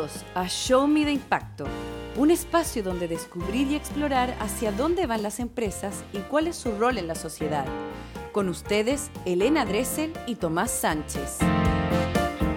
Bienvenidos 0.00 0.24
a 0.34 0.48
Show 0.48 0.86
Me 0.86 1.04
de 1.04 1.12
Impacto, 1.12 1.66
un 2.16 2.30
espacio 2.30 2.82
donde 2.82 3.06
descubrir 3.06 3.70
y 3.70 3.76
explorar 3.76 4.34
hacia 4.40 4.72
dónde 4.72 5.06
van 5.06 5.22
las 5.22 5.40
empresas 5.40 6.04
y 6.14 6.18
cuál 6.20 6.46
es 6.46 6.56
su 6.56 6.72
rol 6.78 6.96
en 6.96 7.06
la 7.06 7.14
sociedad. 7.14 7.66
Con 8.32 8.48
ustedes, 8.48 9.10
Elena 9.26 9.66
Dressel 9.66 10.14
y 10.26 10.36
Tomás 10.36 10.70
Sánchez. 10.70 11.38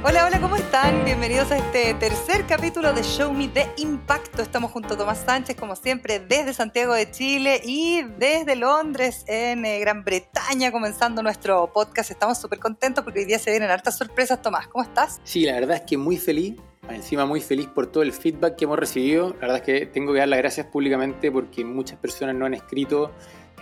Hola, 0.06 0.26
hola, 0.26 0.40
¿cómo 0.40 0.56
están? 0.56 1.04
Bienvenidos 1.04 1.52
a 1.52 1.58
este 1.58 1.94
tercer 1.96 2.46
capítulo 2.48 2.94
de 2.94 3.04
Show 3.04 3.34
Me 3.34 3.50
de 3.50 3.68
Impacto. 3.78 4.42
Estamos 4.42 4.72
junto 4.72 4.94
a 4.94 4.98
Tomás 4.98 5.24
Sánchez, 5.26 5.58
como 5.58 5.76
siempre, 5.76 6.20
desde 6.22 6.54
Santiago 6.54 6.94
de 6.94 7.12
Chile 7.12 7.62
y 7.66 8.04
desde 8.20 8.56
Londres, 8.56 9.26
en 9.28 9.66
eh, 9.66 9.80
Gran 9.80 10.06
Bretaña, 10.06 10.72
comenzando 10.72 11.22
nuestro 11.22 11.74
podcast. 11.74 12.10
Estamos 12.10 12.40
súper 12.40 12.60
contentos 12.60 13.04
porque 13.04 13.20
hoy 13.20 13.26
día 13.26 13.40
se 13.40 13.52
vienen 13.52 13.70
hartas 13.70 13.98
sorpresas. 13.98 14.42
Tomás, 14.42 14.68
¿cómo 14.68 14.84
estás? 14.86 15.20
Sí, 15.26 15.46
la 15.46 15.54
verdad 15.54 15.78
es 15.78 15.84
que 15.84 15.98
muy 15.98 16.16
feliz 16.16 16.56
encima 16.90 17.26
muy 17.26 17.42
feliz 17.42 17.68
por 17.68 17.88
todo 17.88 18.04
el 18.04 18.12
feedback 18.12 18.56
que 18.56 18.66
hemos 18.66 18.80
recibido. 18.80 19.30
La 19.34 19.48
verdad 19.48 19.58
es 19.58 19.62
que 19.62 19.86
tengo 19.86 20.14
que 20.14 20.20
dar 20.20 20.28
las 20.28 20.40
gracias 20.40 20.68
públicamente 20.68 21.32
porque 21.32 21.64
muchas 21.64 21.98
personas 22.00 22.36
no 22.36 22.46
han 22.46 22.54
escrito, 22.54 23.12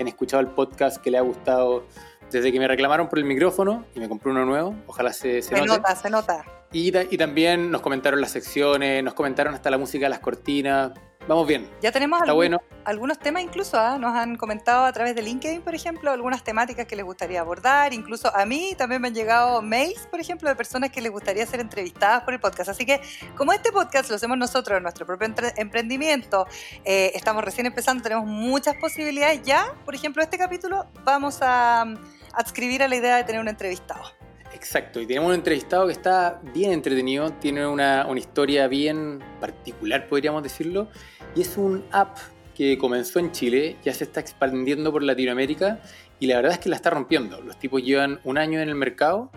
han 0.02 0.08
escuchado 0.08 0.42
el 0.42 0.48
podcast, 0.48 0.98
que 0.98 1.12
les 1.12 1.20
ha 1.20 1.24
gustado. 1.24 1.86
Desde 2.32 2.52
que 2.52 2.60
me 2.60 2.68
reclamaron 2.68 3.10
por 3.10 3.20
el 3.20 3.26
micrófono 3.26 3.86
y 3.94 4.00
me 4.00 4.08
compré 4.08 4.32
uno 4.32 4.46
nuevo, 4.46 4.74
ojalá 4.88 5.12
se, 5.12 5.42
se, 5.42 5.56
se 5.56 5.66
nota. 5.66 5.96
Se 5.96 6.10
nota, 6.10 6.46
y, 6.72 6.98
y, 6.98 7.18
también 7.18 7.70
nos 7.70 7.82
comentaron 7.82 8.22
las 8.22 8.32
secciones, 8.32 9.04
nos 9.04 9.14
comentaron 9.14 9.54
hasta 9.54 9.70
la 9.70 9.78
música 9.78 10.06
de 10.06 10.12
las 10.12 10.20
cortinas. 10.20 10.94
Vamos 11.28 11.48
bien. 11.48 11.70
Ya 11.82 11.92
tenemos 11.92 12.18
Está 12.18 12.32
algún, 12.32 12.40
bueno. 12.40 12.62
algunos 12.84 13.20
temas 13.20 13.44
incluso, 13.44 13.80
¿ah? 13.80 13.98
nos 14.00 14.16
han 14.16 14.36
comentado 14.38 14.86
a 14.86 14.92
través 14.92 15.16
de 15.16 15.22
LinkedIn, 15.22 15.62
por 15.62 15.76
ejemplo, 15.76 16.12
algunas 16.12 16.44
temáticas 16.44 16.88
que 16.88 16.96
les 16.96 17.06
gustaría 17.06 17.40
abordar. 17.42 17.94
Incluso 17.94 18.36
a 18.36 18.46
mí 18.46 18.74
también 18.78 19.02
me 19.02 19.10
han 19.10 19.14
llegado 19.14 19.62
mails, 19.62 20.08
por 20.10 20.20
ejemplo, 20.20 20.50
de 20.50 20.56
personas 20.56 20.90
que 20.90 21.00
les 21.00 21.12
gustaría 21.12 21.46
ser 21.46 21.60
entrevistadas 21.60 22.24
por 22.24 22.34
el 22.34 22.40
podcast. 22.40 22.70
Así 22.70 22.86
que 22.86 23.00
como 23.38 23.54
este 23.54 23.72
podcast 23.72 24.10
lo 24.10 24.16
hacemos 24.16 24.38
nosotros 24.38 24.78
en 24.78 24.84
nuestro 24.84 25.06
propio 25.06 25.34
emprendimiento, 25.58 26.48
eh, 26.84 27.12
estamos 27.14 27.44
recién 27.44 27.68
empezando, 27.68 28.02
tenemos 28.04 28.26
muchas 28.26 28.76
posibilidades. 28.78 29.44
Ya, 29.44 29.74
por 29.86 29.94
ejemplo, 29.94 30.24
este 30.24 30.38
capítulo 30.38 30.88
vamos 31.04 31.40
a 31.42 31.86
adscribir 32.34 32.82
a 32.82 32.88
la 32.88 32.96
idea 32.96 33.18
de 33.18 33.24
tener 33.24 33.42
un 33.42 33.48
entrevistado. 33.48 34.21
Exacto, 34.54 35.00
y 35.02 35.08
tenemos 35.08 35.30
un 35.30 35.36
entrevistado 35.36 35.88
que 35.88 35.94
está 35.94 36.42
bien 36.54 36.72
entretenido, 36.72 37.32
tiene 37.34 37.66
una, 37.66 38.06
historia 38.16 38.68
bien 38.68 39.20
particular, 39.40 40.08
podríamos 40.08 40.44
decirlo, 40.44 40.90
y 41.36 41.42
es 41.42 41.58
un 41.58 41.84
app 41.92 42.18
que 42.56 42.78
comenzó 42.78 43.20
en 43.20 43.32
Chile, 43.32 43.78
ya 43.84 43.94
se 43.94 44.04
está 44.04 44.20
expandiendo 44.20 44.92
por 44.92 45.04
Latinoamérica, 45.04 45.82
y 46.20 46.28
la 46.28 46.36
verdad 46.36 46.54
es 46.54 46.60
que 46.60 46.70
la 46.70 46.76
está 46.76 46.92
rompiendo. 46.92 47.42
Los 47.42 47.58
tipos 47.58 47.82
llevan 47.82 48.20
un 48.24 48.38
año 48.38 48.60
en 48.60 48.70
el 48.70 48.76
mercado 48.76 49.32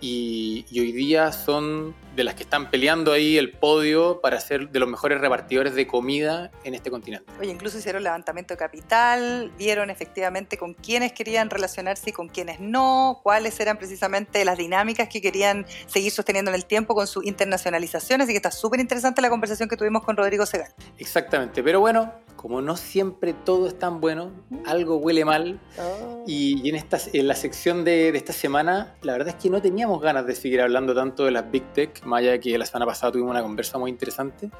y, 0.00 0.64
y, 0.70 0.80
hoy 0.80 0.92
día 0.92 1.32
son 1.32 1.94
de 2.16 2.24
las 2.24 2.34
que 2.34 2.42
están 2.42 2.70
peleando 2.70 3.12
ahí 3.12 3.38
el 3.38 3.52
podio 3.52 4.20
para 4.20 4.40
ser 4.40 4.70
de 4.70 4.78
los 4.78 4.88
mejores 4.88 5.20
repartidores 5.20 5.74
de 5.74 5.86
comida 5.86 6.50
en 6.64 6.74
este 6.74 6.90
continente. 6.90 7.30
Oye, 7.40 7.50
incluso 7.50 7.78
hicieron 7.78 8.02
levantamiento 8.02 8.54
de 8.54 8.58
capital, 8.58 9.52
vieron 9.58 9.90
efectivamente 9.90 10.56
con 10.56 10.74
quiénes 10.74 11.12
querían 11.12 11.50
relacionarse 11.50 12.10
y 12.10 12.12
con 12.12 12.28
quiénes 12.28 12.60
no, 12.60 13.20
cuáles 13.22 13.58
eran 13.60 13.78
precisamente 13.78 14.44
las 14.44 14.58
dinámicas 14.58 15.08
que 15.08 15.20
querían 15.20 15.66
seguir 15.86 16.12
sosteniendo 16.12 16.50
en 16.50 16.54
el 16.54 16.64
tiempo 16.64 16.94
con 16.94 17.06
su 17.06 17.22
internacionalización, 17.22 18.20
así 18.20 18.32
que 18.32 18.36
está 18.36 18.50
súper 18.50 18.80
interesante 18.80 19.22
la 19.22 19.30
conversación 19.30 19.68
que 19.68 19.76
tuvimos 19.76 20.02
con 20.02 20.16
Rodrigo 20.16 20.46
Segal. 20.46 20.72
Exactamente, 20.98 21.62
pero 21.62 21.80
bueno, 21.80 22.12
como 22.40 22.62
no 22.62 22.78
siempre 22.78 23.34
todo 23.34 23.68
es 23.68 23.78
tan 23.78 24.00
bueno, 24.00 24.30
algo 24.64 24.96
huele 24.96 25.26
mal. 25.26 25.60
Oh. 25.78 26.24
Y, 26.26 26.58
y, 26.64 26.70
en, 26.70 26.76
esta, 26.76 26.98
en 27.12 27.28
la 27.28 27.34
sección 27.34 27.84
de, 27.84 28.12
de, 28.12 28.16
esta 28.16 28.32
semana, 28.32 28.94
la 29.02 29.12
verdad 29.12 29.28
es 29.28 29.34
que 29.34 29.50
no 29.50 29.60
teníamos 29.60 30.00
ganas 30.00 30.26
de 30.26 30.34
seguir 30.34 30.62
hablando 30.62 30.94
tanto 30.94 31.26
de 31.26 31.32
las 31.32 31.50
Big 31.50 31.64
Tech, 31.74 31.99
de 32.04 32.40
que 32.40 32.58
la 32.58 32.66
semana 32.66 32.86
pasada 32.86 33.12
tuvimos 33.12 33.30
una 33.30 33.42
conversa 33.42 33.78
muy 33.78 33.90
interesante. 33.90 34.50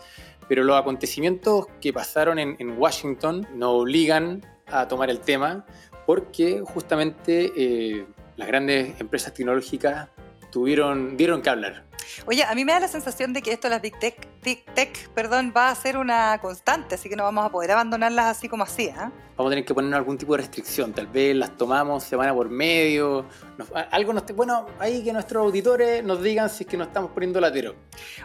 Pero 0.48 0.64
los 0.64 0.76
acontecimientos 0.76 1.66
que 1.80 1.92
pasaron 1.92 2.38
en, 2.38 2.78
Washington 2.78 3.46
nos 3.54 3.82
obligan 3.82 4.44
a 4.66 4.88
tomar 4.88 5.10
el 5.10 5.20
tema, 5.20 5.64
porque 6.06 6.62
justamente 6.64 7.52
eh, 7.56 8.06
las 8.36 8.48
grandes 8.48 9.00
empresas 9.00 9.32
tecnológicas 9.32 10.08
tuvieron, 10.50 11.16
dieron 11.16 11.42
que 11.42 11.50
hablar. 11.50 11.84
Oye, 12.26 12.42
a 12.44 12.54
mí 12.54 12.64
me 12.64 12.72
da 12.72 12.80
la 12.80 12.88
sensación 12.88 13.32
de 13.32 13.42
que 13.42 13.52
esto 13.52 13.68
las 13.68 13.80
Big 13.80 13.98
Tech, 13.98 14.28
Tech 14.40 15.08
perdón, 15.10 15.52
va 15.54 15.68
a 15.68 15.74
ser 15.74 15.98
una 15.98 16.38
constante, 16.40 16.94
así 16.94 17.08
que 17.08 17.16
no 17.16 17.24
vamos 17.24 17.44
a 17.44 17.50
poder 17.50 17.72
abandonarlas 17.72 18.38
así 18.38 18.48
como 18.48 18.64
así. 18.64 18.84
¿eh? 18.84 18.94
Vamos 19.36 19.50
a 19.50 19.50
tener 19.50 19.64
que 19.64 19.74
poner 19.74 19.92
algún 19.94 20.16
tipo 20.16 20.32
de 20.32 20.38
restricción, 20.38 20.92
tal 20.92 21.06
vez 21.06 21.36
las 21.36 21.56
tomamos 21.56 22.04
semana 22.04 22.32
por 22.32 22.48
medio. 22.48 23.26
Nos, 23.58 23.68
algo 23.90 24.12
nos, 24.14 24.24
bueno, 24.34 24.66
ahí 24.78 25.04
que 25.04 25.12
nuestros 25.12 25.44
auditores 25.44 26.02
nos 26.04 26.22
digan 26.22 26.48
si 26.48 26.64
es 26.64 26.70
que 26.70 26.76
nos 26.76 26.88
estamos 26.88 27.10
poniendo 27.10 27.40
latero. 27.40 27.74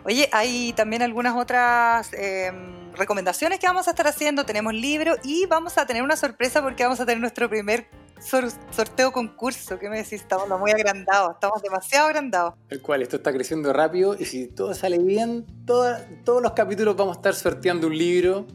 Oye, 0.06 0.30
hay 0.32 0.72
también 0.74 1.02
algunas 1.02 1.36
otras 1.36 2.14
eh, 2.14 2.52
recomendaciones 2.96 3.60
que 3.60 3.68
vamos 3.68 3.88
a 3.88 3.92
estar 3.92 4.08
haciendo. 4.08 4.46
Tenemos 4.46 4.74
libro 4.74 5.16
y 5.24 5.46
vamos 5.48 5.78
a 5.78 5.86
tener 5.86 6.02
una 6.02 6.16
sorpresa 6.16 6.62
porque 6.62 6.84
vamos 6.84 7.00
a 7.02 7.06
tener 7.06 7.20
nuestro 7.20 7.50
primer 7.50 7.88
sorteo 8.20 9.12
concurso, 9.12 9.78
¿qué 9.80 9.90
me 9.90 9.98
decís? 9.98 10.14
Estamos 10.14 10.48
muy 10.60 10.72
agrandados, 10.72 11.34
estamos 11.34 11.62
demasiado 11.62 12.08
agrandados. 12.08 12.54
El 12.70 12.82
cual, 12.82 13.02
esto 13.02 13.18
está 13.18 13.32
creciendo 13.32 13.72
rápido 13.74 14.16
y 14.20 14.26
si 14.26 14.48
todo 14.48 14.74
sale 14.74 14.98
bien, 15.00 15.46
todo, 15.66 15.96
todos 16.24 16.42
los 16.42 16.54
capítulos 16.54 16.96
vamos 16.96 17.18
a 17.18 17.20
estar 17.20 17.36
sorteando 17.36 17.88
un 17.88 17.98
libro, 17.98 18.46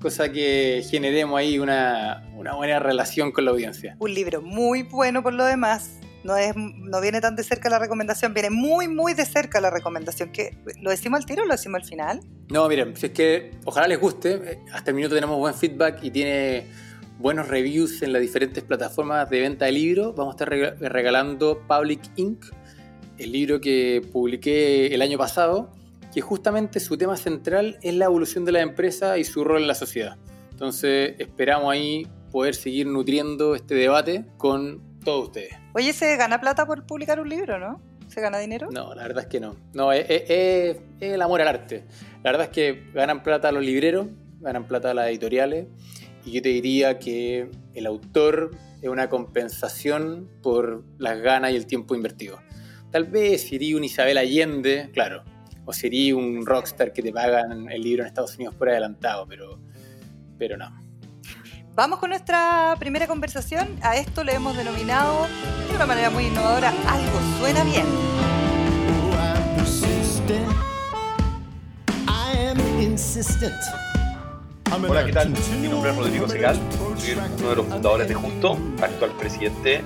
cosa 0.00 0.30
que 0.30 0.84
generemos 0.88 1.38
ahí 1.38 1.58
una, 1.58 2.28
una 2.36 2.54
buena 2.54 2.78
relación 2.78 3.32
con 3.32 3.44
la 3.44 3.50
audiencia. 3.50 3.96
Un 3.98 4.14
libro 4.14 4.42
muy 4.42 4.82
bueno 4.82 5.22
por 5.22 5.34
lo 5.34 5.44
demás. 5.44 5.94
No, 6.24 6.36
es, 6.36 6.54
no 6.56 7.00
viene 7.00 7.20
tan 7.20 7.36
de 7.36 7.44
cerca 7.44 7.70
la 7.70 7.78
recomendación, 7.78 8.34
viene 8.34 8.50
muy, 8.50 8.88
muy 8.88 9.14
de 9.14 9.24
cerca 9.24 9.60
la 9.60 9.70
recomendación. 9.70 10.30
¿Qué, 10.32 10.58
¿Lo 10.80 10.90
decimos 10.90 11.20
al 11.20 11.26
tiro 11.26 11.42
o 11.44 11.46
lo 11.46 11.52
decimos 11.52 11.82
al 11.82 11.88
final? 11.88 12.20
No, 12.50 12.68
miren, 12.68 12.96
si 12.96 13.06
es 13.06 13.12
que 13.12 13.52
ojalá 13.64 13.86
les 13.86 14.00
guste. 14.00 14.60
Hasta 14.72 14.90
el 14.90 14.96
minuto 14.96 15.14
tenemos 15.14 15.38
buen 15.38 15.54
feedback 15.54 16.02
y 16.02 16.10
tiene 16.10 16.66
buenos 17.18 17.48
reviews 17.48 18.02
en 18.02 18.12
las 18.12 18.22
diferentes 18.22 18.62
plataformas 18.62 19.28
de 19.28 19.40
venta 19.40 19.66
de 19.66 19.72
libros. 19.72 20.14
Vamos 20.14 20.34
a 20.34 20.44
estar 20.44 20.48
regalando 20.48 21.60
Public 21.66 22.00
Inc., 22.16 22.44
el 23.18 23.32
libro 23.32 23.60
que 23.60 24.08
publiqué 24.12 24.94
el 24.94 25.02
año 25.02 25.18
pasado, 25.18 25.72
que 26.14 26.20
justamente 26.20 26.78
su 26.78 26.96
tema 26.96 27.16
central 27.16 27.78
es 27.82 27.94
la 27.94 28.04
evolución 28.04 28.44
de 28.44 28.52
la 28.52 28.60
empresa 28.60 29.18
y 29.18 29.24
su 29.24 29.42
rol 29.42 29.62
en 29.62 29.68
la 29.68 29.74
sociedad. 29.74 30.16
Entonces 30.52 31.16
esperamos 31.18 31.72
ahí 31.72 32.06
poder 32.30 32.54
seguir 32.54 32.86
nutriendo 32.86 33.56
este 33.56 33.74
debate 33.74 34.24
con 34.36 34.80
todos 35.04 35.26
ustedes. 35.26 35.54
Oye, 35.74 35.92
¿se 35.92 36.16
gana 36.16 36.40
plata 36.40 36.66
por 36.66 36.86
publicar 36.86 37.18
un 37.18 37.28
libro, 37.28 37.58
no? 37.58 37.80
¿Se 38.06 38.20
gana 38.20 38.38
dinero? 38.38 38.68
No, 38.70 38.94
la 38.94 39.02
verdad 39.02 39.24
es 39.24 39.28
que 39.28 39.40
no. 39.40 39.56
No, 39.74 39.92
es, 39.92 40.06
es, 40.08 40.28
es 40.28 41.12
el 41.12 41.20
amor 41.20 41.42
al 41.42 41.48
arte. 41.48 41.84
La 42.22 42.30
verdad 42.30 42.46
es 42.46 42.52
que 42.52 42.84
ganan 42.94 43.22
plata 43.22 43.50
los 43.50 43.64
libreros, 43.64 44.06
ganan 44.40 44.64
plata 44.64 44.94
las 44.94 45.08
editoriales 45.08 45.66
y 46.28 46.32
yo 46.32 46.42
te 46.42 46.50
diría 46.50 46.98
que 46.98 47.50
el 47.74 47.86
autor 47.86 48.50
es 48.82 48.88
una 48.88 49.08
compensación 49.08 50.28
por 50.42 50.84
las 50.98 51.18
ganas 51.20 51.52
y 51.52 51.56
el 51.56 51.66
tiempo 51.66 51.94
invertido. 51.94 52.38
Tal 52.90 53.04
vez 53.04 53.48
sería 53.48 53.76
un 53.76 53.84
Isabel 53.84 54.18
Allende, 54.18 54.90
claro, 54.92 55.24
o 55.64 55.72
sería 55.72 56.14
un 56.14 56.44
rockstar 56.44 56.92
que 56.92 57.02
te 57.02 57.12
pagan 57.12 57.70
el 57.70 57.82
libro 57.82 58.02
en 58.02 58.08
Estados 58.08 58.36
Unidos 58.36 58.54
por 58.54 58.68
adelantado, 58.68 59.26
pero, 59.26 59.58
pero 60.38 60.58
no. 60.58 60.70
Vamos 61.74 61.98
con 61.98 62.10
nuestra 62.10 62.76
primera 62.78 63.06
conversación. 63.06 63.68
A 63.82 63.96
esto 63.96 64.22
le 64.22 64.34
hemos 64.34 64.54
denominado 64.56 65.26
de 65.68 65.76
una 65.76 65.86
manera 65.86 66.10
muy 66.10 66.26
innovadora, 66.26 66.70
algo 66.86 67.38
suena 67.40 67.64
bien. 67.64 67.86
Hola, 74.70 75.04
¿qué 75.04 75.12
tal? 75.12 75.32
Mi 75.60 75.68
nombre 75.68 75.90
es 75.90 75.96
Rodrigo 75.96 76.28
Segal, 76.28 76.60
soy 76.98 77.16
uno 77.38 77.50
de 77.50 77.56
los 77.56 77.66
fundadores 77.66 78.06
de 78.06 78.14
Justo, 78.14 78.58
actual 78.82 79.12
presidente, 79.12 79.82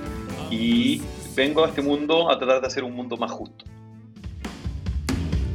y 0.51 1.01
vengo 1.35 1.63
a 1.63 1.69
este 1.69 1.81
mundo 1.81 2.29
a 2.29 2.37
tratar 2.37 2.59
de 2.59 2.67
hacer 2.67 2.83
un 2.83 2.93
mundo 2.93 3.15
más 3.15 3.31
justo. 3.31 3.63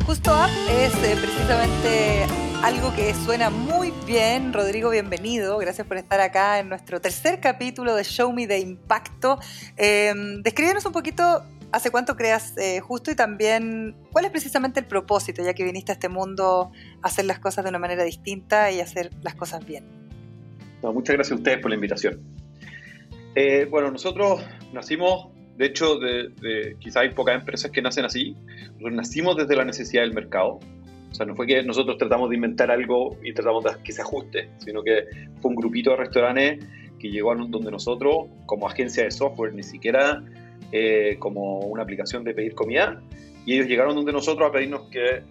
Justo 0.07 0.33
App 0.33 0.49
es 0.71 0.95
eh, 0.95 1.17
precisamente 1.21 2.25
algo 2.63 2.95
que 2.97 3.15
suena 3.15 3.51
muy 3.51 3.93
bien. 4.07 4.55
Rodrigo, 4.55 4.89
bienvenido. 4.89 5.59
Gracias 5.59 5.87
por 5.87 5.99
estar 5.99 6.21
acá 6.21 6.59
en 6.59 6.71
nuestro 6.71 7.01
tercer 7.01 7.39
capítulo 7.39 7.95
de 7.95 8.05
Show 8.05 8.33
Me 8.33 8.47
de 8.47 8.61
Impacto. 8.61 9.39
Eh, 9.77 10.15
descríbenos 10.43 10.87
un 10.87 10.93
poquito 10.93 11.45
hace 11.73 11.91
cuánto 11.91 12.17
creas 12.17 12.57
eh, 12.57 12.81
Justo 12.81 13.11
y 13.11 13.15
también 13.15 13.97
cuál 14.13 14.25
es 14.25 14.31
precisamente 14.31 14.81
el 14.81 14.87
propósito, 14.87 15.43
ya 15.43 15.55
que 15.55 15.65
viniste 15.65 15.93
a 15.93 15.95
este 15.95 16.09
mundo 16.09 16.73
a 17.03 17.07
hacer 17.07 17.25
las 17.25 17.39
cosas 17.39 17.65
de 17.65 17.71
una 17.71 17.79
manera 17.79 18.05
distinta 18.05 18.71
y 18.71 18.81
hacer 18.81 19.11
las 19.23 19.35
cosas 19.35 19.65
bien. 19.67 19.85
No, 20.83 20.93
muchas 20.93 21.15
gracias 21.15 21.33
a 21.33 21.37
ustedes 21.37 21.59
por 21.59 21.71
la 21.71 21.75
invitación. 21.75 22.21
Eh, 23.35 23.67
bueno, 23.71 23.91
nosotros 23.91 24.41
nacimos, 24.73 25.29
de 25.57 25.67
hecho, 25.67 25.99
de, 25.99 26.29
de, 26.41 26.77
quizás 26.79 27.03
hay 27.03 27.11
pocas 27.11 27.35
empresas 27.35 27.71
que 27.71 27.83
nacen 27.83 28.05
así. 28.05 28.37
Nosotros 28.73 28.93
nacimos 28.93 29.37
desde 29.37 29.57
la 29.57 29.65
necesidad 29.65 30.03
del 30.03 30.15
mercado. 30.15 30.61
O 31.11 31.15
sea, 31.15 31.27
no 31.27 31.35
fue 31.35 31.47
que 31.47 31.63
nosotros 31.63 31.97
tratamos 31.99 32.29
de 32.31 32.37
inventar 32.37 32.71
algo 32.71 33.17
y 33.23 33.33
tratamos 33.33 33.65
de 33.65 33.71
que 33.83 33.93
se 33.93 34.03
ajuste, 34.03 34.51
sino 34.59 34.83
que 34.83 35.05
fue 35.41 35.51
un 35.51 35.57
grupito 35.57 35.91
de 35.91 35.97
restaurantes 35.97 36.65
que 36.99 37.11
llegó 37.11 37.33
a 37.33 37.37
donde 37.37 37.71
nosotros, 37.71 38.27
como 38.47 38.69
agencia 38.69 39.05
de 39.05 39.11
software, 39.11 39.55
ni 39.55 39.63
siquiera 39.63 40.23
eh, 40.73 41.17
como 41.19 41.61
una 41.61 41.83
aplicación 41.83 42.25
de 42.25 42.35
pedir 42.35 42.55
comida 42.55 43.01
y 43.45 43.55
ellos 43.55 43.67
llegaron 43.67 43.95
donde 43.95 44.13
nosotros 44.13 44.49
a 44.49 44.53
pedirnos 44.53 44.83
que 44.91 45.23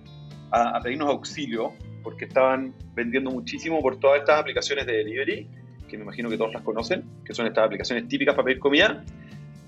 a, 0.51 0.79
pedirnos 0.81 1.09
auxilio 1.09 1.73
porque 2.03 2.25
estaban 2.25 2.73
vendiendo 2.95 3.31
muchísimo 3.31 3.81
por 3.81 3.99
todas 3.99 4.19
estas 4.19 4.39
aplicaciones 4.39 4.85
de 4.85 4.93
delivery, 4.93 5.47
que 5.87 5.97
me 5.97 6.03
imagino 6.03 6.29
que 6.29 6.37
todos 6.37 6.53
las 6.53 6.63
conocen, 6.63 7.03
que 7.25 7.33
son 7.33 7.47
estas 7.47 7.65
aplicaciones 7.65 8.07
típicas 8.07 8.33
para 8.33 8.45
pedir 8.45 8.59
comida, 8.59 9.03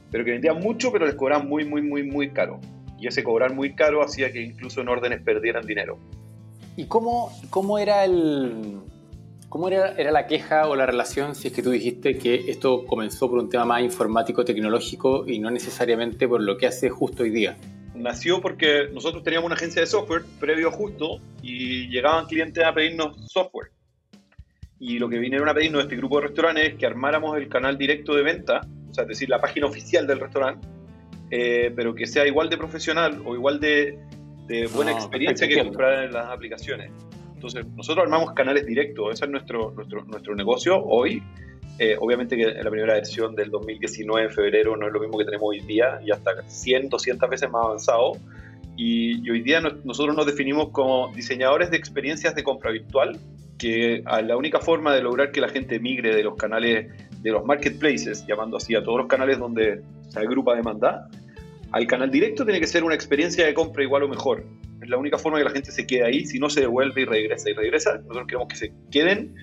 pero 0.09 0.23
que 0.23 0.31
vendían 0.31 0.59
mucho, 0.59 0.91
pero 0.91 1.05
les 1.05 1.15
cobraban 1.15 1.47
muy, 1.47 1.65
muy, 1.65 1.81
muy, 1.81 2.03
muy 2.03 2.31
caro. 2.31 2.59
Y 2.97 3.07
ese 3.07 3.23
cobrar 3.23 3.53
muy 3.53 3.75
caro 3.75 4.01
hacía 4.01 4.31
que 4.31 4.41
incluso 4.41 4.81
en 4.81 4.89
órdenes 4.89 5.21
perdieran 5.21 5.65
dinero. 5.65 5.99
¿Y 6.75 6.85
cómo, 6.85 7.31
cómo 7.49 7.77
era 7.77 8.05
el, 8.05 8.79
¿Cómo 9.49 9.67
era, 9.67 9.93
era, 9.97 10.11
la 10.11 10.27
queja 10.27 10.67
o 10.67 10.75
la 10.75 10.85
relación 10.85 11.35
si 11.35 11.47
es 11.47 11.53
que 11.53 11.63
tú 11.63 11.71
dijiste 11.71 12.17
que 12.17 12.45
esto 12.47 12.85
comenzó 12.85 13.29
por 13.29 13.39
un 13.39 13.49
tema 13.49 13.65
más 13.65 13.81
informático, 13.81 14.45
tecnológico 14.45 15.25
y 15.27 15.39
no 15.39 15.49
necesariamente 15.49 16.27
por 16.27 16.41
lo 16.41 16.57
que 16.57 16.67
hace 16.67 16.89
justo 16.89 17.23
hoy 17.23 17.31
día? 17.31 17.57
nació 17.99 18.41
porque 18.41 18.89
nosotros 18.93 19.23
teníamos 19.23 19.47
una 19.47 19.55
agencia 19.55 19.81
de 19.81 19.87
software 19.87 20.23
previo 20.39 20.69
a 20.69 20.71
Justo 20.71 21.19
y 21.41 21.87
llegaban 21.89 22.25
clientes 22.25 22.63
a 22.63 22.73
pedirnos 22.73 23.17
software. 23.29 23.71
Y 24.79 24.97
lo 24.97 25.09
que 25.09 25.19
vinieron 25.19 25.47
a 25.49 25.53
pedirnos 25.53 25.83
este 25.83 25.97
grupo 25.97 26.19
de 26.19 26.27
restaurantes 26.27 26.69
es 26.69 26.75
que 26.75 26.85
armáramos 26.85 27.37
el 27.37 27.49
canal 27.49 27.77
directo 27.77 28.15
de 28.15 28.23
venta, 28.23 28.61
o 28.89 28.93
sea, 28.93 29.03
es 29.03 29.09
decir, 29.09 29.29
la 29.29 29.41
página 29.41 29.67
oficial 29.67 30.07
del 30.07 30.19
restaurante, 30.19 30.65
eh, 31.31 31.71
pero 31.75 31.93
que 31.93 32.07
sea 32.07 32.25
igual 32.25 32.49
de 32.49 32.57
profesional 32.57 33.21
o 33.25 33.35
igual 33.35 33.59
de, 33.59 33.99
buena 34.73 34.91
ah, 34.91 34.95
experiencia 34.95 35.47
que 35.47 35.59
comprar 35.59 36.05
en 36.05 36.13
las 36.13 36.27
aplicaciones. 36.27 36.91
Entonces, 37.39 37.65
nosotros 37.75 38.03
armamos 38.03 38.33
canales 38.33 38.65
directos, 38.65 39.13
ese 39.13 39.25
es 39.25 39.31
nuestro, 39.31 39.71
nuestro, 39.71 40.03
nuestro 40.03 40.35
negocio 40.35 40.83
hoy 40.83 41.23
eh, 41.81 41.95
obviamente 41.97 42.35
que 42.35 42.45
la 42.61 42.69
primera 42.69 42.95
versión 42.95 43.35
del 43.35 43.49
2019 43.51 44.27
en 44.27 44.33
febrero 44.33 44.75
no 44.75 44.87
es 44.87 44.93
lo 44.93 44.99
mismo 44.99 45.17
que 45.17 45.23
tenemos 45.23 45.47
hoy 45.49 45.61
día 45.61 46.01
y 46.05 46.11
hasta 46.11 46.43
100, 46.45 46.89
200 46.89 47.29
veces 47.29 47.49
más 47.49 47.65
avanzado. 47.65 48.11
Y, 48.75 49.29
hoy 49.29 49.41
día 49.41 49.61
nosotros 49.61 50.15
nos 50.15 50.25
definimos 50.25 50.69
como 50.71 51.09
diseñadores 51.15 51.71
de 51.71 51.77
experiencias 51.77 52.35
de 52.35 52.43
compra 52.43 52.71
virtual, 52.71 53.17
que 53.57 54.03
la 54.05 54.35
única 54.35 54.59
forma 54.59 54.93
de 54.93 55.01
lograr 55.01 55.31
que 55.31 55.39
la 55.39 55.47
gente 55.47 55.79
migre 55.79 56.13
de 56.13 56.23
los 56.23 56.35
canales, 56.35 56.91
de 57.21 57.31
los 57.31 57.45
marketplaces, 57.45 58.25
llamando 58.27 58.57
así 58.57 58.75
a 58.75 58.83
todos 58.83 58.99
los 58.99 59.07
canales 59.07 59.39
donde 59.39 59.81
se 60.09 60.19
agrupa 60.19 60.55
demanda, 60.55 61.09
al 61.71 61.87
canal 61.87 62.11
directo 62.11 62.43
tiene 62.43 62.59
que 62.59 62.67
ser 62.67 62.83
una 62.83 62.95
experiencia 62.95 63.45
de 63.45 63.53
compra 63.53 63.83
igual 63.83 64.03
o 64.03 64.09
mejor. 64.09 64.43
La 64.89 64.97
única 64.97 65.17
forma 65.17 65.37
que 65.37 65.43
la 65.45 65.51
gente 65.51 65.71
se 65.71 65.85
quede 65.85 66.05
ahí, 66.05 66.25
si 66.25 66.39
no 66.39 66.49
se 66.49 66.61
devuelve 66.61 67.01
y 67.01 67.05
regresa 67.05 67.49
y 67.49 67.53
regresa. 67.53 67.97
Nosotros 67.99 68.27
queremos 68.27 68.47
que 68.47 68.55
se 68.55 68.73
queden 68.91 69.35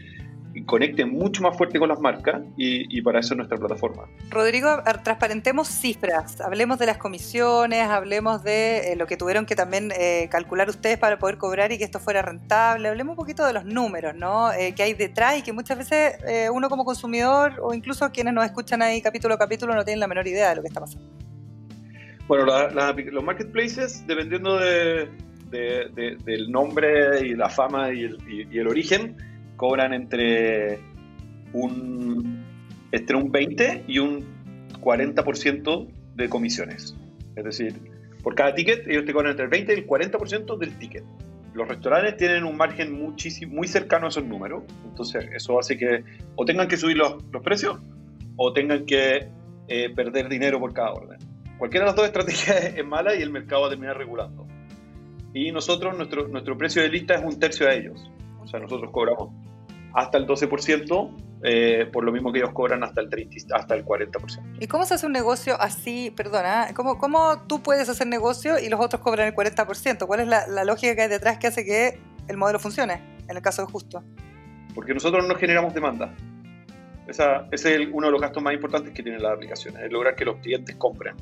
conecten 0.64 1.10
mucho 1.10 1.42
más 1.42 1.56
fuerte 1.56 1.78
con 1.78 1.88
las 1.88 2.00
marcas 2.00 2.42
y, 2.56 3.00
para 3.02 3.20
eso 3.20 3.34
es 3.34 3.38
nuestra 3.38 3.58
plataforma. 3.58 4.04
Rodrigo, 4.30 4.68
transparentemos 5.04 5.68
cifras, 5.68 6.40
hablemos 6.40 6.78
de 6.78 6.86
las 6.86 6.98
comisiones, 6.98 7.88
hablemos 7.88 8.42
de 8.42 8.92
eh, 8.92 8.96
lo 8.96 9.06
que 9.06 9.16
tuvieron 9.16 9.44
que 9.44 9.54
también 9.54 9.92
eh, 9.96 10.28
calcular 10.30 10.68
ustedes 10.68 10.98
para 10.98 11.18
poder 11.18 11.36
cobrar 11.36 11.72
y 11.72 11.78
que 11.78 11.84
esto 11.84 12.00
fuera 12.00 12.22
rentable, 12.22 12.88
hablemos 12.88 13.12
un 13.12 13.16
poquito 13.16 13.44
de 13.44 13.52
los 13.52 13.64
números, 13.64 14.14
¿no? 14.14 14.52
Eh, 14.52 14.74
que 14.74 14.82
hay 14.82 14.94
detrás 14.94 15.38
y 15.38 15.42
que 15.42 15.52
muchas 15.52 15.78
veces 15.78 16.14
uno 16.52 16.68
como 16.68 16.84
consumidor 16.84 17.54
o 17.60 17.74
incluso 17.74 18.10
quienes 18.10 18.32
nos 18.32 18.44
escuchan 18.44 18.82
ahí 18.82 19.02
capítulo 19.02 19.34
a 19.34 19.38
capítulo 19.38 19.74
no 19.74 19.84
tienen 19.84 20.00
la 20.00 20.06
menor 20.06 20.26
idea 20.26 20.50
de 20.50 20.56
lo 20.56 20.62
que 20.62 20.68
está 20.68 20.80
pasando. 20.80 21.06
Bueno, 22.28 22.44
los 22.46 23.24
marketplaces, 23.24 24.04
dependiendo 24.06 24.58
del 25.50 26.50
nombre 26.50 27.26
y 27.26 27.34
la 27.34 27.48
fama 27.48 27.92
y 27.92 28.04
el 28.58 28.66
origen, 28.68 29.16
cobran 29.56 29.92
entre 29.92 30.78
un, 31.52 32.44
entre 32.92 33.16
un 33.16 33.30
20 33.30 33.84
y 33.88 33.98
un 33.98 34.24
40% 34.80 35.88
de 36.14 36.28
comisiones. 36.28 36.96
Es 37.34 37.44
decir, 37.44 37.74
por 38.22 38.34
cada 38.34 38.54
ticket 38.54 38.86
ellos 38.88 39.04
te 39.04 39.12
cobran 39.12 39.32
entre 39.32 39.44
el 39.44 39.50
20 39.50 39.74
y 39.74 39.78
el 39.78 39.86
40% 39.86 40.58
del 40.58 40.78
ticket. 40.78 41.04
Los 41.54 41.68
restaurantes 41.68 42.16
tienen 42.18 42.44
un 42.44 42.56
margen 42.56 42.92
muchísimo, 42.92 43.54
muy 43.54 43.66
cercano 43.66 44.06
a 44.06 44.08
esos 44.10 44.24
números, 44.24 44.64
entonces 44.84 45.26
eso 45.34 45.58
hace 45.58 45.78
que 45.78 46.04
o 46.34 46.44
tengan 46.44 46.68
que 46.68 46.76
subir 46.76 46.98
los, 46.98 47.22
los 47.32 47.42
precios 47.42 47.80
o 48.36 48.52
tengan 48.52 48.84
que 48.84 49.28
eh, 49.68 49.90
perder 49.94 50.28
dinero 50.28 50.60
por 50.60 50.74
cada 50.74 50.92
orden. 50.92 51.18
Cualquiera 51.58 51.86
de 51.86 51.90
las 51.90 51.96
dos 51.96 52.06
estrategias 52.06 52.64
es 52.76 52.84
mala 52.84 53.14
y 53.14 53.22
el 53.22 53.30
mercado 53.30 53.62
va 53.62 53.66
a 53.68 53.70
terminar 53.70 53.96
regulando. 53.96 54.45
Y 55.36 55.52
nosotros, 55.52 55.94
nuestro, 55.94 56.28
nuestro 56.28 56.56
precio 56.56 56.80
de 56.80 56.88
lista 56.88 57.12
es 57.12 57.22
un 57.22 57.38
tercio 57.38 57.66
de 57.66 57.76
ellos. 57.76 58.10
O 58.40 58.46
sea, 58.46 58.58
nosotros 58.58 58.90
cobramos 58.90 59.34
hasta 59.92 60.16
el 60.16 60.26
12%, 60.26 61.10
eh, 61.42 61.90
por 61.92 62.04
lo 62.04 62.10
mismo 62.10 62.32
que 62.32 62.38
ellos 62.38 62.52
cobran 62.54 62.82
hasta 62.82 63.02
el, 63.02 63.10
30, 63.10 63.54
hasta 63.54 63.74
el 63.74 63.84
40%. 63.84 64.56
¿Y 64.60 64.66
cómo 64.66 64.86
se 64.86 64.94
hace 64.94 65.04
un 65.04 65.12
negocio 65.12 65.60
así, 65.60 66.10
perdona, 66.10 66.68
¿cómo, 66.74 66.96
cómo 66.96 67.42
tú 67.46 67.62
puedes 67.62 67.86
hacer 67.90 68.06
negocio 68.06 68.58
y 68.58 68.70
los 68.70 68.80
otros 68.80 69.02
cobran 69.02 69.28
el 69.28 69.34
40%? 69.34 70.06
¿Cuál 70.06 70.20
es 70.20 70.26
la, 70.26 70.64
lógica 70.64 70.96
que 70.96 71.02
hay 71.02 71.08
detrás 71.08 71.36
que 71.36 71.48
hace 71.48 71.66
que 71.66 71.98
el 72.28 72.38
modelo 72.38 72.58
funcione, 72.58 73.02
en 73.28 73.36
el 73.36 73.42
caso 73.42 73.60
de 73.60 73.70
Justo? 73.70 74.02
Porque 74.74 74.94
nosotros 74.94 75.28
no 75.28 75.34
generamos 75.34 75.74
demanda. 75.74 76.14
Esa, 77.06 77.46
ese 77.52 77.82
es 77.82 77.88
uno 77.92 78.06
de 78.06 78.12
los 78.12 78.22
gastos 78.22 78.42
más 78.42 78.54
importantes 78.54 78.94
que 78.94 79.02
tienen 79.02 79.22
las 79.22 79.34
aplicaciones, 79.34 79.82
es 79.82 79.92
lograr 79.92 80.16
que 80.16 80.24
los 80.24 80.36
clientes 80.36 80.74
compren. 80.76 81.14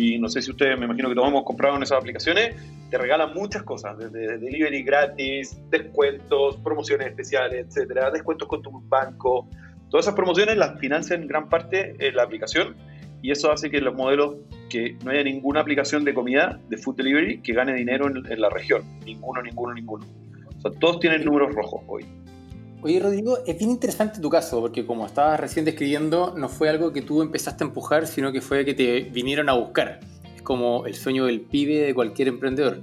Y 0.00 0.16
no 0.16 0.28
sé 0.28 0.40
si 0.42 0.52
ustedes, 0.52 0.78
me 0.78 0.84
imagino 0.84 1.08
que 1.08 1.16
todos 1.16 1.26
hemos 1.26 1.42
comprado 1.42 1.74
en 1.74 1.82
esas 1.82 1.98
aplicaciones, 1.98 2.54
te 2.88 2.98
regalan 2.98 3.34
muchas 3.34 3.64
cosas, 3.64 3.98
desde 3.98 4.38
delivery 4.38 4.84
gratis, 4.84 5.60
descuentos, 5.70 6.56
promociones 6.58 7.08
especiales, 7.08 7.66
etcétera, 7.66 8.08
descuentos 8.12 8.46
con 8.46 8.62
tu 8.62 8.70
banco. 8.82 9.48
Todas 9.90 10.06
esas 10.06 10.14
promociones 10.14 10.56
las 10.56 10.78
financian 10.78 11.22
en 11.22 11.26
gran 11.26 11.48
parte 11.48 11.96
en 11.98 12.14
la 12.14 12.22
aplicación 12.22 12.76
y 13.22 13.32
eso 13.32 13.50
hace 13.50 13.72
que 13.72 13.80
los 13.80 13.92
modelos, 13.92 14.36
que 14.70 14.96
no 15.04 15.10
haya 15.10 15.24
ninguna 15.24 15.62
aplicación 15.62 16.04
de 16.04 16.14
comida, 16.14 16.60
de 16.68 16.76
food 16.76 16.94
delivery, 16.94 17.40
que 17.40 17.52
gane 17.52 17.74
dinero 17.74 18.06
en, 18.06 18.24
en 18.30 18.40
la 18.40 18.50
región. 18.50 18.84
Ninguno, 19.04 19.42
ninguno, 19.42 19.74
ninguno. 19.74 20.06
O 20.58 20.60
sea, 20.60 20.70
todos 20.78 21.00
tienen 21.00 21.24
números 21.24 21.52
rojos 21.52 21.82
hoy. 21.88 22.04
Oye, 22.80 23.00
Rodrigo, 23.00 23.38
es 23.44 23.58
bien 23.58 23.70
interesante 23.70 24.20
tu 24.20 24.30
caso, 24.30 24.60
porque 24.60 24.86
como 24.86 25.04
estabas 25.04 25.40
recién 25.40 25.64
describiendo, 25.64 26.34
no 26.36 26.48
fue 26.48 26.68
algo 26.68 26.92
que 26.92 27.02
tú 27.02 27.22
empezaste 27.22 27.64
a 27.64 27.66
empujar, 27.66 28.06
sino 28.06 28.30
que 28.30 28.40
fue 28.40 28.64
que 28.64 28.72
te 28.72 29.00
vinieron 29.00 29.48
a 29.48 29.54
buscar. 29.54 29.98
Es 30.36 30.42
como 30.42 30.86
el 30.86 30.94
sueño 30.94 31.26
del 31.26 31.40
pibe 31.40 31.80
de 31.80 31.92
cualquier 31.92 32.28
emprendedor. 32.28 32.82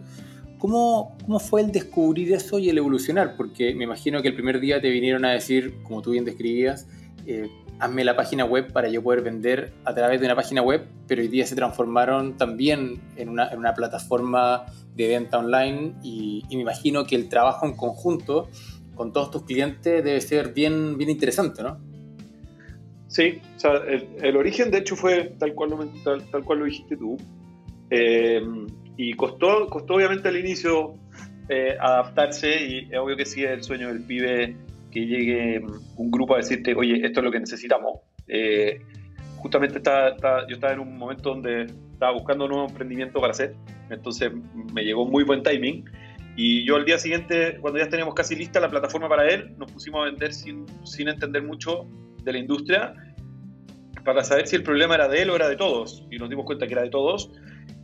¿Cómo, 0.58 1.16
¿Cómo 1.26 1.40
fue 1.40 1.62
el 1.62 1.72
descubrir 1.72 2.34
eso 2.34 2.60
y 2.60 2.68
el 2.68 2.78
evolucionar? 2.78 3.38
Porque 3.38 3.74
me 3.74 3.86
imagino 3.86 4.22
que 4.22 4.28
el 4.28 4.34
primer 4.34 4.60
día 4.60 4.82
te 4.82 4.90
vinieron 4.90 5.24
a 5.24 5.32
decir, 5.32 5.82
como 5.84 6.02
tú 6.02 6.12
bien 6.12 6.26
describías, 6.26 6.88
eh, 7.26 7.50
hazme 7.80 8.04
la 8.04 8.18
página 8.18 8.44
web 8.44 8.74
para 8.74 8.90
yo 8.90 9.02
poder 9.02 9.22
vender 9.22 9.72
a 9.86 9.94
través 9.94 10.20
de 10.20 10.25
una 10.25 10.36
página 10.36 10.62
web, 10.62 10.86
pero 11.08 11.22
hoy 11.22 11.30
día 11.30 11.46
se 11.46 11.56
transformaron 11.56 12.36
también 12.36 13.02
en 13.16 13.30
una, 13.30 13.48
en 13.48 13.60
una 13.60 13.74
plataforma 13.74 14.66
de 14.94 15.08
venta 15.08 15.40
online 15.40 15.94
y, 16.04 16.44
y 16.50 16.56
me 16.58 16.64
imagino 16.64 17.06
que 17.06 17.16
el 17.16 17.30
trabajo 17.30 17.66
en 17.66 17.75
conjunto 17.75 18.50
con 18.96 19.14
todos 19.14 19.32
tus 19.32 19.44
clientes 19.44 20.04
debe 20.04 20.22
ser 20.22 20.54
bien, 20.54 20.98
bien 20.98 21.10
interesante, 21.10 21.62
¿no? 21.62 21.80
Sí, 23.08 23.40
o 23.56 23.60
sea, 23.60 23.74
el, 24.22 24.36
origen 24.36 24.72
de 24.72 24.80
hecho 24.80 24.96
fue 24.96 25.36
tal 25.40 25.54
cual 25.54 25.70
lo, 25.70 25.88
tal, 26.32 26.44
cual 26.44 26.60
lo 26.60 26.66
dijiste 26.66 26.98
tú. 26.98 27.18
Eh, 27.90 28.42
y 28.98 29.14
costó, 29.14 29.68
costó 29.68 29.96
obviamente 29.96 30.28
al 30.28 30.38
inicio 30.38 30.96
eh, 31.50 31.78
adaptarse 31.80 32.66
y 32.66 32.90
es 32.92 32.98
obvio 32.98 33.16
que 33.16 33.25
sí 33.25 33.44
es 33.44 33.52
el 33.52 33.64
sueño 33.64 33.90
del 33.90 34.02
pibe 34.04 34.58
que 34.92 35.06
llegue 35.06 35.62
un 35.98 36.10
grupo 36.10 36.34
a 36.34 36.38
decirte, 36.38 36.74
oye, 36.74 37.06
esto 37.06 37.20
es 37.20 37.24
lo 37.24 37.32
que 37.32 37.40
necesitamos. 37.40 38.00
Eh, 38.28 38.80
justamente 39.38 39.78
estaba, 39.78 40.16
yo 40.48 40.56
estaba 40.56 40.74
en 40.74 40.80
un 40.80 40.98
momento 40.98 41.30
donde 41.32 41.68
estaba 41.94 42.14
buscando 42.14 42.46
un 42.46 42.52
nuevo 42.52 42.68
emprendimiento 42.68 43.20
para 43.22 43.32
hacer, 43.32 43.56
entonces 43.90 44.32
me 44.74 44.84
llegó 44.84 45.06
muy 45.06 45.24
buen 45.24 45.44
timing 45.44 45.86
y 46.36 46.65
yo 46.65 46.75
al 46.75 46.86
día 46.86 47.00
siguiente, 47.00 47.58
cuando 47.62 47.80
ya 47.80 47.88
teníamos 47.88 48.13
casi 48.13 48.36
lista 48.36 48.60
la 48.60 48.70
plataforma 48.70 49.08
para 49.08 49.27
él, 49.30 49.56
nos 49.58 49.72
pusimos 49.72 50.01
a 50.01 50.06
vender 50.06 50.34
sin, 50.34 50.65
sin 50.86 51.08
entender 51.08 51.44
mucho 51.44 51.88
de 52.24 52.34
la 52.34 52.39
industria 52.39 52.94
para 54.04 54.24
saber 54.24 54.48
si 54.48 54.56
el 54.58 54.63
problema 54.63 54.96
era 54.96 55.08
de 55.08 55.22
él 55.22 55.30
o 55.30 55.36
era 55.36 55.48
de 55.48 55.56
todos. 55.56 56.06
Y 56.12 56.18
nos 56.18 56.30
dimos 56.30 56.46
cuenta 56.46 56.68
que 56.68 56.74
era 56.74 56.84
de 56.84 56.89
todos 56.89 57.32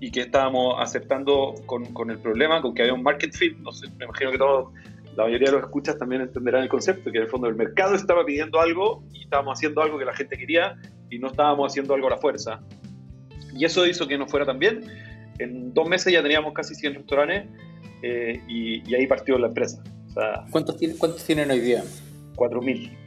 y 0.02 0.12
que 0.12 0.22
estábamos 0.22 0.76
aceptando 0.80 1.56
con, 1.66 1.86
con 1.94 2.12
el 2.12 2.20
problema, 2.20 2.62
con 2.62 2.74
que 2.74 2.82
había 2.82 2.94
un 2.94 3.04
market 3.04 3.34
fit. 3.34 3.58
No 3.60 3.72
sé, 3.72 3.88
me 3.98 4.06
imagino 4.06 4.32
que 4.32 4.38
todos, 4.38 4.74
la 5.16 5.24
mayoría 5.24 5.48
de 5.48 5.54
los 5.54 5.64
escuchas 5.64 5.98
también 5.98 6.22
entenderán 6.22 6.64
el 6.64 6.70
concepto, 6.70 7.10
que 7.10 7.18
en 7.20 7.24
el 7.24 7.30
fondo 7.30 7.48
el 7.48 7.56
mercado 7.56 7.96
estaba 7.96 8.26
pidiendo 8.26 8.60
algo 8.60 9.04
y 9.14 9.24
estábamos 9.24 9.58
haciendo 9.58 9.82
algo 9.82 9.98
que 9.98 10.06
la 10.06 10.14
gente 10.14 10.38
quería 10.38 10.76
y 11.10 11.20
no 11.20 11.28
estábamos 11.28 11.72
haciendo 11.72 11.94
algo 11.94 12.08
a 12.08 12.12
la 12.12 12.18
fuerza. 12.18 12.60
Y 13.56 13.64
eso 13.64 13.86
hizo 13.86 14.08
que 14.08 14.18
no 14.18 14.28
fuera 14.28 14.46
tan 14.46 14.60
bien. 14.60 14.82
En 15.40 15.74
dos 15.74 15.88
meses 15.88 16.12
ya 16.12 16.22
teníamos 16.22 16.54
casi 16.54 16.76
100 16.76 16.96
restaurantes 16.96 17.50
eh, 18.02 18.42
y, 18.48 18.96
ahí 18.96 19.08
partió 19.08 19.38
la 19.38 19.48
empresa. 19.48 19.82
¿Cuántos, 20.52 20.76
¿Cuántos 20.98 21.24
tienen 21.24 21.52
hoy 21.52 21.60
día? 21.60 21.84
4.000. 22.36 22.98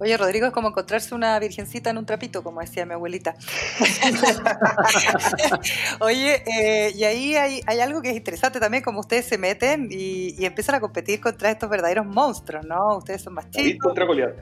Oye, 0.00 0.16
Rodrigo, 0.16 0.46
es 0.46 0.52
como 0.52 0.68
encontrarse 0.68 1.12
una 1.12 1.36
virgencita 1.40 1.90
en 1.90 1.98
un 1.98 2.06
trapito, 2.06 2.44
como 2.44 2.60
decía 2.60 2.86
mi 2.86 2.92
abuelita. 2.92 3.34
Oye, 6.00 6.44
eh, 6.46 6.92
y 6.94 7.02
ahí 7.02 7.34
hay, 7.34 7.80
algo 7.80 8.00
que 8.00 8.10
es 8.10 8.16
interesante 8.16 8.60
también, 8.60 8.84
como 8.84 9.00
ustedes 9.00 9.26
se 9.26 9.38
meten 9.38 9.88
y, 9.90 10.44
empiezan 10.44 10.76
a 10.76 10.80
competir 10.80 11.20
contra 11.20 11.50
estos 11.50 11.68
verdaderos 11.68 12.06
monstruos, 12.06 12.64
¿no? 12.64 12.96
Ustedes 12.96 13.22
son 13.22 13.34
más 13.34 13.50
chicos. 13.50 13.92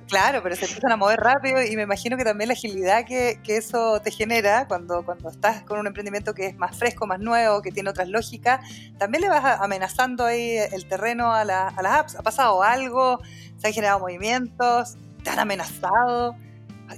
Claro, 0.08 0.42
pero 0.42 0.54
se 0.56 0.66
empiezan 0.66 0.92
a 0.92 0.96
mover 0.96 1.18
rápido 1.18 1.62
y 1.62 1.74
me 1.74 1.82
imagino 1.82 2.16
que 2.16 2.24
también 2.24 2.48
la 2.48 2.54
agilidad 2.54 3.04
que, 3.06 3.38
eso 3.46 4.00
te 4.02 4.10
genera 4.10 4.68
cuando, 4.68 5.04
cuando 5.04 5.30
estás 5.30 5.62
con 5.62 5.78
un 5.78 5.86
emprendimiento 5.86 6.34
que 6.34 6.46
es 6.46 6.56
más 6.56 6.78
fresco, 6.78 7.06
más 7.06 7.18
nuevo, 7.18 7.62
que 7.62 7.72
tiene 7.72 7.88
otras 7.88 8.08
lógicas, 8.08 8.60
también 8.98 9.22
le 9.22 9.30
vas 9.30 9.60
amenazando 9.60 10.26
ahí 10.26 10.58
el 10.70 10.86
terreno 10.86 11.32
a, 11.32 11.40
a 11.40 11.44
las 11.44 11.78
apps. 11.78 12.16
¿Ha 12.16 12.22
pasado 12.22 12.62
algo? 12.62 13.20
¿Se 13.56 13.68
han 13.68 13.72
generado 13.72 14.00
movimientos? 14.00 14.96
¿Te 15.26 15.32
han 15.32 15.40
amenazado? 15.40 16.36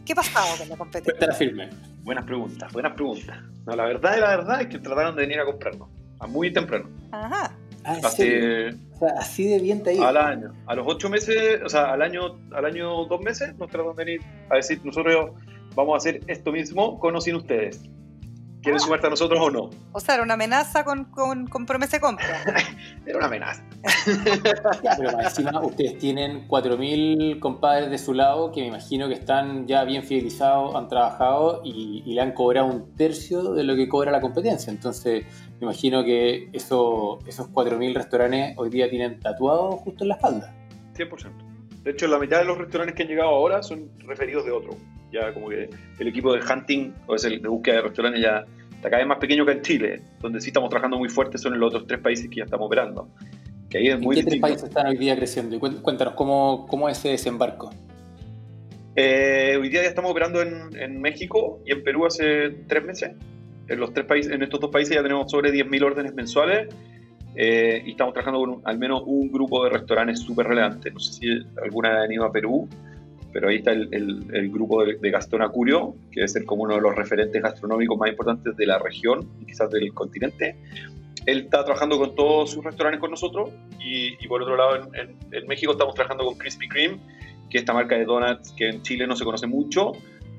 ¿Qué 0.04 0.12
ha 0.12 0.16
pasado 0.16 0.58
con 0.58 0.68
la 0.68 0.76
competencia? 0.76 1.32
firme. 1.32 1.70
Buenas 2.02 2.26
preguntas, 2.26 2.70
buenas 2.74 2.92
preguntas. 2.92 3.38
No, 3.64 3.74
la 3.74 3.86
verdad 3.86 4.16
de 4.16 4.20
la 4.20 4.36
verdad 4.36 4.60
es 4.60 4.66
que 4.66 4.78
trataron 4.78 5.16
de 5.16 5.22
venir 5.22 5.40
a 5.40 5.46
comprarnos, 5.46 5.88
a 6.20 6.26
muy 6.26 6.52
temprano. 6.52 6.90
Ajá. 7.10 7.50
Ah, 7.84 7.98
así 8.02 9.44
de 9.44 9.58
bien 9.60 9.82
te 9.82 9.98
Al 9.98 10.18
año. 10.18 10.52
A 10.66 10.74
los 10.74 10.86
ocho 10.86 11.08
meses, 11.08 11.62
o 11.64 11.70
sea, 11.70 11.94
al 11.94 12.02
año, 12.02 12.38
al 12.52 12.66
año 12.66 13.06
dos 13.06 13.18
meses, 13.22 13.56
nos 13.56 13.70
trataron 13.70 13.96
de 13.96 14.04
venir 14.04 14.20
a 14.50 14.56
decir, 14.56 14.78
nosotros 14.84 15.30
vamos 15.74 15.94
a 15.94 15.96
hacer 15.96 16.20
esto 16.26 16.52
mismo 16.52 16.98
con 16.98 17.16
o 17.16 17.22
sin 17.22 17.34
ustedes. 17.34 17.80
¿Quieren 18.68 18.80
sumarte 18.80 19.06
a 19.06 19.10
nosotros 19.10 19.40
o 19.40 19.50
no? 19.50 19.70
O 19.92 20.00
sea, 20.00 20.16
era 20.16 20.24
una 20.24 20.34
amenaza 20.34 20.84
con, 20.84 21.04
con, 21.06 21.64
promesa 21.64 21.96
de 21.96 22.00
compra. 22.02 22.26
era 23.06 23.16
una 23.16 23.26
amenaza. 23.26 23.64
Pero 24.98 25.20
encima 25.20 25.60
ustedes 25.62 25.96
tienen 25.98 26.46
4.000 26.46 27.40
compadres 27.40 27.90
de 27.90 27.96
su 27.96 28.12
lado 28.12 28.52
que 28.52 28.60
me 28.60 28.66
imagino 28.66 29.08
que 29.08 29.14
están 29.14 29.66
ya 29.66 29.84
bien 29.84 30.02
fidelizados, 30.02 30.74
han 30.74 30.86
trabajado 30.88 31.62
y, 31.64 32.02
le 32.12 32.20
han 32.20 32.32
cobrado 32.32 32.66
un 32.66 32.94
tercio 32.94 33.54
de 33.54 33.64
lo 33.64 33.74
que 33.74 33.88
cobra 33.88 34.12
la 34.12 34.20
competencia. 34.20 34.70
Entonces, 34.70 35.24
me 35.60 35.64
imagino 35.64 36.04
que 36.04 36.50
eso, 36.52 37.20
esos 37.26 37.48
4.000 37.48 37.94
restaurantes 37.94 38.52
hoy 38.58 38.68
día 38.68 38.90
tienen 38.90 39.18
tatuado 39.18 39.78
justo 39.78 40.04
en 40.04 40.08
la 40.08 40.14
espalda. 40.16 40.54
100%. 40.94 41.30
De 41.84 41.92
hecho, 41.92 42.06
la 42.06 42.18
mitad 42.18 42.40
de 42.40 42.44
los 42.44 42.58
restaurantes 42.58 42.94
que 42.94 43.04
han 43.04 43.08
llegado 43.08 43.30
ahora 43.30 43.62
son 43.62 43.88
referidos 44.00 44.44
de 44.44 44.52
otro. 44.52 44.76
Ya 45.10 45.32
como 45.32 45.48
que 45.48 45.70
el 45.98 46.08
equipo 46.08 46.34
de 46.34 46.40
hunting 46.40 46.92
o 47.06 47.14
es 47.14 47.24
el 47.24 47.40
de 47.40 47.48
búsqueda 47.48 47.76
de 47.76 47.82
restaurantes 47.82 48.22
ya 48.22 48.44
está 48.78 48.90
cada 48.90 49.02
vez 49.02 49.08
más 49.08 49.18
pequeño 49.18 49.44
que 49.44 49.52
en 49.52 49.62
Chile, 49.62 50.00
donde 50.20 50.40
sí 50.40 50.48
estamos 50.48 50.70
trabajando 50.70 50.98
muy 50.98 51.08
fuerte 51.08 51.36
son 51.36 51.54
en 51.54 51.60
los 51.60 51.74
otros 51.74 51.86
tres 51.86 52.00
países 52.00 52.28
que 52.30 52.36
ya 52.36 52.44
estamos 52.44 52.66
operando. 52.66 53.08
Que 53.68 53.78
ahí 53.78 53.88
es 53.88 54.00
muy 54.00 54.16
¿Qué 54.16 54.22
tres 54.22 54.40
países 54.40 54.62
están 54.64 54.86
hoy 54.86 54.96
día 54.96 55.16
creciendo? 55.16 55.58
cuéntanos, 55.58 56.14
¿cómo, 56.14 56.66
cómo 56.68 56.88
es 56.88 56.98
ese 56.98 57.10
desembarco? 57.10 57.70
Eh, 58.94 59.56
hoy 59.60 59.68
día 59.68 59.82
ya 59.82 59.88
estamos 59.88 60.10
operando 60.10 60.40
en, 60.40 60.76
en, 60.78 61.00
México 61.00 61.60
y 61.66 61.72
en 61.72 61.82
Perú 61.82 62.06
hace 62.06 62.50
tres 62.66 62.84
meses. 62.84 63.10
En, 63.68 63.80
los 63.80 63.92
tres 63.92 64.06
países, 64.06 64.32
en 64.32 64.42
estos 64.42 64.60
dos 64.60 64.70
países 64.70 64.94
ya 64.94 65.02
tenemos 65.02 65.30
sobre 65.30 65.52
10.000 65.52 65.84
órdenes 65.84 66.14
mensuales 66.14 66.68
eh, 67.34 67.82
y 67.84 67.90
estamos 67.90 68.14
trabajando 68.14 68.40
con 68.40 68.62
al 68.64 68.78
menos 68.78 69.02
un 69.06 69.30
grupo 69.30 69.64
de 69.64 69.70
restaurantes 69.70 70.20
súper 70.20 70.46
relevantes. 70.46 70.92
No 70.92 71.00
sé 71.00 71.12
si 71.12 71.26
alguna 71.62 72.02
han 72.02 72.12
ido 72.12 72.24
a 72.24 72.32
Perú, 72.32 72.68
pero 73.32 73.48
ahí 73.48 73.56
está 73.56 73.72
el, 73.72 74.50
grupo 74.50 74.84
de, 74.84 75.10
Gastón 75.10 75.42
Acurio, 75.42 75.94
que 76.10 76.20
debe 76.20 76.28
ser 76.28 76.44
como 76.44 76.64
uno 76.64 76.76
de 76.76 76.80
los 76.80 76.94
referentes 76.94 77.42
gastronómicos 77.42 77.98
más 77.98 78.10
importantes 78.10 78.56
de 78.56 78.66
la 78.66 78.78
región 78.78 79.28
y 79.40 79.46
quizás 79.46 79.70
del 79.70 79.92
continente. 79.92 80.56
Él 81.26 81.40
está 81.40 81.64
trabajando 81.64 81.98
con 81.98 82.14
todos 82.14 82.50
sus 82.50 82.64
restaurantes 82.64 83.00
con 83.00 83.10
nosotros 83.10 83.50
y, 83.78 84.26
por 84.28 84.42
otro 84.42 84.56
lado 84.56 84.90
en, 84.94 85.46
México 85.46 85.72
estamos 85.72 85.94
trabajando 85.94 86.24
con 86.24 86.38
Krispy 86.38 86.68
Kreme, 86.68 86.98
que 87.50 87.58
es 87.58 87.62
esta 87.62 87.74
marca 87.74 87.96
de 87.96 88.04
donuts 88.04 88.52
que 88.52 88.68
en 88.68 88.82
Chile 88.82 89.06
no 89.06 89.14
se 89.14 89.24
conoce 89.24 89.46
mucho, 89.46 89.92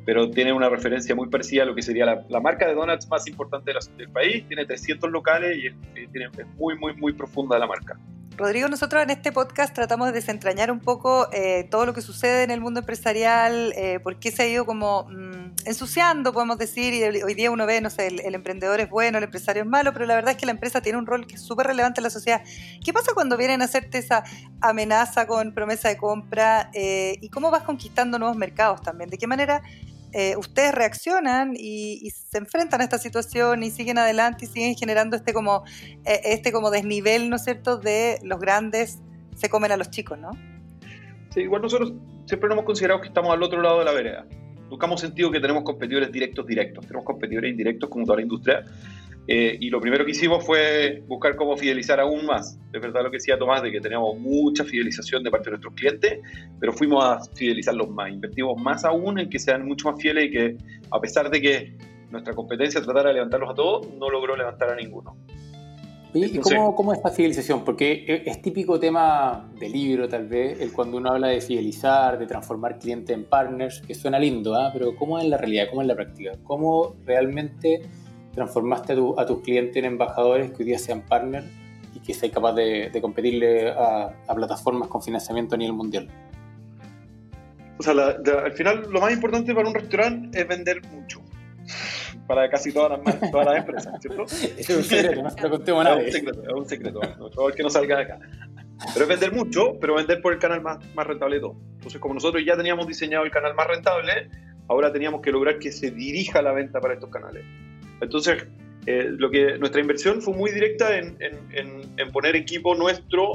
pero 0.05 0.29
tiene 0.31 0.51
una 0.51 0.69
referencia 0.69 1.13
muy 1.13 1.29
parecida 1.29 1.63
a 1.63 1.65
lo 1.65 1.75
que 1.75 1.83
sería 1.83 2.05
la, 2.05 2.39
marca 2.39 2.67
de 2.67 2.73
donuts 2.73 3.07
más 3.09 3.27
importante 3.27 3.71
del 3.97 4.09
país. 4.09 4.47
Tiene 4.47 4.65
300 4.65 5.11
locales 5.11 5.57
y 5.57 6.07
tiene, 6.07 6.29
es 6.37 6.47
muy, 6.57 6.77
muy, 6.77 6.95
muy 6.95 7.13
profunda 7.13 7.59
la 7.59 7.67
marca. 7.67 7.99
Rodrigo, 8.39 8.69
nosotros 8.69 9.03
en 9.03 9.09
este 9.09 9.33
podcast 9.33 9.75
tratamos 9.75 10.07
de 10.07 10.13
desentrañar 10.13 10.71
un 10.71 10.79
poco 10.79 11.27
eh, 11.33 11.67
todo 11.69 11.85
lo 11.85 11.93
que 11.93 12.01
sucede 12.01 12.43
en 12.43 12.51
el 12.51 12.61
mundo 12.61 12.79
empresarial, 12.79 13.73
eh, 13.75 13.99
por 13.99 14.17
qué 14.17 14.31
se 14.31 14.43
ha 14.43 14.47
ido 14.47 14.65
como 14.65 15.09
mm, 15.09 15.55
ensuciando, 15.65 16.31
podemos 16.31 16.57
decir, 16.57 16.93
y 16.93 17.03
hoy 17.21 17.33
día 17.33 17.51
uno 17.51 17.65
ve, 17.65 17.81
no 17.81 17.89
sé, 17.89 18.07
el, 18.07 18.33
emprendedor 18.33 18.79
es 18.79 18.89
bueno, 18.89 19.17
el 19.17 19.25
empresario 19.25 19.63
es 19.63 19.67
malo, 19.67 19.91
pero 19.91 20.05
la 20.05 20.15
verdad 20.15 20.31
es 20.31 20.37
que 20.37 20.45
la 20.45 20.53
empresa 20.53 20.79
tiene 20.79 20.97
un 20.97 21.05
rol 21.05 21.27
que 21.27 21.35
es 21.35 21.41
súper 21.41 21.67
relevante 21.67 21.99
en 21.99 22.05
la 22.05 22.09
sociedad. 22.09 22.41
¿Qué 22.81 22.93
pasa 22.93 23.11
cuando 23.13 23.35
vienen 23.35 23.61
a 23.61 23.65
hacerte 23.65 23.97
esa 23.97 24.23
amenaza 24.61 25.27
con 25.27 25.53
promesa 25.53 25.89
de 25.89 25.97
compra 25.97 26.71
eh, 26.73 27.17
y 27.19 27.27
cómo 27.27 27.51
vas 27.51 27.63
conquistando 27.63 28.19
nuevos 28.19 28.37
mercados 28.37 28.81
también? 28.81 29.09
¿De 29.09 29.17
qué 29.17 29.27
manera 29.27 29.63
eh, 30.13 30.35
ustedes 30.37 30.73
reaccionan 30.73 31.53
y, 31.55 32.09
se 32.11 32.37
enfrentan 32.37 32.81
a 32.81 32.83
esta 32.83 32.97
situación 32.97 33.63
y 33.63 33.71
siguen 33.71 33.97
adelante 33.97 34.45
y 34.45 34.47
siguen 34.47 34.75
generando 34.75 35.15
este 35.15 35.33
como, 35.33 35.63
eh, 36.05 36.21
este 36.25 36.51
como 36.51 36.71
desnivel, 36.71 37.29
¿no 37.29 37.35
es 37.35 37.43
cierto?, 37.43 37.77
de 37.77 38.19
los 38.23 38.39
grandes 38.39 38.99
se 39.35 39.49
comen 39.49 39.71
a 39.71 39.77
los 39.77 39.89
chicos, 39.89 40.17
¿no? 40.17 40.31
Sí, 41.33 41.41
igual 41.41 41.61
nosotros 41.61 41.93
siempre 42.25 42.49
nos 42.49 42.57
hemos 42.57 42.65
considerado 42.65 43.01
que 43.01 43.07
estamos 43.07 43.31
al 43.31 43.41
otro 43.41 43.61
lado 43.61 43.79
de 43.79 43.85
la 43.85 43.91
vereda. 43.91 44.25
Nunca 44.69 44.85
hemos 44.85 45.01
sentido 45.01 45.31
que 45.31 45.39
tenemos 45.39 45.63
competidores 45.63 46.11
directos 46.11 46.45
directos, 46.45 46.85
tenemos 46.85 47.05
competidores 47.05 47.51
indirectos 47.51 47.89
como 47.89 48.05
toda 48.05 48.17
la 48.17 48.21
industria 48.23 48.65
eh, 49.27 49.57
y 49.59 49.69
lo 49.69 49.79
primero 49.79 50.05
que 50.05 50.11
hicimos 50.11 50.43
fue 50.45 51.03
buscar 51.07 51.35
cómo 51.35 51.55
fidelizar 51.55 51.99
aún 51.99 52.25
más. 52.25 52.57
Es 52.73 52.81
verdad 52.81 53.03
lo 53.03 53.11
que 53.11 53.17
decía 53.17 53.37
Tomás, 53.37 53.61
de 53.61 53.71
que 53.71 53.79
teníamos 53.79 54.17
mucha 54.19 54.63
fidelización 54.63 55.23
de 55.23 55.29
parte 55.29 55.45
de 55.45 55.51
nuestros 55.51 55.73
clientes, 55.75 56.19
pero 56.59 56.73
fuimos 56.73 57.03
a 57.05 57.19
fidelizarlos 57.35 57.89
más. 57.89 58.09
Invertimos 58.11 58.59
más 58.61 58.85
aún 58.85 59.19
en 59.19 59.29
que 59.29 59.37
sean 59.37 59.67
mucho 59.67 59.91
más 59.91 60.01
fieles 60.01 60.25
y 60.25 60.31
que, 60.31 60.57
a 60.91 60.99
pesar 60.99 61.29
de 61.29 61.41
que 61.41 61.77
nuestra 62.09 62.33
competencia 62.33 62.81
tratara 62.81 63.09
de 63.09 63.15
levantarlos 63.15 63.51
a 63.51 63.53
todos, 63.53 63.87
no 63.93 64.09
logró 64.09 64.35
levantar 64.35 64.71
a 64.71 64.75
ninguno. 64.75 65.15
¿Y 66.13 66.39
cómo, 66.39 66.75
cómo, 66.75 66.91
es 66.91 66.97
esta 66.97 67.11
fidelización? 67.11 67.63
Porque 67.63 68.23
es 68.25 68.41
típico 68.41 68.79
tema 68.79 69.47
de 69.59 69.69
libro, 69.69 70.09
tal 70.09 70.27
vez, 70.27 70.59
el 70.59 70.71
cuando 70.73 70.97
uno 70.97 71.11
habla 71.11 71.27
de 71.27 71.39
fidelizar, 71.39 72.17
de 72.17 72.25
transformar 72.25 72.79
clientes 72.79 73.15
en 73.15 73.25
partners, 73.25 73.81
que 73.81 73.93
suena 73.93 74.17
lindo, 74.17 74.55
¿ah? 74.55 74.71
pero 74.73 74.95
¿cómo 74.95 75.19
es 75.19 75.25
la 75.25 75.37
realidad? 75.37 75.67
¿Cómo 75.69 75.83
es 75.83 75.87
la 75.87 75.93
práctica? 75.93 76.31
¿Cómo 76.43 76.95
realmente 77.05 77.83
transformaste 78.33 78.93
a, 79.17 79.25
tus 79.25 79.41
clientes 79.41 79.75
en 79.75 79.85
embajadores 79.85 80.51
que 80.51 80.57
hoy 80.63 80.65
día 80.65 80.79
sean 80.79 81.01
partners 81.01 81.45
y 81.93 81.99
que 81.99 82.13
seas 82.13 82.31
capaz 82.31 82.53
de, 82.53 82.97
competirle 83.01 83.69
a, 83.69 84.13
plataformas 84.35 84.87
con 84.87 85.01
financiamiento 85.01 85.55
a 85.55 85.57
nivel 85.57 85.73
mundial? 85.73 86.07
O 87.77 87.83
sea, 87.83 87.93
al 87.93 88.51
final 88.53 88.87
lo 88.89 88.99
más 88.99 89.13
importante 89.13 89.53
para 89.53 89.67
un 89.67 89.73
restaurante 89.73 90.41
es 90.41 90.47
vender 90.47 90.81
mucho. 90.91 91.21
Para 92.27 92.49
casi 92.49 92.71
todas 92.71 92.99
las, 93.03 93.31
todas 93.31 93.45
las 93.47 93.57
empresas, 93.57 93.99
¿cierto? 94.01 94.23
es 94.23 94.69
un 94.69 94.83
secreto, 94.83 95.23
no 95.23 95.29
se 95.29 95.41
lo 95.41 95.49
contemos 95.49 95.83
nada. 95.83 96.01
Es 96.01 96.07
un 96.07 96.11
secreto, 96.11 96.43
es 96.43 96.53
un 96.53 96.65
secreto. 96.65 96.99
Por 96.99 97.33
favor, 97.33 97.55
que 97.55 97.63
no 97.63 97.69
salga 97.69 97.97
de 97.97 98.03
acá. 98.03 98.19
Pero 98.93 99.03
es 99.03 99.09
vender 99.09 99.33
mucho, 99.33 99.77
pero 99.79 99.95
vender 99.95 100.21
por 100.21 100.33
el 100.33 100.39
canal 100.39 100.61
más, 100.61 100.77
más 100.93 101.05
rentable 101.05 101.35
de 101.35 101.41
todo. 101.41 101.55
Entonces, 101.75 101.99
como 101.99 102.13
nosotros 102.13 102.43
ya 102.45 102.55
teníamos 102.55 102.87
diseñado 102.87 103.25
el 103.25 103.31
canal 103.31 103.53
más 103.55 103.67
rentable, 103.67 104.29
ahora 104.67 104.91
teníamos 104.93 105.21
que 105.21 105.31
lograr 105.31 105.59
que 105.59 105.71
se 105.71 105.91
dirija 105.91 106.41
la 106.41 106.53
venta 106.53 106.79
para 106.79 106.93
estos 106.93 107.09
canales. 107.09 107.43
Entonces, 108.01 108.45
eh, 108.85 109.03
lo 109.17 109.29
que, 109.29 109.57
nuestra 109.57 109.81
inversión 109.81 110.21
fue 110.21 110.33
muy 110.33 110.51
directa 110.51 110.97
en, 110.97 111.17
poner 112.11 112.35
equipo 112.35 112.75
nuestro 112.75 113.33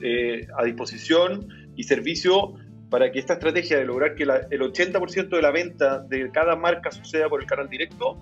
eh, 0.00 0.46
a 0.56 0.64
disposición 0.64 1.48
y 1.76 1.84
servicio 1.84 2.54
para 2.90 3.12
que 3.12 3.18
esta 3.18 3.34
estrategia 3.34 3.78
de 3.78 3.84
lograr 3.84 4.14
que 4.14 4.24
el 4.24 4.60
80% 4.60 5.28
de 5.28 5.42
la 5.42 5.50
venta 5.50 6.00
de 6.00 6.30
cada 6.30 6.56
marca 6.56 6.90
suceda 6.90 7.28
por 7.28 7.40
el 7.40 7.46
canal 7.46 7.68
directo 7.68 8.16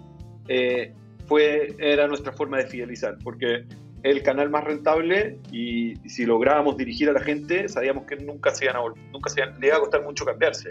eh, 0.49 0.93
fue, 1.26 1.75
era 1.78 2.09
nuestra 2.09 2.33
forma 2.33 2.59
de 2.59 2.66
fidelizar, 2.66 3.16
porque 3.23 3.64
el 4.02 4.23
canal 4.23 4.50
más 4.50 4.64
rentable 4.64 5.38
y, 5.50 5.97
si 6.09 6.26
lográbamos 6.26 6.76
dirigir 6.76 7.09
a 7.09 7.12
la 7.12 7.21
gente, 7.21 7.69
sabíamos 7.69 8.07
que 8.07 8.16
nunca 8.16 8.50
se 8.50 8.64
iban 8.64 8.76
a, 8.76 8.81
nunca 9.12 9.31
se 9.31 9.45
le 9.47 9.66
iba 9.66 9.76
a 9.76 9.81
costar 9.81 10.02
mucho 10.02 10.25
cambiarse. 10.25 10.71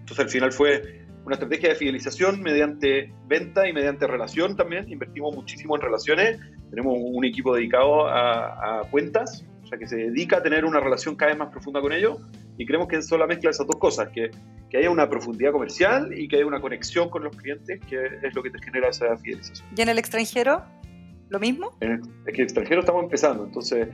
Entonces 0.00 0.18
al 0.18 0.28
final 0.28 0.52
fue 0.52 1.00
una 1.24 1.34
estrategia 1.34 1.70
de 1.70 1.74
fidelización 1.74 2.42
mediante 2.42 3.12
venta 3.26 3.68
y 3.68 3.72
mediante 3.72 4.06
relación 4.06 4.56
también. 4.56 4.90
Invertimos 4.90 5.34
muchísimo 5.34 5.76
en 5.76 5.82
relaciones. 5.82 6.40
Tenemos 6.70 6.96
un 6.98 7.24
equipo 7.24 7.54
dedicado 7.54 8.06
a, 8.08 8.82
cuentas, 8.90 9.44
o 9.62 9.66
sea, 9.66 9.78
que 9.78 9.86
se 9.86 9.96
dedica 9.96 10.38
a 10.38 10.42
tener 10.42 10.64
una 10.64 10.80
relación 10.80 11.16
cada 11.16 11.32
vez 11.32 11.38
más 11.38 11.50
profunda 11.50 11.80
con 11.80 11.92
ellos. 11.92 12.18
Y 12.58 12.66
creemos 12.66 12.88
que 12.88 12.96
es 12.96 13.10
la 13.10 13.26
mezcla 13.26 13.48
de 13.48 13.52
esas 13.52 13.66
dos 13.66 13.76
cosas, 13.76 14.08
que, 14.08 14.30
que 14.68 14.78
haya 14.78 14.90
una 14.90 15.08
profundidad 15.08 15.52
comercial 15.52 16.12
y 16.16 16.28
que 16.28 16.36
haya 16.36 16.46
una 16.46 16.60
conexión 16.60 17.08
con 17.08 17.24
los 17.24 17.36
clientes, 17.36 17.80
que 17.88 18.04
es 18.22 18.34
lo 18.34 18.42
que 18.42 18.50
te 18.50 18.58
genera 18.62 18.88
esa 18.88 19.16
fidelización. 19.18 19.68
¿Y 19.76 19.80
en 19.82 19.88
el 19.88 19.98
extranjero? 19.98 20.64
¿Lo 21.28 21.38
mismo? 21.38 21.76
En 21.80 21.92
el, 21.92 22.00
es 22.00 22.04
que 22.24 22.30
en 22.30 22.34
el 22.34 22.42
extranjero 22.42 22.80
estamos 22.80 23.04
empezando, 23.04 23.44
entonces 23.44 23.88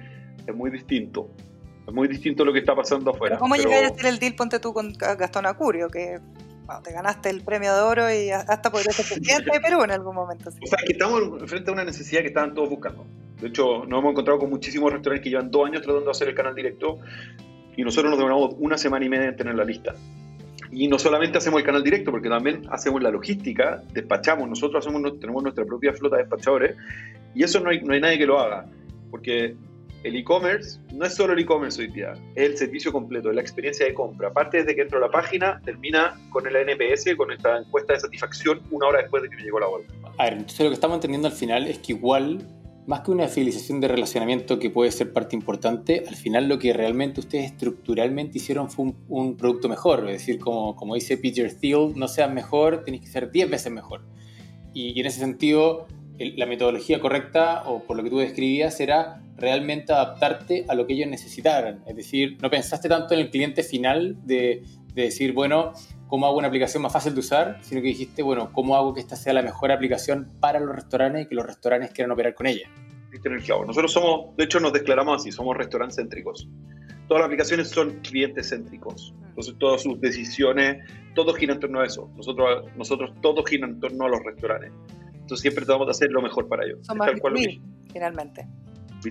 es 0.46 0.54
muy 0.54 0.70
distinto. 0.70 1.30
Es 1.86 1.94
muy 1.94 2.08
distinto 2.08 2.44
lo 2.44 2.52
que 2.52 2.60
está 2.60 2.74
pasando 2.74 3.12
afuera. 3.12 3.38
¿Cómo 3.38 3.54
llegaste 3.54 3.84
a 3.84 3.88
hacer 3.88 4.06
el 4.06 4.18
deal, 4.18 4.34
ponte 4.34 4.58
tú, 4.58 4.72
con 4.72 4.92
Gastón 4.92 5.46
Acurio? 5.46 5.88
Que 5.88 6.18
te 6.82 6.92
ganaste 6.92 7.30
el 7.30 7.42
premio 7.42 7.74
de 7.74 7.80
oro 7.80 8.12
y 8.12 8.30
hasta 8.30 8.70
podrías 8.70 8.94
ser 8.96 9.06
presidente 9.06 9.52
de 9.52 9.60
Perú 9.60 9.82
en 9.82 9.90
algún 9.90 10.14
momento. 10.14 10.50
O 10.50 10.66
sea, 10.66 10.78
que 10.84 10.92
estamos 10.92 11.20
frente 11.46 11.70
a 11.70 11.72
una 11.72 11.84
necesidad 11.84 12.22
que 12.22 12.28
estaban 12.28 12.54
todos 12.54 12.68
buscando. 12.68 13.06
De 13.40 13.48
hecho, 13.48 13.84
nos 13.86 14.00
hemos 14.00 14.12
encontrado 14.12 14.40
con 14.40 14.50
muchísimos 14.50 14.92
restaurantes 14.92 15.22
que 15.22 15.30
llevan 15.30 15.50
dos 15.50 15.66
años 15.66 15.82
tratando 15.82 16.06
de 16.06 16.10
hacer 16.10 16.28
el 16.28 16.34
canal 16.34 16.54
directo 16.54 16.98
y 17.76 17.82
nosotros 17.82 18.10
nos 18.10 18.18
demoramos 18.18 18.54
una 18.58 18.78
semana 18.78 19.04
y 19.04 19.08
media 19.08 19.28
en 19.28 19.36
tener 19.36 19.54
la 19.54 19.64
lista. 19.64 19.94
Y 20.72 20.88
no 20.88 20.98
solamente 20.98 21.38
hacemos 21.38 21.60
el 21.60 21.66
canal 21.66 21.84
directo, 21.84 22.10
porque 22.10 22.28
también 22.28 22.62
hacemos 22.70 23.02
la 23.02 23.10
logística, 23.10 23.82
despachamos, 23.92 24.48
nosotros 24.48 24.84
hacemos, 24.84 25.20
tenemos 25.20 25.42
nuestra 25.42 25.64
propia 25.64 25.92
flota 25.92 26.16
de 26.16 26.22
despachadores, 26.22 26.76
y 27.34 27.44
eso 27.44 27.60
no 27.60 27.70
hay, 27.70 27.82
no 27.82 27.94
hay 27.94 28.00
nadie 28.00 28.18
que 28.18 28.26
lo 28.26 28.40
haga, 28.40 28.66
porque 29.10 29.54
el 30.06 30.16
e-commerce 30.16 30.78
no 30.94 31.04
es 31.04 31.14
solo 31.14 31.32
el 31.32 31.40
e-commerce 31.40 31.80
hoy 31.80 31.88
día, 31.88 32.12
es 32.36 32.50
el 32.50 32.56
servicio 32.56 32.92
completo, 32.92 33.30
es 33.30 33.34
la 33.34 33.42
experiencia 33.42 33.86
de 33.86 33.94
compra. 33.94 34.28
Aparte 34.28 34.58
desde 34.58 34.74
que 34.76 34.82
entro 34.82 34.98
a 34.98 35.00
la 35.00 35.10
página, 35.10 35.60
termina 35.64 36.14
con 36.30 36.46
el 36.46 36.54
NPS, 36.54 37.16
con 37.16 37.32
esta 37.32 37.58
encuesta 37.58 37.94
de 37.94 38.00
satisfacción 38.00 38.62
una 38.70 38.86
hora 38.86 39.00
después 39.00 39.22
de 39.24 39.28
que 39.28 39.36
me 39.36 39.42
llegó 39.42 39.58
la 39.58 39.66
bolsa. 39.66 39.92
A 40.18 40.24
ver, 40.24 40.34
entonces 40.34 40.60
lo 40.60 40.68
que 40.68 40.74
estamos 40.74 40.96
entendiendo 40.96 41.28
al 41.28 41.34
final 41.34 41.66
es 41.66 41.78
que 41.78 41.92
igual 41.92 42.46
más 42.86 43.00
que 43.00 43.10
una 43.10 43.26
fidelización 43.26 43.80
de 43.80 43.88
relacionamiento 43.88 44.60
que 44.60 44.70
puede 44.70 44.92
ser 44.92 45.12
parte 45.12 45.34
importante, 45.34 46.04
al 46.06 46.14
final 46.14 46.48
lo 46.48 46.60
que 46.60 46.72
realmente 46.72 47.18
ustedes 47.18 47.46
estructuralmente 47.46 48.38
hicieron 48.38 48.70
fue 48.70 48.92
un, 49.08 49.36
producto 49.36 49.68
mejor. 49.68 50.08
Es 50.08 50.20
decir, 50.20 50.38
como, 50.38 50.76
como 50.76 50.94
dice 50.94 51.18
Peter 51.18 51.52
Thiel, 51.52 51.94
no 51.96 52.06
seas 52.06 52.32
mejor, 52.32 52.84
tenés 52.84 53.00
que 53.00 53.08
ser 53.08 53.32
10 53.32 53.50
veces 53.50 53.72
mejor. 53.72 54.02
Y, 54.72 55.00
en 55.00 55.06
ese 55.06 55.18
sentido, 55.18 55.88
la 56.18 56.46
metodología 56.46 57.00
correcta, 57.00 57.64
o 57.66 57.82
por 57.82 57.96
lo 57.96 58.04
que 58.04 58.10
tú 58.10 58.18
describías, 58.18 58.78
era 58.78 59.20
realmente 59.36 59.92
adaptarte 59.92 60.64
a 60.68 60.74
lo 60.74 60.86
que 60.86 60.94
ellos 60.94 61.08
necesitaran. 61.08 61.82
Es 61.86 61.96
decir, 61.96 62.38
no 62.42 62.50
pensaste 62.50 62.88
tanto 62.88 63.14
en 63.14 63.20
el 63.20 63.30
cliente 63.30 63.62
final 63.62 64.16
de, 64.24 64.62
de 64.94 65.02
decir, 65.02 65.32
bueno, 65.32 65.72
cómo 66.08 66.26
hago 66.26 66.38
una 66.38 66.48
aplicación 66.48 66.82
más 66.82 66.92
fácil 66.92 67.14
de 67.14 67.20
usar, 67.20 67.58
sino 67.62 67.80
que 67.80 67.88
dijiste, 67.88 68.22
bueno, 68.22 68.50
cómo 68.52 68.76
hago 68.76 68.94
que 68.94 69.00
esta 69.00 69.16
sea 69.16 69.32
la 69.32 69.42
mejor 69.42 69.72
aplicación 69.72 70.28
para 70.40 70.60
los 70.60 70.74
restaurantes 70.74 71.26
y 71.26 71.28
que 71.28 71.34
los 71.34 71.46
restaurantes 71.46 71.90
quieran 71.90 72.12
operar 72.12 72.34
con 72.34 72.46
ella. 72.46 72.68
Nosotros 73.66 73.92
somos, 73.92 74.36
de 74.36 74.44
hecho 74.44 74.60
nos 74.60 74.72
declaramos 74.72 75.20
así, 75.20 75.32
somos 75.32 75.56
restaurantes 75.56 75.96
céntricos. 75.96 76.48
Todas 77.08 77.20
las 77.20 77.26
aplicaciones 77.26 77.68
son 77.68 78.00
clientes 78.00 78.50
céntricos. 78.50 79.14
Entonces 79.28 79.54
todas 79.58 79.82
sus 79.82 80.00
decisiones, 80.00 80.78
todo 81.14 81.32
gira 81.34 81.54
en 81.54 81.60
torno 81.60 81.80
a 81.80 81.86
eso. 81.86 82.10
Nosotros, 82.16 82.64
nosotros 82.76 83.12
todo 83.20 83.44
gira 83.44 83.66
en 83.66 83.80
torno 83.80 84.06
a 84.06 84.08
los 84.08 84.20
restaurantes. 84.24 84.72
Entonces 85.12 85.40
siempre 85.40 85.64
tratamos 85.64 85.86
de 85.86 85.90
hacer 85.92 86.10
lo 86.10 86.22
mejor 86.22 86.48
para 86.48 86.64
ellos. 86.64 86.80
Somos 86.82 87.06
B2B, 87.06 87.60
finalmente. 87.92 88.46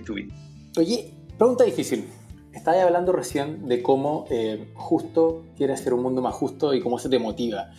B2B. 0.02 0.32
Oye, 0.78 1.12
pregunta 1.38 1.64
difícil. 1.64 2.04
Estaba 2.52 2.82
hablando 2.82 3.12
recién 3.12 3.68
de 3.68 3.82
cómo 3.82 4.24
eh, 4.30 4.70
justo 4.74 5.44
quieres 5.56 5.80
hacer 5.80 5.92
un 5.92 6.02
mundo 6.02 6.22
más 6.22 6.34
justo 6.34 6.74
y 6.74 6.80
cómo 6.80 6.98
se 6.98 7.08
te 7.08 7.18
motiva. 7.18 7.70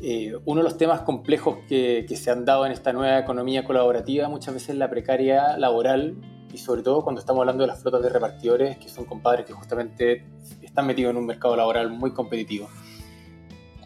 Eh, 0.00 0.34
uno 0.44 0.60
de 0.60 0.64
los 0.64 0.76
temas 0.76 1.02
complejos 1.02 1.58
que, 1.68 2.04
que, 2.08 2.16
se 2.16 2.30
han 2.30 2.44
dado 2.44 2.66
en 2.66 2.72
esta 2.72 2.92
nueva 2.92 3.18
economía 3.18 3.64
colaborativa 3.64 4.28
muchas 4.28 4.52
veces 4.52 4.70
es 4.70 4.76
la 4.76 4.90
precariedad 4.90 5.56
laboral 5.56 6.16
y 6.52 6.58
sobre 6.58 6.82
todo 6.82 7.02
cuando 7.02 7.20
estamos 7.20 7.40
hablando 7.40 7.62
de 7.62 7.68
las 7.68 7.80
flotas 7.80 8.02
de 8.02 8.10
repartidores 8.10 8.76
que 8.76 8.88
son 8.88 9.04
compadres 9.04 9.46
que 9.46 9.52
justamente 9.52 10.26
están 10.62 10.86
metidos 10.86 11.12
en 11.12 11.16
un 11.16 11.26
mercado 11.26 11.56
laboral 11.56 11.90
muy 11.90 12.12
competitivo. 12.12 12.68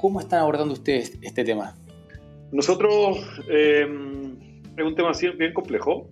¿Cómo 0.01 0.21
están 0.21 0.41
abordando 0.41 0.73
ustedes 0.75 1.19
este 1.23 1.45
tema? 1.45 1.77
Nosotros 2.53 3.19
eh, 3.49 3.83
es 4.77 4.85
un 4.85 4.95
tema 4.95 5.13
bien 5.37 5.53
complejo, 5.53 6.09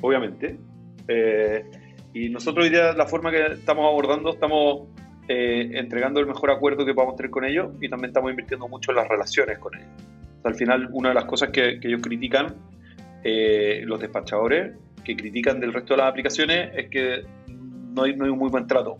obviamente. 0.00 0.58
Eh, 1.08 1.64
y 2.12 2.28
nosotros 2.28 2.64
hoy 2.64 2.70
día, 2.70 2.92
la 2.92 3.06
forma 3.06 3.30
que 3.30 3.44
estamos 3.54 3.86
abordando, 3.86 4.30
estamos 4.30 4.88
eh, 5.28 5.70
entregando 5.74 6.20
el 6.20 6.26
mejor 6.26 6.50
acuerdo 6.50 6.84
que 6.84 6.94
podamos 6.94 7.16
tener 7.16 7.30
con 7.30 7.44
ellos 7.44 7.72
y 7.80 7.88
también 7.88 8.10
estamos 8.10 8.30
invirtiendo 8.30 8.68
mucho 8.68 8.92
en 8.92 8.96
las 8.96 9.08
relaciones 9.08 9.58
con 9.58 9.74
ellos. 9.74 9.88
al 10.44 10.54
final, 10.54 10.88
una 10.92 11.08
de 11.08 11.14
las 11.14 11.24
cosas 11.24 11.50
que, 11.50 11.78
ellos 11.82 12.00
critican, 12.02 12.54
eh, 13.22 13.82
los 13.84 13.98
despachadores, 14.00 14.76
que 15.02 15.16
critican 15.16 15.60
del 15.60 15.72
resto 15.72 15.94
de 15.94 15.98
las 15.98 16.10
aplicaciones, 16.10 16.70
es 16.76 16.90
que 16.90 17.22
no 17.94 18.02
hay, 18.02 18.14
no 18.14 18.24
hay 18.24 18.30
un 18.30 18.38
muy 18.38 18.50
buen 18.50 18.66
trato. 18.66 18.96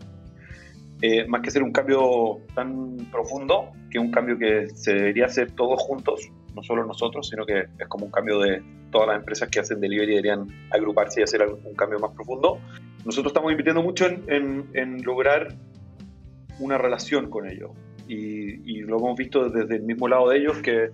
Eh, 1.07 1.23
más 1.27 1.41
que 1.41 1.51
ser 1.51 1.61
un 1.61 1.71
cambio 1.71 2.39
tan 2.55 2.97
profundo, 3.11 3.69
que 3.91 3.99
un 3.99 4.09
cambio 4.09 4.39
que 4.39 4.67
se 4.69 4.91
debería 4.91 5.25
hacer 5.25 5.51
todos 5.51 5.79
juntos, 5.79 6.31
no 6.55 6.63
solo 6.63 6.83
nosotros, 6.83 7.29
sino 7.29 7.45
que 7.45 7.65
es 7.77 7.87
como 7.87 8.05
un 8.05 8.11
cambio 8.11 8.39
de 8.39 8.63
todas 8.89 9.09
las 9.09 9.17
empresas 9.17 9.47
que 9.49 9.59
hacen 9.59 9.79
delivery 9.79 10.15
deberían 10.15 10.47
agruparse 10.71 11.19
y 11.19 11.23
hacer 11.23 11.43
un 11.43 11.75
cambio 11.75 11.99
más 11.99 12.09
profundo. 12.15 12.57
Nosotros 13.05 13.29
estamos 13.29 13.51
invirtiendo 13.51 13.83
mucho 13.83 14.07
en, 14.07 15.03
lograr 15.03 15.49
una 16.57 16.79
relación 16.79 17.29
con 17.29 17.47
ellos 17.47 17.69
y, 18.07 18.79
lo 18.79 18.97
hemos 18.97 19.15
visto 19.15 19.47
desde 19.47 19.75
el 19.75 19.83
mismo 19.83 20.07
lado 20.07 20.29
de 20.29 20.39
ellos 20.39 20.57
que 20.57 20.89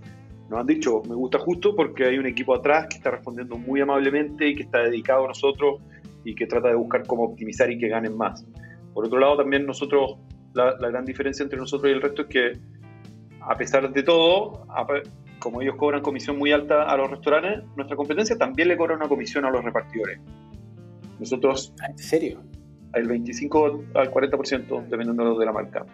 nos 0.50 0.60
han 0.60 0.68
dicho, 0.68 1.02
me 1.08 1.16
gusta 1.16 1.40
justo 1.40 1.74
porque 1.74 2.04
hay 2.04 2.18
un 2.18 2.26
equipo 2.26 2.54
atrás 2.54 2.88
que 2.90 2.98
está 2.98 3.12
respondiendo 3.12 3.58
muy 3.58 3.80
amablemente 3.80 4.46
y 4.50 4.56
que 4.56 4.64
está 4.64 4.80
dedicado 4.80 5.24
a 5.24 5.30
nosotros 5.30 5.80
y 6.26 6.36
que 6.36 6.48
trata 6.48 6.68
de 6.68 6.76
buscar 6.76 7.08
cómo 7.08 7.24
optimizar 7.24 7.72
y 7.72 7.78
que 7.78 7.88
ganen 7.88 8.18
más. 8.18 8.46
Por 8.94 9.06
otro 9.06 9.20
lado, 9.20 9.38
también 9.38 9.66
nosotros, 9.66 10.18
la, 10.54 10.76
la 10.80 10.90
gran 10.90 11.06
diferencia 11.06 11.44
entre 11.44 11.58
nosotros 11.58 11.90
y 11.90 11.94
el 11.94 12.02
resto 12.02 12.24
es 12.24 12.28
que 12.28 12.54
a 13.42 13.58
pesar 13.58 13.92
de 13.92 14.04
todo, 14.04 14.66
como 15.40 15.62
ellos 15.62 15.76
cobran 15.76 16.02
comisión 16.02 16.38
muy 16.38 16.52
alta 16.52 16.84
a 16.84 16.96
los 16.98 17.10
restaurantes, 17.10 17.64
nuestra 17.76 17.96
competencia 17.96 18.38
también 18.38 18.68
le 18.68 18.78
cobra 18.78 18.96
una 18.96 19.08
comisión 19.08 19.46
a 19.46 19.52
los 19.52 19.64
repartidores. 19.64 20.20
Nosotros... 21.20 21.74
¿En 21.88 21.98
serio? 21.98 22.42
El 22.94 23.08
25 23.08 23.84
al 23.96 24.12
40%, 24.12 24.88
dependiendo 24.88 25.38
de 25.38 25.46
la 25.46 25.52
marca. 25.52 25.86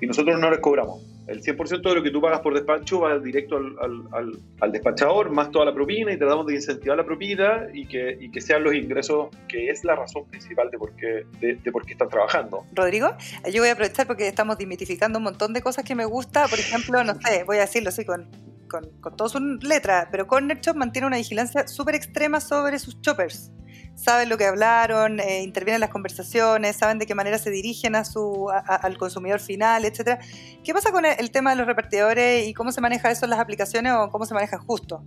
Y 0.00 0.06
nosotros 0.06 0.38
no 0.38 0.50
les 0.50 0.60
cobramos. 0.60 1.02
El 1.30 1.42
100% 1.42 1.80
de 1.80 1.94
lo 1.94 2.02
que 2.02 2.10
tú 2.10 2.20
pagas 2.20 2.40
por 2.40 2.54
despacho 2.54 3.02
va 3.02 3.16
directo 3.20 3.56
al, 3.56 4.72
despachador, 4.72 5.30
más 5.30 5.52
toda 5.52 5.64
la 5.64 5.72
propina, 5.72 6.12
y 6.12 6.18
tratamos 6.18 6.44
de 6.46 6.56
incentivar 6.56 6.98
la 6.98 7.04
propina 7.04 7.68
y 7.72 7.86
que, 7.86 8.18
y 8.20 8.32
que 8.32 8.40
sean 8.40 8.64
los 8.64 8.74
ingresos, 8.74 9.28
que 9.46 9.70
es 9.70 9.84
la 9.84 9.94
razón 9.94 10.24
principal 10.28 10.72
de 10.72 10.78
por 10.78 10.92
qué, 10.96 11.24
de, 11.40 11.56
qué 11.62 11.92
están 11.92 12.08
trabajando. 12.08 12.66
Rodrigo, 12.74 13.14
yo 13.52 13.62
voy 13.62 13.68
a 13.68 13.72
aprovechar 13.74 14.08
porque 14.08 14.26
estamos 14.26 14.58
dimitificando 14.58 15.18
un 15.18 15.24
montón 15.24 15.52
de 15.52 15.62
cosas 15.62 15.84
que 15.84 15.94
me 15.94 16.04
gusta. 16.04 16.48
Por 16.48 16.58
ejemplo, 16.58 17.04
no 17.04 17.14
sé, 17.20 17.44
voy 17.44 17.58
a 17.58 17.60
decirlo 17.60 17.90
así 17.90 18.04
con, 18.04 18.28
con, 18.68 18.90
con 19.00 19.16
todas 19.16 19.30
sus 19.30 19.62
letras, 19.62 20.08
pero 20.10 20.26
Corner 20.26 20.58
Shop 20.60 20.74
mantiene 20.74 21.06
una 21.06 21.16
vigilancia 21.16 21.68
súper 21.68 21.94
extrema 21.94 22.40
sobre 22.40 22.80
sus 22.80 23.00
choppers 23.02 23.52
saben 24.00 24.28
lo 24.28 24.38
que 24.38 24.46
hablaron, 24.46 25.20
eh, 25.20 25.42
intervienen 25.42 25.76
en 25.76 25.80
las 25.82 25.90
conversaciones, 25.90 26.76
saben 26.76 26.98
de 26.98 27.06
qué 27.06 27.14
manera 27.14 27.36
se 27.38 27.50
dirigen 27.50 27.94
a 27.94 28.04
su, 28.04 28.48
al 28.50 28.96
consumidor 28.96 29.40
final, 29.40 29.84
etcétera. 29.84 30.18
¿Qué 30.64 30.72
pasa 30.72 30.90
con 30.90 31.04
el, 31.04 31.30
tema 31.30 31.50
de 31.50 31.56
los 31.56 31.66
repartidores 31.66 32.46
y 32.46 32.54
cómo 32.54 32.72
se 32.72 32.80
maneja 32.80 33.10
eso 33.10 33.26
en 33.26 33.30
las 33.30 33.40
aplicaciones 33.40 33.92
o 33.92 34.08
cómo 34.10 34.24
se 34.24 34.32
maneja 34.32 34.58
justo? 34.58 35.04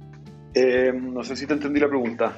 Eh, 0.54 0.92
no 0.94 1.24
sé 1.24 1.36
si 1.36 1.48
te 1.48 1.54
entendí 1.54 1.80
la 1.80 1.88
pregunta. 1.88 2.38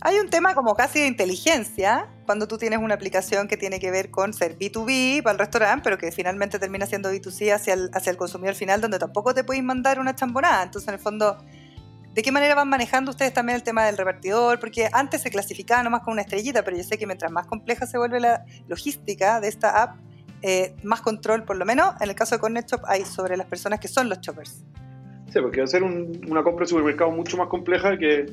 Hay 0.00 0.18
un 0.18 0.28
tema 0.28 0.54
como 0.54 0.74
casi 0.74 0.98
de 0.98 1.06
inteligencia 1.06 2.08
cuando 2.26 2.48
tú 2.48 2.58
tienes 2.58 2.80
una 2.80 2.94
aplicación 2.94 3.46
que 3.46 3.56
tiene 3.56 3.78
que 3.78 3.92
ver 3.92 4.10
con 4.10 4.34
ser 4.34 4.58
B2B 4.58 5.22
para 5.22 5.32
el 5.34 5.38
restaurante, 5.38 5.84
pero 5.84 5.96
que 5.96 6.10
finalmente 6.10 6.58
termina 6.58 6.86
siendo 6.86 7.12
B2C 7.12 7.54
hacia 7.54 7.74
el, 7.74 7.90
hacia 7.94 8.10
el 8.10 8.16
consumidor 8.16 8.56
final, 8.56 8.80
donde 8.80 8.98
tampoco 8.98 9.32
te 9.32 9.44
puedes 9.44 9.62
mandar 9.62 10.00
una 10.00 10.14
chambonada. 10.16 10.64
Entonces, 10.64 10.88
en 10.88 10.94
el 10.94 11.00
fondo, 11.00 11.38
¿De 12.14 12.22
qué 12.22 12.30
manera 12.30 12.54
van 12.54 12.68
manejando 12.68 13.10
ustedes 13.10 13.34
también 13.34 13.56
el 13.56 13.64
tema 13.64 13.84
del 13.84 13.96
repartidor? 13.96 14.60
Porque 14.60 14.88
antes 14.92 15.20
se 15.20 15.30
clasificaba 15.30 15.82
nomás 15.82 16.02
con 16.02 16.12
una 16.12 16.22
estrellita, 16.22 16.62
pero 16.62 16.76
yo 16.76 16.84
sé 16.84 16.96
que 16.96 17.06
mientras 17.06 17.32
más 17.32 17.48
compleja 17.48 17.86
se 17.86 17.98
vuelve 17.98 18.20
la 18.20 18.44
logística 18.68 19.40
de 19.40 19.48
esta 19.48 19.82
app, 19.82 19.96
eh, 20.40 20.74
más 20.84 21.00
control, 21.00 21.42
por 21.42 21.56
lo 21.56 21.64
menos 21.64 21.94
en 22.00 22.08
el 22.08 22.14
caso 22.14 22.36
de 22.36 22.40
Cornet 22.40 22.70
Shop, 22.70 22.82
hay 22.86 23.04
sobre 23.04 23.36
las 23.36 23.48
personas 23.48 23.80
que 23.80 23.88
son 23.88 24.08
los 24.08 24.20
choppers. 24.20 24.62
Sí, 25.32 25.40
porque 25.40 25.58
va 25.58 25.64
a 25.64 25.66
ser 25.66 25.82
una 25.82 26.44
compra 26.44 26.64
de 26.64 26.68
supermercado 26.68 27.10
mucho 27.10 27.36
más 27.36 27.48
compleja 27.48 27.98
que, 27.98 28.26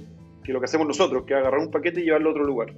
que, 0.44 0.54
lo 0.54 0.60
que 0.60 0.65
hacemos 0.65 0.86
nosotros, 0.86 1.24
que 1.26 1.34
agarrar 1.34 1.60
un 1.60 1.72
paquete 1.72 2.02
y 2.02 2.04
llevarlo 2.04 2.30
a 2.30 2.32
otro 2.34 2.44
lugar. 2.44 2.76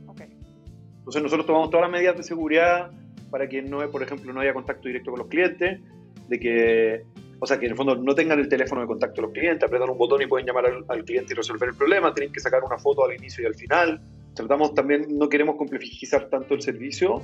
Entonces 1.00 1.22
nosotros 1.22 1.46
tomamos 1.46 1.70
todas 1.70 1.82
las 1.82 1.92
medidas 1.92 2.16
de 2.16 2.24
seguridad 2.24 2.92
para 3.30 3.50
que 3.50 3.62
no, 3.62 3.86
por 3.90 4.04
ejemplo, 4.04 4.32
no 4.32 4.40
haya 4.40 4.54
contacto 4.54 4.88
directo 4.88 5.12
con 5.12 5.20
los 5.20 5.28
clientes, 5.28 5.82
de 6.30 6.40
que 6.40 7.04
o 7.44 7.46
sea, 7.46 7.60
que 7.60 7.66
en 7.66 7.72
el 7.72 7.78
fondo 7.78 7.94
no 7.98 8.16
tengan 8.16 8.40
el 8.40 8.48
teléfono 8.48 8.80
de 8.80 8.88
contacto 8.88 9.18
de 9.18 9.22
los 9.24 9.34
clientes, 9.34 9.68
apretan 9.68 9.90
un 9.90 9.98
botón 9.98 10.22
y 10.22 10.28
pueden 10.28 10.48
llamar 10.48 10.64
al, 10.88 11.04
cliente 11.04 11.34
y 11.34 11.36
resolver 11.36 11.68
el 11.68 11.76
problema, 11.76 12.14
tienen 12.14 12.32
que 12.32 12.40
sacar 12.40 12.64
una 12.64 12.78
foto 12.78 13.04
al 13.04 13.14
inicio 13.14 13.44
y 13.44 13.48
al 13.48 13.56
final. 13.56 14.02
Tratamos 14.34 14.74
también, 14.74 15.08
no 15.10 15.28
queremos 15.28 15.58
complejizar 15.58 16.30
tanto 16.30 16.54
el 16.54 16.62
servicio 16.62 17.22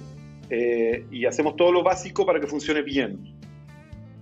eh, 0.49 1.05
y 1.09 1.25
hacemos 1.25 1.55
todo 1.55 1.71
lo 1.71 1.83
básico 1.83 2.25
para 2.25 2.41
que 2.41 2.47
funcione 2.47 2.81
bien. 2.81 3.33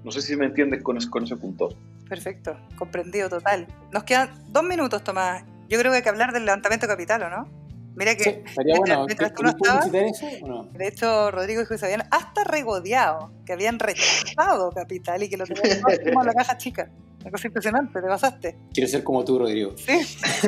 No 0.03 0.11
sé 0.11 0.21
si 0.21 0.35
me 0.35 0.45
entiendes 0.45 0.83
con, 0.83 0.99
con 1.09 1.23
ese 1.23 1.35
punto. 1.35 1.69
Perfecto, 2.07 2.55
comprendido 2.77 3.27
total. 3.27 3.65
Nos 3.91 4.03
quedan 4.03 4.29
dos 4.49 4.63
minutos, 4.65 5.03
Tomás. 5.03 5.45
Yo 5.67 5.79
creo 5.79 5.91
que 5.91 5.97
hay 5.97 6.03
que 6.03 6.09
hablar 6.09 6.31
del 6.31 6.45
levantamiento 6.45 6.85
de 6.85 6.93
capital, 6.93 7.23
¿o 7.23 7.29
no? 7.31 7.66
Mira 7.97 8.15
que 8.15 8.23
sí, 8.23 8.39
bueno. 8.77 9.05
mientras 9.07 9.33
tú 9.33 9.41
no 9.41 9.49
estabas, 9.49 9.91
eso, 9.91 10.27
o 10.43 10.47
no? 10.47 10.63
de 10.65 10.87
hecho 10.87 11.31
Rodrigo 11.31 11.61
dijo 11.61 11.73
que 11.73 11.79
se 11.79 11.85
habían 11.87 12.03
hasta 12.11 12.43
regodeado, 12.43 13.31
que 13.43 13.53
habían 13.53 13.79
rechazado 13.79 14.71
capital 14.71 15.23
y 15.23 15.29
que 15.29 15.37
lo 15.37 15.45
tenían 15.47 15.81
como 15.81 16.23
la 16.23 16.33
caja 16.33 16.57
chica. 16.57 16.91
Una 17.21 17.31
cosa 17.31 17.47
impresionante, 17.47 17.99
te 17.99 18.07
pasaste. 18.07 18.55
Quiero 18.71 18.87
ser 18.87 19.03
como 19.03 19.25
tú, 19.25 19.39
Rodrigo. 19.39 19.73
Sí. 19.75 19.99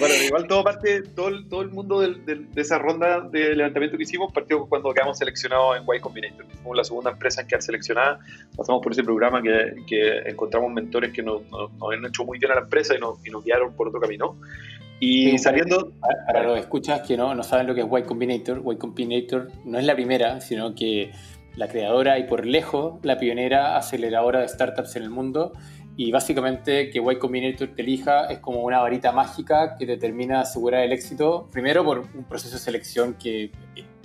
bueno, 0.00 0.14
igual 0.24 0.46
todo 0.46 0.64
parte, 0.64 1.02
todo, 1.02 1.30
todo 1.48 1.62
el 1.62 1.70
mundo 1.70 2.00
de, 2.00 2.14
de, 2.34 2.60
esa 2.60 2.78
ronda 2.78 3.20
de 3.20 3.54
levantamiento 3.54 3.96
que 3.96 4.02
hicimos 4.02 4.32
partió 4.32 4.66
cuando 4.66 4.92
quedamos 4.92 5.18
seleccionados 5.18 5.76
en 5.76 5.84
Y 5.84 6.00
Combinator. 6.00 6.46
Fuimos 6.46 6.76
la 6.76 6.84
segunda 6.84 7.10
empresa 7.10 7.42
en 7.42 7.46
quedar 7.46 7.62
seleccionada. 7.62 8.18
Pasamos 8.56 8.82
por 8.82 8.92
ese 8.92 9.04
programa 9.04 9.40
que, 9.42 9.76
que 9.86 10.18
encontramos 10.26 10.72
mentores 10.72 11.12
que 11.12 11.22
nos, 11.22 11.42
nos, 11.50 11.70
nos, 11.74 11.92
han 11.92 12.04
hecho 12.04 12.24
muy 12.24 12.38
bien 12.38 12.50
a 12.50 12.56
la 12.56 12.62
empresa 12.62 12.96
y 12.96 12.98
nos, 12.98 13.24
y 13.24 13.30
nos 13.30 13.44
guiaron 13.44 13.74
por 13.74 13.88
otro 13.88 14.00
camino. 14.00 14.36
Y 15.00 15.38
saliendo... 15.38 15.92
Para, 16.26 16.42
los 16.44 16.58
escuchas 16.58 17.00
que 17.06 17.16
no, 17.16 17.34
no 17.34 17.42
saben 17.42 17.66
lo 17.66 17.74
que 17.74 17.80
es 17.80 17.86
Y 17.86 18.02
Combinator, 18.02 18.62
Y 18.70 18.76
Combinator 18.76 19.48
no 19.64 19.78
es 19.78 19.84
la 19.84 19.94
primera, 19.94 20.40
sino 20.40 20.74
que 20.74 21.12
la 21.56 21.68
creadora 21.68 22.18
y 22.18 22.24
por 22.24 22.46
lejos 22.46 23.00
la 23.02 23.18
pionera 23.18 23.76
aceleradora 23.76 24.40
de 24.40 24.48
startups 24.48 24.96
en 24.96 25.02
el 25.02 25.10
mundo. 25.10 25.52
Y 26.02 26.10
básicamente 26.12 26.88
que 26.88 26.98
Y 26.98 27.16
Combinator 27.18 27.68
te 27.74 27.82
elija 27.82 28.24
es 28.28 28.38
como 28.38 28.62
una 28.62 28.78
varita 28.78 29.12
mágica 29.12 29.76
que 29.76 29.84
te 29.84 29.98
termina 29.98 30.40
asegurar 30.40 30.82
el 30.82 30.92
éxito, 30.92 31.46
primero 31.52 31.84
por 31.84 31.98
un 31.98 32.24
proceso 32.24 32.54
de 32.54 32.58
selección 32.58 33.16
que 33.22 33.50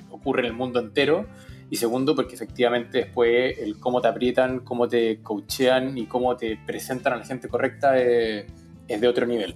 ocurre 0.10 0.42
en 0.42 0.48
el 0.48 0.54
mundo 0.54 0.82
entero, 0.82 1.26
y 1.70 1.78
segundo 1.78 2.14
porque 2.14 2.36
efectivamente 2.36 2.98
después 2.98 3.58
el 3.60 3.80
cómo 3.80 4.02
te 4.02 4.10
aprietan, 4.10 4.60
cómo 4.60 4.90
te 4.90 5.22
coachean 5.22 5.98
y 5.98 6.06
cómo 6.06 6.36
te 6.36 6.60
presentan 6.66 7.14
a 7.14 7.16
la 7.16 7.24
gente 7.24 7.48
correcta 7.48 7.98
es, 7.98 8.44
es 8.90 9.00
de 9.00 9.08
otro 9.08 9.26
nivel. 9.26 9.56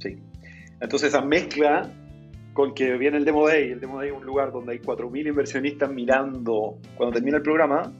Sí. 0.00 0.18
Entonces 0.82 1.08
esa 1.08 1.22
mezcla 1.22 1.90
con 2.52 2.74
que 2.74 2.98
viene 2.98 3.16
el 3.16 3.24
Demo 3.24 3.48
Day, 3.48 3.70
el 3.70 3.80
Demo 3.80 4.00
Day 4.00 4.10
es 4.10 4.14
un 4.14 4.26
lugar 4.26 4.52
donde 4.52 4.72
hay 4.72 4.80
4.000 4.80 5.28
inversionistas 5.28 5.90
mirando, 5.90 6.76
cuando 6.98 7.14
termina 7.14 7.38
el 7.38 7.42
programa, 7.42 7.90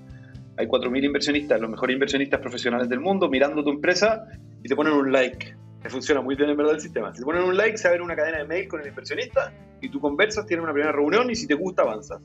hay 0.56 0.66
4.000 0.66 1.04
inversionistas, 1.04 1.60
los 1.60 1.70
mejores 1.70 1.94
inversionistas 1.94 2.40
profesionales 2.40 2.88
del 2.88 3.00
mundo, 3.00 3.28
mirando 3.28 3.62
tu 3.62 3.70
empresa 3.70 4.24
y 4.62 4.68
te 4.68 4.76
ponen 4.76 4.92
un 4.92 5.12
like. 5.12 5.56
Que 5.82 5.88
funciona 5.88 6.20
muy 6.20 6.34
bien 6.34 6.50
en 6.50 6.56
verdad 6.58 6.74
el 6.74 6.80
sistema. 6.80 7.12
Si 7.14 7.20
te 7.20 7.24
ponen 7.24 7.42
un 7.42 7.56
like, 7.56 7.78
se 7.78 7.88
abre 7.88 8.02
una 8.02 8.14
cadena 8.14 8.38
de 8.38 8.44
mail 8.44 8.68
con 8.68 8.82
el 8.82 8.88
inversionista 8.88 9.52
y 9.80 9.88
tú 9.88 9.98
conversas, 9.98 10.44
tienes 10.44 10.62
una 10.62 10.74
primera 10.74 10.92
reunión 10.92 11.30
y 11.30 11.34
si 11.34 11.46
te 11.46 11.54
gusta, 11.54 11.82
avanzas. 11.82 12.20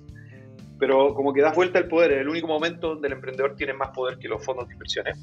Pero 0.77 1.13
como 1.13 1.33
que 1.33 1.41
das 1.41 1.55
vuelta 1.55 1.79
al 1.79 1.88
poder, 1.88 2.11
es 2.11 2.21
el 2.21 2.27
único 2.27 2.47
momento 2.47 2.89
donde 2.89 3.07
el 3.07 3.13
emprendedor 3.13 3.55
tiene 3.55 3.73
más 3.73 3.89
poder 3.89 4.17
que 4.17 4.27
los 4.27 4.43
fondos 4.43 4.67
de 4.67 4.73
inversiones. 4.73 5.17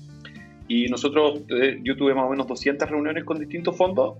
Y 0.67 0.87
nosotros, 0.87 1.43
eh, 1.51 1.79
yo 1.83 1.95
tuve 1.95 2.15
más 2.15 2.25
o 2.25 2.31
menos 2.31 2.47
200 2.47 2.88
reuniones 2.88 3.25
con 3.25 3.38
distintos 3.38 3.77
fondos 3.77 4.17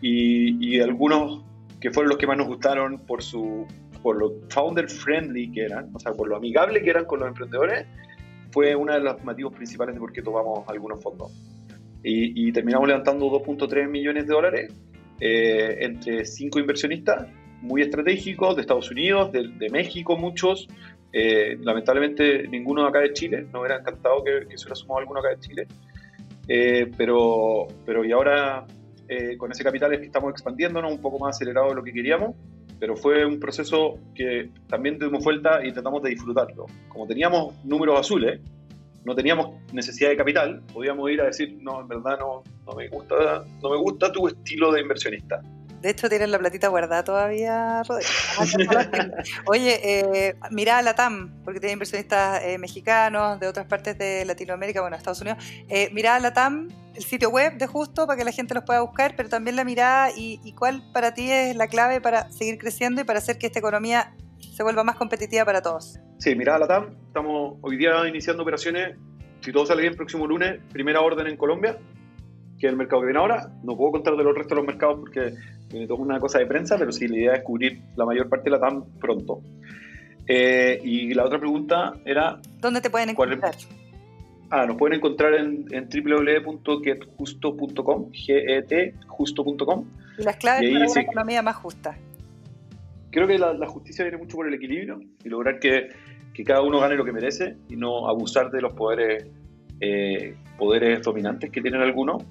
y, 0.00 0.64
y 0.64 0.80
algunos 0.80 1.42
que 1.80 1.90
fueron 1.90 2.10
los 2.10 2.18
que 2.18 2.28
más 2.28 2.36
nos 2.36 2.46
gustaron 2.46 3.00
por 3.00 3.22
su 3.22 3.66
por 4.06 4.18
lo 4.18 4.34
founder 4.50 4.88
friendly 4.88 5.50
que 5.50 5.64
eran, 5.64 5.90
o 5.92 5.98
sea, 5.98 6.12
por 6.12 6.28
lo 6.28 6.36
amigable 6.36 6.80
que 6.80 6.90
eran 6.90 7.06
con 7.06 7.18
los 7.18 7.28
emprendedores, 7.28 7.86
fue 8.56 8.74
uno 8.74 8.94
de 8.94 9.00
los 9.00 9.22
motivos 9.22 9.52
principales 9.52 9.94
de 9.94 10.00
por 10.00 10.14
qué 10.14 10.22
tomamos 10.22 10.66
algunos 10.66 11.02
fondos. 11.02 11.30
Y, 12.02 12.50
terminamos 12.52 12.88
levantando 12.88 13.26
2.3 13.26 13.86
millones 13.86 14.26
de 14.26 14.32
dólares 14.32 14.72
eh, 15.20 15.76
entre 15.80 16.24
cinco 16.24 16.58
inversionistas 16.58 17.26
muy 17.60 17.82
estratégicos 17.82 18.56
de 18.56 18.62
Estados 18.62 18.90
Unidos, 18.90 19.30
de, 19.30 19.68
México, 19.70 20.16
muchos. 20.16 20.68
Eh, 21.12 21.58
lamentablemente 21.60 22.48
ninguno 22.48 22.86
acá 22.86 23.00
de 23.00 23.12
Chile, 23.12 23.42
nos 23.52 23.60
hubiera 23.60 23.80
encantado 23.80 24.24
que, 24.24 24.46
que 24.48 24.56
se 24.56 24.64
hubiera 24.64 24.76
sumado 24.76 25.00
alguno 25.00 25.20
acá 25.20 25.28
de 25.30 25.40
Chile. 25.40 25.66
Eh, 26.48 26.90
pero, 26.96 27.66
pero 27.84 28.06
y 28.06 28.12
ahora 28.12 28.64
eh, 29.06 29.36
con 29.36 29.52
ese 29.52 29.62
capital 29.62 29.92
es 29.92 30.00
que 30.00 30.06
estamos 30.06 30.30
expandiéndonos 30.30 30.90
un 30.90 31.02
poco 31.02 31.18
más 31.18 31.36
acelerado 31.36 31.68
de 31.68 31.74
lo 31.74 31.82
que 31.82 31.92
queríamos, 31.92 32.34
pero 32.78 32.96
fue 32.96 33.24
un 33.24 33.40
proceso 33.40 33.98
que 34.14 34.50
también 34.68 34.98
tuvimos 34.98 35.24
vuelta 35.24 35.64
y 35.64 35.72
tratamos 35.72 36.02
de 36.02 36.10
disfrutarlo. 36.10 36.66
Como 36.88 37.06
teníamos 37.06 37.54
números 37.64 38.00
azules, 38.00 38.40
no 39.04 39.14
teníamos 39.14 39.54
necesidad 39.72 40.10
de 40.10 40.16
capital, 40.16 40.62
podíamos 40.72 41.10
ir 41.10 41.20
a 41.20 41.26
decir, 41.26 41.56
no, 41.60 41.80
en 41.80 41.88
verdad 41.88 42.18
no, 42.18 42.42
no, 42.66 42.72
me, 42.72 42.88
gusta, 42.88 43.44
no 43.62 43.70
me 43.70 43.76
gusta 43.76 44.10
tu 44.10 44.26
estilo 44.26 44.72
de 44.72 44.80
inversionista. 44.80 45.40
De 45.80 45.90
hecho, 45.90 46.08
tienen 46.08 46.32
la 46.32 46.38
platita 46.38 46.66
guardada 46.68 47.04
todavía, 47.04 47.82
Rodrigo. 47.84 48.10
Oye, 49.46 49.78
eh, 50.28 50.34
mira 50.50 50.78
a 50.78 50.82
la 50.82 50.94
TAM, 50.94 51.30
porque 51.44 51.60
tiene 51.60 51.74
inversionistas 51.74 52.42
eh, 52.42 52.58
mexicanos 52.58 53.38
de 53.38 53.46
otras 53.46 53.66
partes 53.66 53.96
de 53.96 54.24
Latinoamérica, 54.24 54.80
bueno, 54.80 54.96
Estados 54.96 55.20
Unidos. 55.20 55.38
Eh, 55.68 55.90
mira 55.92 56.16
a 56.16 56.18
la 56.18 56.32
TAM, 56.32 56.68
el 56.96 57.04
sitio 57.04 57.30
web 57.30 57.58
de 57.58 57.66
Justo, 57.66 58.06
para 58.06 58.18
que 58.18 58.24
la 58.24 58.32
gente 58.32 58.54
los 58.54 58.64
pueda 58.64 58.80
buscar, 58.80 59.14
pero 59.16 59.28
también 59.28 59.56
la 59.56 59.64
mirada 59.64 60.10
y, 60.16 60.40
y 60.44 60.52
cuál 60.52 60.82
para 60.92 61.14
ti 61.14 61.30
es 61.30 61.56
la 61.56 61.68
clave 61.68 62.00
para 62.00 62.30
seguir 62.30 62.58
creciendo 62.58 63.00
y 63.00 63.04
para 63.04 63.18
hacer 63.18 63.38
que 63.38 63.46
esta 63.46 63.58
economía 63.58 64.14
se 64.38 64.62
vuelva 64.62 64.84
más 64.84 64.96
competitiva 64.96 65.44
para 65.44 65.62
todos. 65.62 65.98
Sí, 66.18 66.34
mira 66.34 66.56
a 66.56 66.58
la 66.58 66.66
TAM, 66.66 66.94
estamos 67.06 67.58
hoy 67.60 67.76
día 67.76 68.08
iniciando 68.08 68.42
operaciones, 68.42 68.96
si 69.40 69.52
todo 69.52 69.66
sale 69.66 69.82
bien, 69.82 69.94
próximo 69.94 70.26
lunes, 70.26 70.60
primera 70.72 71.00
orden 71.02 71.26
en 71.26 71.36
Colombia, 71.36 71.78
que 72.58 72.66
es 72.66 72.70
el 72.70 72.76
mercado 72.76 73.02
que 73.02 73.08
viene 73.08 73.20
ahora. 73.20 73.50
No 73.62 73.76
puedo 73.76 73.92
contar 73.92 74.16
de 74.16 74.24
los 74.24 74.34
restos 74.34 74.50
de 74.50 74.56
los 74.56 74.66
mercados 74.66 75.00
porque 75.00 75.34
tiene 75.68 75.86
toda 75.86 76.00
una 76.00 76.18
cosa 76.18 76.38
de 76.38 76.46
prensa, 76.46 76.78
pero 76.78 76.90
sí, 76.90 77.06
la 77.06 77.16
idea 77.18 77.34
es 77.34 77.42
cubrir 77.42 77.82
la 77.96 78.06
mayor 78.06 78.28
parte 78.28 78.44
de 78.44 78.50
la 78.50 78.60
TAM 78.60 78.84
pronto. 78.98 79.42
Eh, 80.26 80.80
y 80.82 81.14
la 81.14 81.24
otra 81.24 81.38
pregunta 81.38 81.94
era... 82.04 82.40
¿Dónde 82.60 82.80
te 82.80 82.90
pueden 82.90 83.10
encontrar? 83.10 83.54
Ah, 84.50 84.66
nos 84.66 84.76
pueden 84.76 84.98
encontrar 84.98 85.34
en, 85.34 85.64
en 85.72 85.88
www.getjusto.com, 85.88 88.12
getjusto.com. 88.12 89.84
Y 90.18 90.22
las 90.22 90.36
claves 90.36 90.70
para 90.70 90.90
una 90.90 91.00
economía 91.00 91.40
más 91.42 91.56
justa. 91.56 91.98
Creo 93.10 93.26
que 93.26 93.38
la, 93.38 93.66
justicia 93.66 94.04
viene 94.04 94.18
mucho 94.18 94.36
por 94.36 94.46
el 94.46 94.54
equilibrio 94.54 95.00
y 95.24 95.28
lograr 95.28 95.58
que, 95.58 95.88
que, 96.34 96.44
cada 96.44 96.62
uno 96.62 96.78
gane 96.80 96.96
lo 96.96 97.04
que 97.04 97.12
merece 97.12 97.56
y 97.68 97.76
no 97.76 98.08
abusar 98.08 98.50
de 98.50 98.60
los 98.60 98.74
poderes, 98.74 99.26
eh, 99.80 100.36
poderes 100.58 101.02
dominantes 101.02 101.50
que 101.50 101.60
tienen 101.60 101.80
algunos 101.80 102.22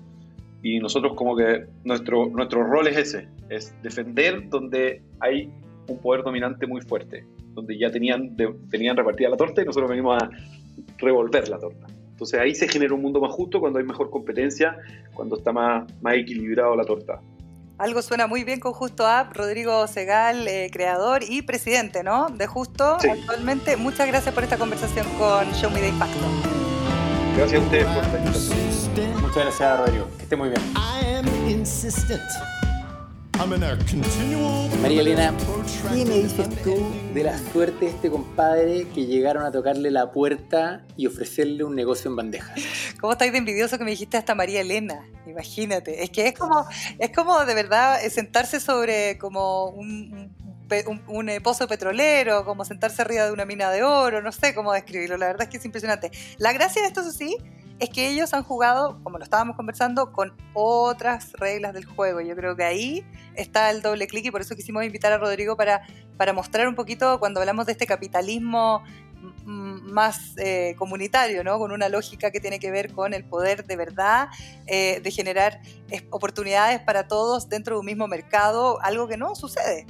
y 0.61 0.79
nosotros 0.79 1.13
como 1.15 1.35
que 1.35 1.65
nuestro, 1.83 2.27
nuestro 2.27 2.63
rol 2.63 2.87
es 2.87 2.97
ese, 2.97 3.27
es 3.49 3.75
defender 3.83 4.49
donde 4.49 5.01
hay 5.19 5.51
un 5.87 5.99
poder 5.99 6.23
dominante 6.23 6.65
muy 6.65 6.81
fuerte, 6.81 7.25
donde 7.53 7.77
ya 7.77 7.91
tenían, 7.91 8.35
tenían 8.69 8.97
repartida 8.97 9.29
la 9.29 9.37
torta 9.37 9.61
y 9.61 9.65
nosotros 9.65 9.89
venimos 9.89 10.21
a 10.21 10.29
revolver 10.97 11.47
la 11.49 11.59
torta. 11.59 11.87
Entonces 12.15 12.39
ahí 12.39 12.55
se 12.55 12.69
genera 12.69 12.93
un 12.93 13.01
mundo 13.01 13.19
más 13.19 13.33
justo 13.33 13.59
cuando 13.59 13.77
hay 13.77 13.83
mejor 13.83 14.09
competencia, 14.09 14.77
cuando 15.13 15.35
está 15.35 15.51
más, 15.51 15.83
más 16.01 16.13
equilibrado 16.15 16.73
la 16.73 16.85
torta. 16.85 17.19
Algo 17.77 18.01
suena 18.01 18.25
muy 18.25 18.45
bien 18.45 18.61
con 18.61 18.71
Justo 18.71 19.05
App, 19.05 19.35
Rodrigo 19.35 19.85
Segal, 19.87 20.47
eh, 20.47 20.69
creador 20.71 21.23
y 21.27 21.41
presidente 21.41 22.03
¿no? 22.03 22.27
de 22.29 22.47
Justo 22.47 22.95
actualmente. 22.95 23.75
Muchas 23.75 24.07
gracias 24.07 24.33
por 24.33 24.43
esta 24.43 24.57
conversación 24.57 25.05
con 25.17 25.51
Show 25.51 25.69
Me 25.71 25.81
the 25.81 25.89
Impacto. 25.89 26.25
Gracias 27.35 27.61
a 27.61 27.65
ustedes 27.65 27.85
por 27.87 28.01
esta 28.01 28.17
invitación. 28.17 29.21
Muchas 29.21 29.43
gracias, 29.43 29.79
Rodrigo. 29.79 30.07
Que 30.15 30.23
esté 30.23 30.35
muy 30.37 30.49
bien. 30.49 30.61
María 34.81 35.01
Elena, 35.01 35.33
¿qué 35.93 36.05
me 36.05 36.19
dices 36.19 36.47
tú 36.63 36.91
de 37.13 37.23
la 37.23 37.37
suerte 37.37 37.85
de 37.85 37.91
este 37.91 38.09
compadre 38.09 38.87
que 38.95 39.05
llegaron 39.05 39.43
a 39.43 39.51
tocarle 39.51 39.91
la 39.91 40.11
puerta 40.11 40.85
y 40.95 41.07
ofrecerle 41.07 41.63
un 41.63 41.75
negocio 41.75 42.09
en 42.09 42.15
bandeja? 42.15 42.53
¿Cómo 42.99 43.13
estáis 43.13 43.33
de 43.33 43.39
envidioso 43.39 43.77
que 43.77 43.83
me 43.83 43.91
dijiste 43.91 44.17
hasta 44.17 44.35
María 44.35 44.61
Elena? 44.61 45.05
Imagínate. 45.27 46.03
Es 46.03 46.11
que 46.11 46.27
es 46.27 46.33
como, 46.33 46.65
es 46.97 47.11
como 47.11 47.45
de 47.45 47.53
verdad 47.53 47.99
sentarse 48.09 48.59
sobre 48.59 49.17
como 49.17 49.65
un, 49.67 50.33
un, 51.07 51.29
eh, 51.29 51.41
pozo 51.41 51.67
petrolero, 51.67 52.45
como 52.45 52.63
sentarse 52.63 53.01
arriba 53.01 53.25
de 53.25 53.31
una 53.31 53.45
mina 53.45 53.69
de 53.69 53.83
oro, 53.83 54.21
no 54.21 54.31
sé 54.31 54.55
cómo 54.55 54.71
describirlo, 54.71 55.17
la 55.17 55.27
verdad 55.27 55.43
es 55.43 55.49
que 55.49 55.57
es 55.57 55.65
impresionante. 55.65 56.11
La 56.37 56.53
gracia 56.53 56.81
de 56.81 56.87
esto, 56.87 57.03
sí, 57.11 57.37
es 57.79 57.89
que 57.89 58.09
ellos 58.09 58.33
han 58.33 58.43
jugado, 58.43 58.99
como 59.03 59.17
lo 59.17 59.23
estábamos 59.23 59.55
conversando, 59.55 60.11
con 60.13 60.33
otras 60.53 61.33
reglas 61.33 61.73
del 61.73 61.85
juego. 61.85 62.21
Yo 62.21 62.35
creo 62.35 62.55
que 62.55 62.63
ahí 62.63 63.05
está 63.35 63.69
el 63.69 63.81
doble 63.81 64.07
clic 64.07 64.25
y 64.25 64.31
por 64.31 64.41
eso 64.41 64.55
quisimos 64.55 64.85
invitar 64.85 65.11
a 65.11 65.17
Rodrigo 65.17 65.57
para, 65.57 65.81
para 66.17 66.33
mostrar 66.33 66.67
un 66.67 66.75
poquito 66.75 67.19
cuando 67.19 67.41
hablamos 67.41 67.65
de 67.65 67.73
este 67.73 67.85
capitalismo 67.85 68.83
más 69.45 70.33
eh, 70.37 70.75
comunitario, 70.77 71.43
¿no? 71.43 71.57
con 71.57 71.71
una 71.71 71.89
lógica 71.89 72.31
que 72.31 72.39
tiene 72.39 72.59
que 72.59 72.71
ver 72.71 72.93
con 72.93 73.13
el 73.13 73.23
poder 73.25 73.65
de 73.65 73.75
verdad 73.75 74.29
eh, 74.67 74.99
de 75.01 75.11
generar 75.11 75.61
oportunidades 76.11 76.79
para 76.81 77.07
todos 77.07 77.49
dentro 77.49 77.75
de 77.75 77.79
un 77.79 77.85
mismo 77.85 78.07
mercado, 78.07 78.79
algo 78.81 79.07
que 79.07 79.17
no 79.17 79.35
sucede 79.35 79.85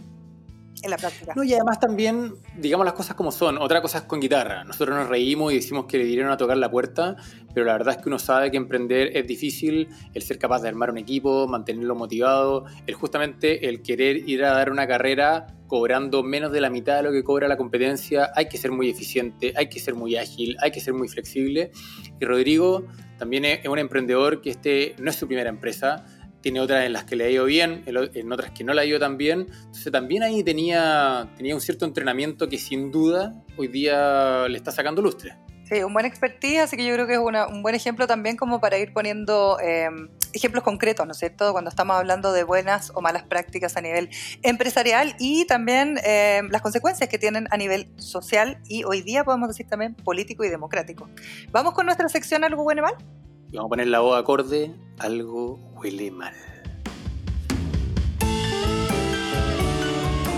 en 0.86 0.91
la 0.91 0.98
práctica. 0.98 1.34
No, 1.36 1.43
y 1.43 1.54
además 1.54 1.80
también, 1.80 2.36
digamos 2.58 2.86
las 2.86 2.93
cosas 2.93 3.15
como 3.15 3.32
son, 3.32 3.58
otra 3.58 3.82
cosa 3.82 4.00
es 4.00 4.04
con 4.06 4.19
guitarra. 4.19 4.63
Nosotros 4.63 4.95
nos 4.95 5.10
reímos 5.10 5.52
y 5.52 5.56
decimos 5.56 5.86
que 5.86 5.98
le 5.98 6.06
vinieron 6.06 6.32
a 6.32 6.38
tocar 6.38 6.58
la 6.58 6.69
puerta, 6.69 7.15
pero 7.54 7.65
la 7.65 7.74
verdad 7.74 7.95
es 7.95 8.02
que 8.02 8.10
uno 8.10 8.19
sabe 8.19 8.52
que 8.52 8.58
emprender 8.58 9.17
es 9.17 9.28
difícil, 9.28 9.89
el 10.13 10.21
ser 10.21 10.38
capaz 10.38 10.62
de 10.62 10.69
armar 10.69 10.91
un 10.91 10.98
equipo, 10.98 11.48
mantenerlo 11.48 11.95
motivado, 11.95 12.65
el 12.86 12.93
justamente 12.93 13.67
el 13.67 13.82
querer 13.82 14.30
ir 14.30 14.45
a 14.45 14.54
dar 14.54 14.71
una 14.71 14.88
carrera 14.88 15.48
cobrando 15.67 16.21
menos 16.21 16.52
de 16.52 16.62
la 16.62 16.69
mitad 16.69 16.98
de 16.98 17.04
lo 17.04 17.12
que 17.12 17.24
cobra 17.24 17.48
la 17.48 17.58
competencia, 17.58 18.32
hay 18.36 18.48
que 18.48 18.58
ser 18.58 18.71
muy 18.71 18.89
eficiente, 18.89 19.54
hay 19.58 19.67
que 19.67 19.80
ser 19.80 19.95
muy 19.95 20.15
ágil, 20.15 20.56
hay 20.62 20.71
que 20.71 20.80
ser 20.80 20.93
muy 20.93 21.08
flexible. 21.08 21.71
Y 22.19 22.26
Rodrigo 22.26 22.86
también 23.17 23.45
es 23.45 23.67
un 23.67 23.80
emprendedor 23.80 24.41
que 24.41 24.52
este 24.52 24.95
no 25.00 25.10
es 25.10 25.15
su 25.15 25.26
primera 25.26 25.50
empresa, 25.50 26.06
tiene 26.45 26.60
otras 26.60 26.86
en 26.86 26.93
las 26.93 27.05
que 27.05 27.15
le 27.15 27.23
ha 27.23 27.29
ido 27.31 27.45
bien, 27.45 27.81
en 27.88 28.31
otras 28.31 28.51
que 28.51 28.63
no 28.63 28.75
le 28.75 28.81
ha 28.81 28.86
ido 28.86 28.99
tan 28.99 29.17
bien. 29.17 29.47
Entonces 29.49 29.91
también 29.91 30.21
ahí 30.21 30.43
tenía, 30.43 31.27
tenía 31.38 31.55
un 31.55 31.60
cierto 31.60 31.86
entrenamiento 31.86 32.47
que 32.47 32.60
sin 32.60 32.91
duda 32.91 33.34
hoy 33.58 33.67
día 33.67 34.47
le 34.47 34.55
está 34.55 34.69
sacando 34.69 35.01
lustre. 35.01 35.36
Sí, 35.67 35.81
un 35.81 35.91
buen 35.91 36.05
expertise, 36.05 36.60
así 36.60 36.77
que 36.77 36.86
yo 36.86 36.93
creo 36.93 37.08
que 37.08 37.13
es 37.13 37.19
un 37.19 37.63
buen 37.63 37.73
ejemplo 37.73 38.05
también 38.05 38.38
como 38.38 38.62
para 38.62 38.77
ir 38.77 38.93
poniendo 38.93 39.58
eh, 39.60 39.89
ejemplos 40.34 40.63
concretos, 40.63 41.03
¿no 41.08 41.13
es 41.13 41.17
cierto? 41.17 41.51
Cuando 41.51 41.71
estamos 41.71 41.95
hablando 41.95 42.31
de 42.31 42.43
buenas 42.43 42.91
o 42.93 43.01
malas 43.01 43.23
prácticas 43.23 43.75
a 43.75 43.81
nivel 43.81 44.12
empresarial 44.43 45.15
y 45.17 45.47
también 45.47 45.97
eh, 46.05 46.43
las 46.51 46.62
consecuencias 46.62 47.10
que 47.10 47.17
tienen 47.17 47.47
a 47.49 47.58
nivel 47.58 47.91
social 47.97 48.60
y 48.67 48.84
hoy 48.84 49.01
día 49.01 49.23
podemos 49.23 49.47
decir 49.47 49.67
también 49.67 49.95
político 49.95 50.43
y 50.43 50.49
democrático. 50.49 51.10
¿Vamos 51.49 51.73
con 51.73 51.88
nuestra 51.88 52.08
sección 52.08 52.43
Algo 52.43 52.62
bueno 52.62 52.81
y 52.81 52.84
mal? 52.84 53.24
Vamos 53.56 53.70
a 53.70 53.70
poner 53.70 53.88
la 53.88 54.02
voz 54.02 54.20
acorde, 54.20 54.72
algo 55.00 55.60
huele 55.76 56.12
mal. 56.12 56.34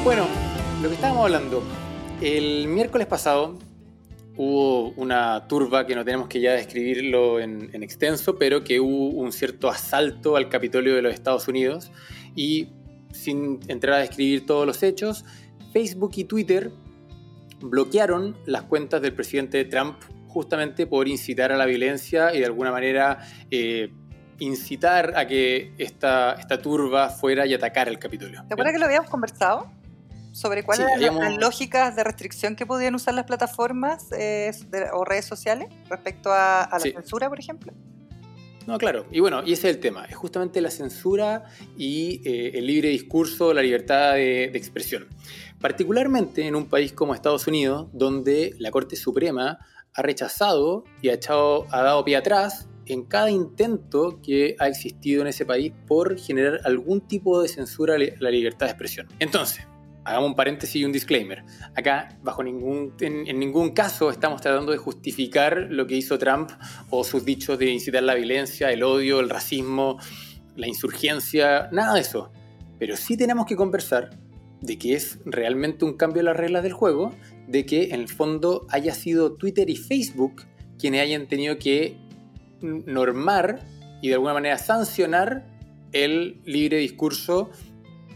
Bueno, 0.04 0.28
lo 0.82 0.90
que 0.90 0.96
estábamos 0.96 1.26
hablando, 1.26 1.64
el 2.22 2.68
miércoles 2.68 3.08
pasado 3.08 3.58
hubo 4.38 4.90
una 4.92 5.48
turba 5.48 5.88
que 5.88 5.96
no 5.96 6.06
tenemos 6.06 6.28
que 6.28 6.40
ya 6.40 6.54
describirlo 6.54 7.40
en, 7.40 7.72
en, 7.74 7.82
extenso, 7.82 8.38
pero 8.38 8.64
que 8.64 8.80
hubo 8.80 9.10
un 9.10 9.32
cierto 9.32 9.68
asalto 9.68 10.36
al 10.36 10.48
Capitolio 10.48 10.96
de 10.96 11.02
los 11.02 11.14
Estados 11.14 11.48
Unidos 11.48 11.92
y 12.36 12.70
sin 13.12 13.60
entrar 13.68 13.96
a 13.96 14.00
describir 14.00 14.46
todos 14.46 14.68
los 14.68 14.84
hechos, 14.84 15.26
Facebook 15.74 16.12
y 16.16 16.26
Twitter 16.26 16.72
bloquearon 17.62 18.38
las 18.46 18.64
cuentas 18.64 19.02
del 19.02 19.14
presidente 19.14 19.66
Trump 19.66 19.98
justamente 20.38 20.86
por 20.86 21.08
incitar 21.08 21.52
a 21.52 21.58
la 21.58 21.66
violencia 21.66 22.32
y 22.32 22.38
de 22.38 22.46
alguna 22.46 22.72
manera 22.72 23.26
eh, 23.50 23.92
incitar 24.38 25.18
a 25.18 25.26
que 25.26 25.74
esta, 25.80 26.34
esta 26.34 26.62
turba 26.62 27.10
fuera 27.10 27.48
y 27.48 27.56
atacara 27.56 27.90
el 27.90 27.98
Capitolio. 27.98 28.46
¿Te 28.48 28.54
acuerdas 28.54 28.74
que 28.74 28.78
lo 28.78 28.86
habíamos 28.86 29.10
conversado? 29.10 29.68
Sobre 30.34 30.62
cuáles 30.62 30.86
eran 30.96 31.18
las 31.18 31.38
lógicas 31.38 31.96
de 31.96 32.04
restricción 32.04 32.56
que 32.56 32.68
podían 32.68 32.94
usar 32.94 33.16
las 33.16 33.26
plataformas 33.26 34.12
eh, 34.12 34.52
o 34.94 35.04
redes 35.04 35.26
sociales 35.26 35.70
respecto 35.90 36.32
a, 36.32 36.70
la 36.72 36.80
censura, 36.80 37.30
por 37.30 37.40
ejemplo. 37.40 37.74
No, 38.68 38.78
claro. 38.78 39.08
Y 39.12 39.20
bueno, 39.20 39.42
y 39.44 39.54
ese 39.54 39.70
es 39.70 39.76
el 39.78 39.82
tema. 39.82 40.06
Es 40.06 40.16
justamente 40.16 40.62
la 40.62 40.70
censura 40.70 41.46
y 41.76 42.22
eh, 42.30 42.52
el 42.60 42.68
libre 42.68 42.90
discurso, 42.90 43.56
la 43.56 43.64
libertad 43.64 44.14
de, 44.14 44.52
de, 44.52 44.58
expresión. 44.60 45.08
Particularmente 45.60 46.46
en 46.46 46.56
un 46.56 46.68
país 46.68 46.94
como 46.94 47.16
Estados 47.16 47.48
Unidos, 47.48 47.88
donde 47.92 48.54
la 48.60 48.70
Corte 48.70 48.96
Suprema 48.96 49.58
ha 49.98 50.02
rechazado 50.04 50.86
y 51.02 51.10
ha, 51.10 51.14
echado, 51.14 51.66
ha 51.72 51.82
dado 51.82 52.06
pie 52.06 52.16
atrás 52.16 52.70
en 52.86 53.04
cada 53.04 53.30
intento 53.30 54.22
que 54.22 54.56
ha 54.60 54.68
existido 54.68 55.24
en 55.24 55.28
ese 55.28 55.46
país 55.46 55.74
por 55.88 56.18
generar 56.18 56.62
algún 56.64 57.02
tipo 57.02 57.42
de 57.42 57.50
censura 57.50 57.96
a 57.96 57.98
la 57.98 58.32
libertad 58.32 58.68
de 58.68 58.72
expresión. 58.72 59.08
Entonces, 59.20 59.68
hagamos 60.06 60.30
un 60.30 60.36
paréntesis 60.36 60.76
y 60.78 60.86
un 60.86 60.92
disclaimer. 60.92 61.44
Acá, 61.76 62.18
bajo 62.22 62.44
ningún, 62.44 62.94
en, 63.02 63.28
en, 63.28 63.40
ningún 63.40 63.72
caso, 63.72 64.12
estamos 64.12 64.40
tratando 64.40 64.72
de 64.72 64.78
justificar 64.78 65.68
lo 65.70 65.88
que 65.88 65.96
hizo 65.96 66.18
Trump 66.18 66.52
o 66.92 67.04
sus 67.04 67.26
dichos 67.26 67.58
de 67.58 67.72
incitar 67.72 68.04
la 68.04 68.14
violencia, 68.14 68.72
el 68.72 68.84
odio, 68.84 69.20
el 69.20 69.30
racismo, 69.30 69.98
la 70.56 70.68
insurgencia, 70.68 71.70
nada 71.72 71.96
de 71.96 72.02
eso. 72.02 72.32
Pero 72.80 72.96
sí 72.96 73.18
tenemos 73.18 73.48
que 73.48 73.56
conversar 73.56 74.12
de 74.62 74.78
que 74.78 74.94
es 74.94 75.20
realmente 75.26 75.86
un 75.86 75.98
cambio 75.98 76.22
de 76.22 76.26
las 76.26 76.38
reglas 76.38 76.64
del 76.64 76.74
juego, 76.74 77.12
de 77.48 77.66
que 77.66 77.86
en 77.86 78.02
el 78.02 78.10
fondo 78.10 78.68
haya 78.70 78.94
sido 78.94 79.34
Twitter 79.34 79.70
y 79.70 79.76
Facebook 79.76 80.44
quienes 80.80 81.02
hayan 81.02 81.28
tenido 81.28 81.58
que 81.58 81.98
normar 82.62 83.60
y 84.02 84.10
de 84.10 84.16
alguna 84.16 84.34
manera 84.34 84.58
sancionar 84.58 85.46
el 85.92 86.42
libre 86.46 86.78
discurso 86.78 87.50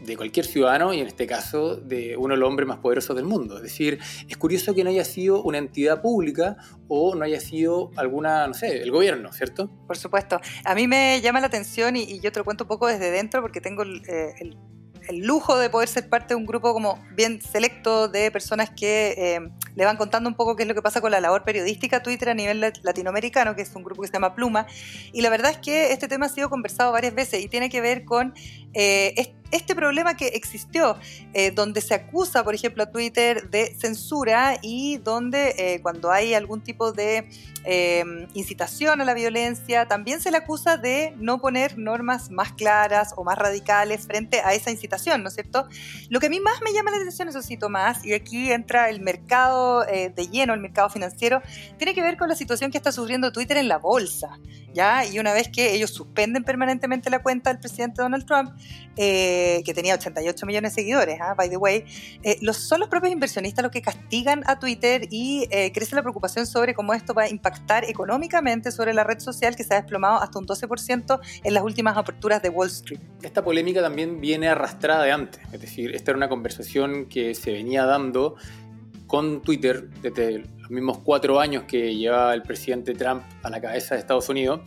de 0.06 0.18
cualquier 0.18 0.46
ciudadano 0.46 0.94
y 0.94 1.00
en 1.00 1.08
este 1.08 1.28
caso 1.28 1.76
de 1.76 2.18
uno 2.18 2.34
de 2.34 2.40
los 2.40 2.50
hombres 2.50 2.68
más 2.68 2.80
poderosos 2.80 3.16
del 3.16 3.26
mundo. 3.26 3.58
Es 3.58 3.64
decir, 3.64 4.00
es 4.28 4.38
curioso 4.38 4.74
que 4.74 4.84
no 4.84 4.90
haya 4.90 5.06
sido 5.06 5.44
una 5.44 5.60
entidad 5.60 6.02
pública 6.02 6.58
o 6.88 7.16
no 7.16 7.24
haya 7.24 7.40
sido 7.40 7.92
alguna, 7.96 8.48
no 8.48 8.54
sé, 8.54 8.82
el 8.82 8.92
gobierno, 8.92 9.32
¿cierto? 9.32 9.70
Por 9.88 9.98
supuesto. 9.98 10.40
A 10.66 10.76
mí 10.76 10.88
me 10.88 11.22
llama 11.22 11.40
la 11.40 11.48
atención 11.48 11.96
y, 11.96 12.20
yo 12.20 12.32
te 12.32 12.40
lo 12.40 12.46
cuento 12.46 12.64
un 12.64 12.68
poco 12.68 12.88
desde 12.88 13.12
dentro 13.12 13.42
porque 13.42 13.62
tengo 13.62 13.84
el, 13.84 14.02
eh, 14.08 14.34
el 15.08 15.26
lujo 15.26 15.58
de 15.58 15.70
poder 15.70 15.88
ser 15.88 16.10
parte 16.10 16.30
de 16.30 16.36
un 16.36 16.46
grupo 16.46 16.74
como 16.74 17.04
bien 17.16 17.42
selecto 17.42 18.08
de 18.08 18.32
personas 18.32 18.70
que 18.70 19.16
eh, 19.18 19.50
le 19.76 19.86
van 19.86 19.98
contando 19.98 20.30
un 20.30 20.36
poco 20.36 20.56
qué 20.56 20.64
es 20.64 20.70
lo 20.70 20.76
que 20.76 20.82
pasa 20.82 21.02
con 21.02 21.12
la 21.12 21.20
labor 21.20 21.44
periodística 21.44 22.04
Twitter 22.04 22.30
a 22.30 22.34
nivel 22.34 22.60
latinoamericano, 22.84 23.56
que 23.56 23.62
es 23.62 23.76
un 23.76 23.84
grupo 23.84 24.02
que 24.02 24.08
se 24.08 24.14
llama 24.14 24.36
Pluma. 24.36 24.68
Y 25.12 25.22
la 25.22 25.30
verdad 25.30 25.52
es 25.52 25.58
que 25.58 25.92
este 25.92 26.08
tema 26.08 26.28
ha 26.28 26.30
sido 26.30 26.50
conversado 26.50 26.92
varias 26.92 27.16
veces 27.16 27.44
y 27.44 27.48
tiene 27.48 27.70
que 27.70 27.82
ver 27.82 28.06
con 28.06 28.34
eh, 28.74 29.14
este 29.18 29.41
problema 29.82 30.16
que 30.16 30.28
existió, 30.28 30.98
eh, 31.34 31.50
donde 31.52 31.82
se 31.82 31.96
acusa, 31.96 32.44
por 32.44 32.54
ejemplo, 32.54 32.84
a 32.84 32.92
Twitter 32.92 33.50
de 33.50 33.76
censura 33.76 34.60
y 34.62 34.98
donde 34.98 35.56
eh, 35.58 35.80
cuando 35.82 36.12
hay 36.12 36.34
algún 36.34 36.62
tipo 36.62 36.92
de 36.92 37.28
incitación 38.34 39.02
a 39.02 39.06
la 39.06 39.14
violencia, 39.14 39.88
también 39.88 40.20
se 40.20 40.32
le 40.32 40.38
acusa 40.38 40.78
de 40.78 41.14
no 41.18 41.40
poner 41.40 41.78
normas 41.78 42.32
más 42.32 42.54
claras 42.54 43.14
o 43.18 43.24
más 43.24 43.38
radicales 43.38 44.08
frente 44.08 44.42
a 44.42 44.56
esa 44.56 44.72
incitación, 44.72 45.22
¿no 45.22 45.28
es 45.28 45.36
cierto? 45.36 45.68
Lo 46.10 46.20
que 46.20 46.26
a 46.26 46.30
mí 46.32 46.40
más 46.40 46.60
me 46.64 46.74
llama 46.74 46.90
la 46.90 46.98
atención, 46.98 47.28
eso 47.28 47.44
sí, 47.44 47.58
Tomás, 47.58 48.04
y 48.04 48.14
aquí 48.14 48.52
entra 48.52 48.90
el 48.90 49.00
mercado 49.02 49.86
de 49.86 50.28
lleno, 50.32 50.56
el 50.56 50.60
mercado 50.60 50.90
financiero, 50.90 51.44
tiene 51.78 51.94
que 51.94 52.02
ver 52.02 52.18
con 52.18 52.30
la 52.30 52.36
situación 52.36 52.72
que 52.72 52.80
está 52.80 52.92
sufriendo 52.92 53.32
Twitter 53.32 53.58
en 53.58 53.68
la 53.68 53.78
bolsa, 53.78 54.40
¿ya? 54.74 55.06
Y 55.06 55.20
una 55.20 55.32
vez 55.32 55.48
que 55.50 55.76
ellos 55.76 55.92
suspenden 55.92 56.44
permanentemente 56.44 57.12
la 57.12 57.22
cuenta 57.22 57.52
del 57.52 57.60
presidente 57.60 58.02
Donald 58.02 58.26
Trump, 58.26 58.54
eh, 58.98 59.41
que 59.66 59.74
tenía 59.74 59.96
88 59.96 60.46
millones 60.46 60.72
de 60.72 60.82
seguidores, 60.82 61.20
¿ah? 61.22 61.34
by 61.36 61.50
the 61.50 61.58
way, 61.58 61.86
eh, 62.24 62.38
son 62.54 62.80
los 62.80 62.90
propios 62.90 63.14
inversionistas 63.14 63.64
los 63.64 63.72
que 63.72 63.82
castigan 63.82 64.44
a 64.48 64.60
Twitter 64.60 65.08
y 65.10 65.48
eh, 65.52 65.72
crece 65.74 65.96
la 65.96 66.02
preocupación 66.02 66.46
sobre 66.46 66.74
cómo 66.74 66.94
esto 66.94 67.14
va 67.14 67.24
a 67.24 67.30
impactar 67.30 67.86
económicamente 67.86 68.72
sobre 68.72 68.94
la 68.94 69.04
red 69.04 69.20
social 69.20 69.56
que 69.56 69.64
se 69.64 69.74
ha 69.74 69.82
desplomado 69.82 70.22
hasta 70.22 70.40
un 70.40 70.46
12% 70.46 71.20
en 71.44 71.54
las 71.54 71.64
últimas 71.64 71.98
aperturas 71.98 72.42
de 72.42 72.50
Wall 72.50 72.70
Street. 72.70 73.00
Esta 73.22 73.44
polémica 73.44 73.82
también 73.82 74.22
viene 74.22 74.48
arrastrada 74.48 75.04
de 75.04 75.12
antes, 75.12 75.42
es 75.52 75.62
decir, 75.62 75.96
esta 75.96 76.12
era 76.12 76.18
una 76.18 76.30
conversación 76.30 77.06
que 77.06 77.36
se 77.36 77.52
venía 77.52 77.86
dando 77.86 78.36
con 79.08 79.42
Twitter 79.42 79.90
desde 80.02 80.40
los 80.40 80.70
mismos 80.70 81.00
cuatro 81.00 81.40
años 81.40 81.64
que 81.64 81.96
lleva 81.96 82.34
el 82.34 82.44
presidente 82.44 82.94
Trump 82.94 83.24
a 83.44 83.50
la 83.50 83.60
cabeza 83.60 83.96
de 83.96 84.00
Estados 84.00 84.30
Unidos 84.30 84.62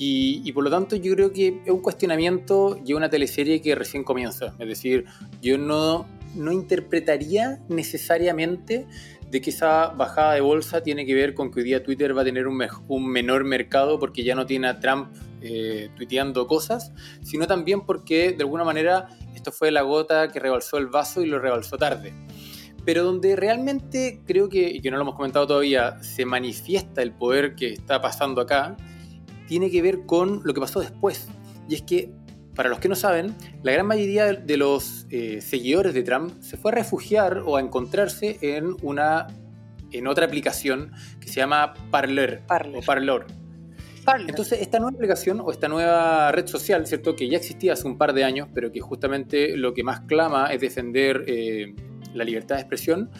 y, 0.00 0.52
por 0.52 0.62
lo 0.62 0.70
tanto 0.70 0.94
yo 0.94 1.14
creo 1.14 1.32
que 1.32 1.60
es 1.64 1.70
un 1.70 1.80
cuestionamiento 1.80 2.80
y 2.84 2.92
una 2.92 3.10
teleserie 3.10 3.60
que 3.60 3.74
recién 3.74 4.04
comienza. 4.04 4.54
Es 4.58 4.68
decir, 4.68 5.06
yo 5.42 5.58
no, 5.58 6.06
no 6.36 6.52
interpretaría 6.52 7.60
necesariamente 7.68 8.86
de 9.28 9.40
que 9.40 9.50
esa 9.50 9.88
bajada 9.88 10.34
de 10.34 10.40
bolsa 10.40 10.82
tiene 10.82 11.04
que 11.04 11.14
ver 11.14 11.34
con 11.34 11.50
que 11.50 11.60
hoy 11.60 11.66
día 11.66 11.82
Twitter 11.82 12.16
va 12.16 12.22
a 12.22 12.24
tener 12.24 12.46
un, 12.46 12.64
un 12.86 13.08
menor 13.08 13.44
mercado 13.44 13.98
porque 13.98 14.22
ya 14.22 14.34
no 14.34 14.46
tiene 14.46 14.68
a 14.68 14.78
Trump 14.78 15.08
eh, 15.40 15.90
tuiteando 15.96 16.46
cosas, 16.46 16.92
sino 17.22 17.46
también 17.46 17.82
porque 17.82 18.32
de 18.32 18.42
alguna 18.42 18.64
manera 18.64 19.08
esto 19.34 19.52
fue 19.52 19.70
la 19.70 19.82
gota 19.82 20.30
que 20.30 20.40
rebalsó 20.40 20.78
el 20.78 20.86
vaso 20.86 21.22
y 21.22 21.26
lo 21.26 21.38
rebalsó 21.38 21.76
tarde. 21.76 22.14
Pero 22.84 23.04
donde 23.04 23.36
realmente 23.36 24.22
creo 24.26 24.48
que, 24.48 24.68
y 24.70 24.80
que 24.80 24.90
no 24.90 24.96
lo 24.96 25.02
hemos 25.02 25.14
comentado 25.14 25.46
todavía, 25.46 26.02
se 26.02 26.24
manifiesta 26.24 27.02
el 27.02 27.12
poder 27.12 27.54
que 27.54 27.72
está 27.72 28.00
pasando 28.00 28.40
acá, 28.40 28.76
tiene 29.48 29.70
que 29.70 29.82
ver 29.82 30.06
con 30.06 30.42
lo 30.44 30.54
que 30.54 30.60
pasó 30.60 30.80
después. 30.80 31.28
Y 31.68 31.74
es 31.74 31.82
que, 31.82 32.12
para 32.54 32.68
los 32.68 32.78
que 32.78 32.88
no 32.88 32.94
saben, 32.94 33.34
la 33.62 33.72
gran 33.72 33.86
mayoría 33.86 34.32
de 34.32 34.56
los 34.56 35.06
eh, 35.10 35.40
seguidores 35.40 35.94
de 35.94 36.02
Trump 36.02 36.40
se 36.40 36.56
fue 36.56 36.70
a 36.70 36.74
refugiar 36.74 37.42
o 37.44 37.56
a 37.56 37.60
encontrarse 37.60 38.38
en, 38.42 38.76
una, 38.82 39.26
en 39.90 40.06
otra 40.06 40.26
aplicación 40.26 40.92
que 41.18 41.28
se 41.28 41.36
llama 41.36 41.74
Parler, 41.90 42.42
o 42.74 42.82
Parlor. 42.82 43.26
Entonces, 44.26 44.62
esta 44.62 44.78
nueva 44.78 44.96
aplicación 44.96 45.40
o 45.40 45.50
esta 45.50 45.68
nueva 45.68 46.32
red 46.32 46.46
social, 46.46 46.86
¿cierto? 46.86 47.14
Que 47.14 47.28
ya 47.28 47.36
existía 47.36 47.74
hace 47.74 47.86
un 47.86 47.98
par 47.98 48.14
de 48.14 48.24
años, 48.24 48.48
pero 48.54 48.72
que 48.72 48.80
justamente 48.80 49.56
lo 49.56 49.74
que 49.74 49.82
más 49.82 50.00
clama 50.00 50.46
es 50.46 50.60
defender 50.60 51.24
eh, 51.26 51.74
la 52.14 52.24
libertad 52.24 52.56
de 52.56 52.62
expresión, 52.62 53.10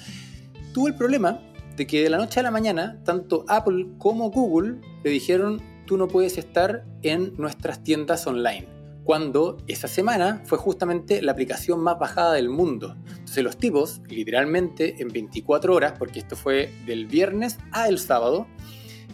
tuvo 0.73 0.89
el 0.89 0.95
problema 0.95 1.41
de 1.77 1.87
que 1.87 2.03
de 2.03 2.09
la 2.09 2.17
noche 2.17 2.41
a 2.41 2.43
la 2.43 2.51
mañana, 2.51 3.01
tanto 3.05 3.45
Apple 3.49 3.89
como 3.99 4.31
Google 4.31 4.81
le 5.05 5.11
dijeron 5.11 5.61
tú 5.89 5.97
no 5.97 6.07
puedes 6.07 6.37
estar 6.37 6.85
en 7.03 7.33
nuestras 7.39 7.83
tiendas 7.83 8.27
online. 8.27 8.69
Cuando 9.05 9.57
esa 9.69 9.89
semana 9.89 10.43
fue 10.45 10.59
justamente 10.59 11.23
la 11.23 11.33
aplicación 11.33 11.81
más 11.81 11.99
bajada 11.99 12.35
del 12.35 12.51
mundo. 12.51 12.95
Entonces 13.09 13.43
los 13.43 13.57
tipos, 13.57 14.03
literalmente 14.07 15.01
en 15.01 15.09
24 15.09 15.75
horas, 15.75 15.95
porque 15.99 16.19
esto 16.19 16.37
fue 16.37 16.71
del 16.85 17.07
viernes 17.07 17.57
a 17.73 17.89
el 17.89 17.99
sábado, 17.99 18.47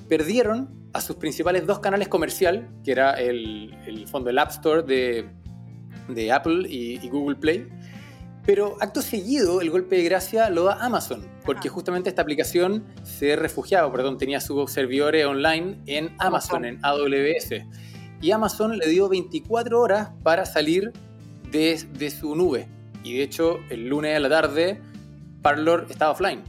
perdieron 0.08 0.90
a 0.92 1.00
sus 1.00 1.14
principales 1.14 1.64
dos 1.64 1.78
canales 1.78 2.08
comercial, 2.08 2.68
que 2.82 2.90
era 2.90 3.12
el, 3.12 3.72
el 3.86 4.08
fondo 4.08 4.26
del 4.26 4.40
App 4.40 4.50
Store 4.50 4.82
de, 4.82 5.30
de 6.08 6.32
Apple 6.32 6.68
y, 6.68 6.98
y 7.00 7.08
Google 7.08 7.36
Play, 7.36 7.68
pero 8.46 8.76
acto 8.80 9.00
seguido, 9.00 9.60
el 9.60 9.70
golpe 9.70 9.96
de 9.96 10.04
gracia 10.04 10.50
lo 10.50 10.64
da 10.64 10.84
Amazon, 10.84 11.26
porque 11.44 11.68
justamente 11.68 12.10
esta 12.10 12.22
aplicación 12.22 12.84
se 13.02 13.36
refugiaba, 13.36 13.90
perdón, 13.90 14.18
tenía 14.18 14.40
sus 14.40 14.70
servidores 14.70 15.24
online 15.24 15.80
en 15.86 16.14
Amazon, 16.18 16.64
en 16.66 16.78
AWS. 16.82 17.64
Y 18.20 18.30
Amazon 18.32 18.76
le 18.76 18.86
dio 18.88 19.08
24 19.08 19.80
horas 19.80 20.10
para 20.22 20.44
salir 20.44 20.92
de, 21.50 21.82
de 21.98 22.10
su 22.10 22.34
nube. 22.34 22.68
Y 23.02 23.16
de 23.16 23.22
hecho, 23.22 23.58
el 23.70 23.88
lunes 23.88 24.16
a 24.16 24.20
la 24.20 24.28
tarde, 24.28 24.80
Parlor 25.40 25.86
estaba 25.88 26.12
offline, 26.12 26.42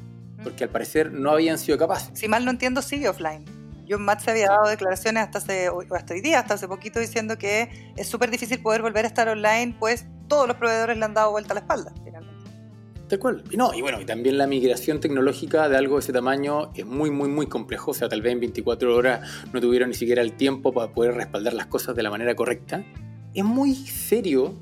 porque 0.44 0.66
al 0.66 0.70
parecer 0.70 1.12
no 1.12 1.32
habían 1.32 1.58
sido 1.58 1.78
capaces. 1.78 2.18
Si 2.18 2.28
mal 2.28 2.44
no 2.44 2.52
entiendo, 2.52 2.82
sigue 2.82 3.08
offline. 3.08 3.46
John 3.88 4.04
Matt 4.04 4.22
se 4.22 4.32
había 4.32 4.48
dado 4.48 4.68
declaraciones 4.68 5.24
hasta, 5.24 5.38
hace, 5.38 5.70
hasta 5.92 6.14
hoy 6.14 6.22
día, 6.22 6.40
hasta 6.40 6.56
hace 6.56 6.68
poquito, 6.68 7.00
diciendo 7.00 7.38
que 7.38 7.94
es 7.96 8.08
súper 8.08 8.32
difícil 8.32 8.62
poder 8.62 8.82
volver 8.82 9.06
a 9.06 9.08
estar 9.08 9.28
online, 9.30 9.76
pues 9.80 10.06
todos 10.28 10.48
los 10.48 10.58
proveedores 10.58 10.98
le 10.98 11.06
han 11.06 11.14
dado 11.14 11.32
vuelta 11.32 11.54
a 11.54 11.56
la 11.56 11.62
espalda, 11.62 11.94
finalmente. 12.04 12.36
Tal 13.08 13.20
cual. 13.20 13.44
Y 13.52 13.58
no, 13.58 13.74
y 13.74 13.82
bueno, 13.82 14.02
y 14.02 14.06
también 14.06 14.38
la 14.38 14.48
migración 14.48 15.00
tecnológica 15.00 15.70
de 15.70 15.78
algo 15.78 15.96
de 15.96 16.00
ese 16.00 16.14
tamaño 16.14 16.72
es 16.74 16.86
muy, 16.86 17.12
muy, 17.12 17.30
muy 17.30 17.48
complejo. 17.48 17.92
O 17.92 17.94
sea, 17.94 18.10
tal 18.10 18.22
vez 18.22 18.34
en 18.34 18.40
24 18.40 18.96
horas 18.96 19.30
no 19.54 19.62
tuvieron 19.62 19.90
ni 19.90 19.96
siquiera 19.96 20.22
el 20.22 20.34
tiempo 20.34 20.74
para 20.74 20.92
poder 20.92 21.14
respaldar 21.14 21.54
las 21.54 21.68
cosas 21.68 21.96
de 21.96 22.02
la 22.02 22.10
manera 22.10 22.36
correcta. 22.36 22.84
Es 23.34 23.44
muy 23.44 23.76
serio 23.76 24.56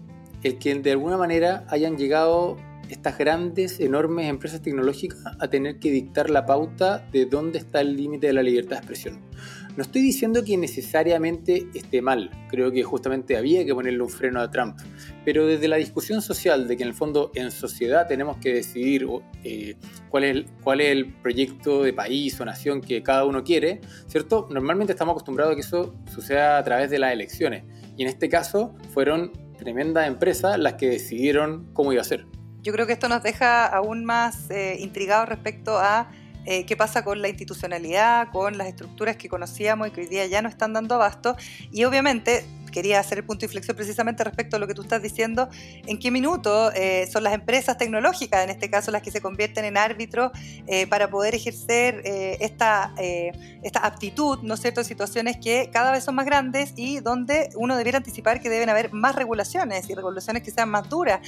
el 0.44 0.58
que 0.58 0.76
de 0.76 0.92
alguna 0.92 1.16
manera 1.16 1.66
hayan 1.70 1.98
llegado 1.98 2.58
estas 2.90 3.18
grandes, 3.18 3.80
enormes 3.80 4.30
empresas 4.30 4.62
tecnológicas 4.62 5.20
a 5.40 5.48
tener 5.48 5.80
que 5.80 5.90
dictar 5.90 6.30
la 6.30 6.46
pauta 6.46 7.08
de 7.12 7.26
dónde 7.26 7.60
está 7.60 7.82
el 7.82 7.96
límite 7.96 8.28
de 8.28 8.34
la 8.34 8.44
libertad 8.44 8.72
de 8.72 8.78
expresión. 8.78 9.22
No 9.76 9.82
estoy 9.82 10.04
diciendo 10.04 10.44
que 10.44 10.56
necesariamente 10.56 11.68
esté 11.74 12.04
mal, 12.04 12.30
creo 12.48 12.72
que 12.72 12.84
justamente 12.84 13.36
había 13.38 13.66
que 13.66 13.74
ponerle 13.74 14.04
un 14.04 14.10
freno 14.10 14.40
a 14.40 14.52
Trump, 14.52 14.78
pero 15.26 15.48
desde 15.48 15.68
la 15.68 15.78
discusión 15.78 16.22
social 16.22 16.68
de 16.68 16.78
que 16.78 16.84
en 16.84 16.90
el 16.90 16.96
fondo 16.96 17.32
en 17.34 17.50
sociedad 17.50 18.08
tenemos 18.08 18.38
que 18.38 18.54
decidir 18.54 19.08
eh, 19.44 19.76
cuál, 20.10 20.26
es 20.26 20.92
el, 20.92 21.12
proyecto 21.24 21.82
de 21.82 21.92
país 21.92 22.40
o 22.40 22.46
nación 22.46 22.82
que 22.82 23.02
cada 23.02 23.26
uno 23.26 23.44
quiere, 23.44 23.82
¿cierto? 24.08 24.48
Normalmente 24.52 24.94
estamos 24.94 25.14
acostumbrados 25.14 25.54
a 25.54 25.56
que 25.56 25.62
eso 25.62 25.96
suceda 26.06 26.60
a 26.60 26.64
través 26.64 26.92
de 26.92 27.00
las 27.00 27.12
elecciones 27.12 27.64
y 27.98 28.04
en 28.04 28.10
este 28.10 28.30
caso 28.30 28.76
fueron 28.94 29.32
tremendas 29.58 30.08
empresas 30.08 30.60
las 30.60 30.74
que 30.74 30.88
decidieron 30.88 31.72
cómo 31.74 31.92
iba 31.94 32.02
a 32.02 32.06
ser. 32.06 32.28
Yo 32.62 32.72
creo 32.74 32.86
que 32.86 32.94
esto 32.94 33.10
nos 33.10 33.24
deja 33.24 33.66
aún 33.66 34.06
más 34.06 34.52
eh, 34.52 34.78
intrigados 34.80 35.28
respecto 35.28 35.80
a 35.80 36.12
eh, 36.46 36.66
qué 36.66 36.76
pasa 36.76 37.04
con 37.04 37.22
la 37.22 37.30
institucionalidad, 37.30 38.32
con 38.32 38.58
las 38.58 38.68
estructuras 38.68 39.18
que 39.18 39.30
conocíamos 39.30 39.88
y 39.88 39.92
que 39.92 40.02
hoy 40.02 40.08
día 40.08 40.26
ya 40.26 40.42
no 40.42 40.50
están 40.50 40.74
dando 40.74 40.96
abasto. 40.96 41.36
Y 41.72 41.84
obviamente 41.86 42.46
quería 42.74 43.00
hacer 43.00 43.20
el 43.20 43.24
punto 43.24 43.42
de 43.42 43.46
inflexión 43.46 43.78
precisamente 43.78 44.24
respecto 44.24 44.58
a 44.58 44.60
lo 44.60 44.68
que 44.68 44.74
tú 44.74 44.82
estás 44.82 45.02
diciendo, 45.02 45.48
en 45.86 45.98
qué 45.98 46.12
minuto 46.12 46.72
eh, 46.74 47.08
son 47.10 47.24
las 47.24 47.34
empresas 47.34 47.78
tecnológicas, 47.78 48.44
en 48.44 48.50
este 48.50 48.70
caso 48.70 48.92
las 48.92 49.02
que 49.02 49.12
se 49.12 49.22
convierten 49.22 49.64
en 49.64 49.78
árbitros 49.78 50.32
eh, 50.68 50.88
para 50.88 51.10
poder 51.10 51.36
ejercer 51.36 52.02
eh, 52.04 52.38
esta, 52.42 52.94
esta 52.98 53.80
aptitud, 53.80 54.40
¿no 54.42 54.56
es 54.56 54.62
cierto?, 54.62 54.84
situaciones 54.84 55.38
que 55.38 55.70
cada 55.72 55.92
vez 55.92 56.04
son 56.04 56.16
más 56.16 56.26
grandes 56.26 56.74
y 56.76 57.00
donde 57.00 57.50
uno 57.56 57.78
debiera 57.78 58.00
anticipar 58.00 58.42
que 58.42 58.50
deben 58.50 58.70
haber 58.70 58.92
más 58.92 59.16
regulaciones 59.16 59.90
y 59.90 59.94
regulaciones 59.94 60.42
que 60.42 60.52
sean 60.52 60.70
más 60.70 60.90
duras, 60.90 61.20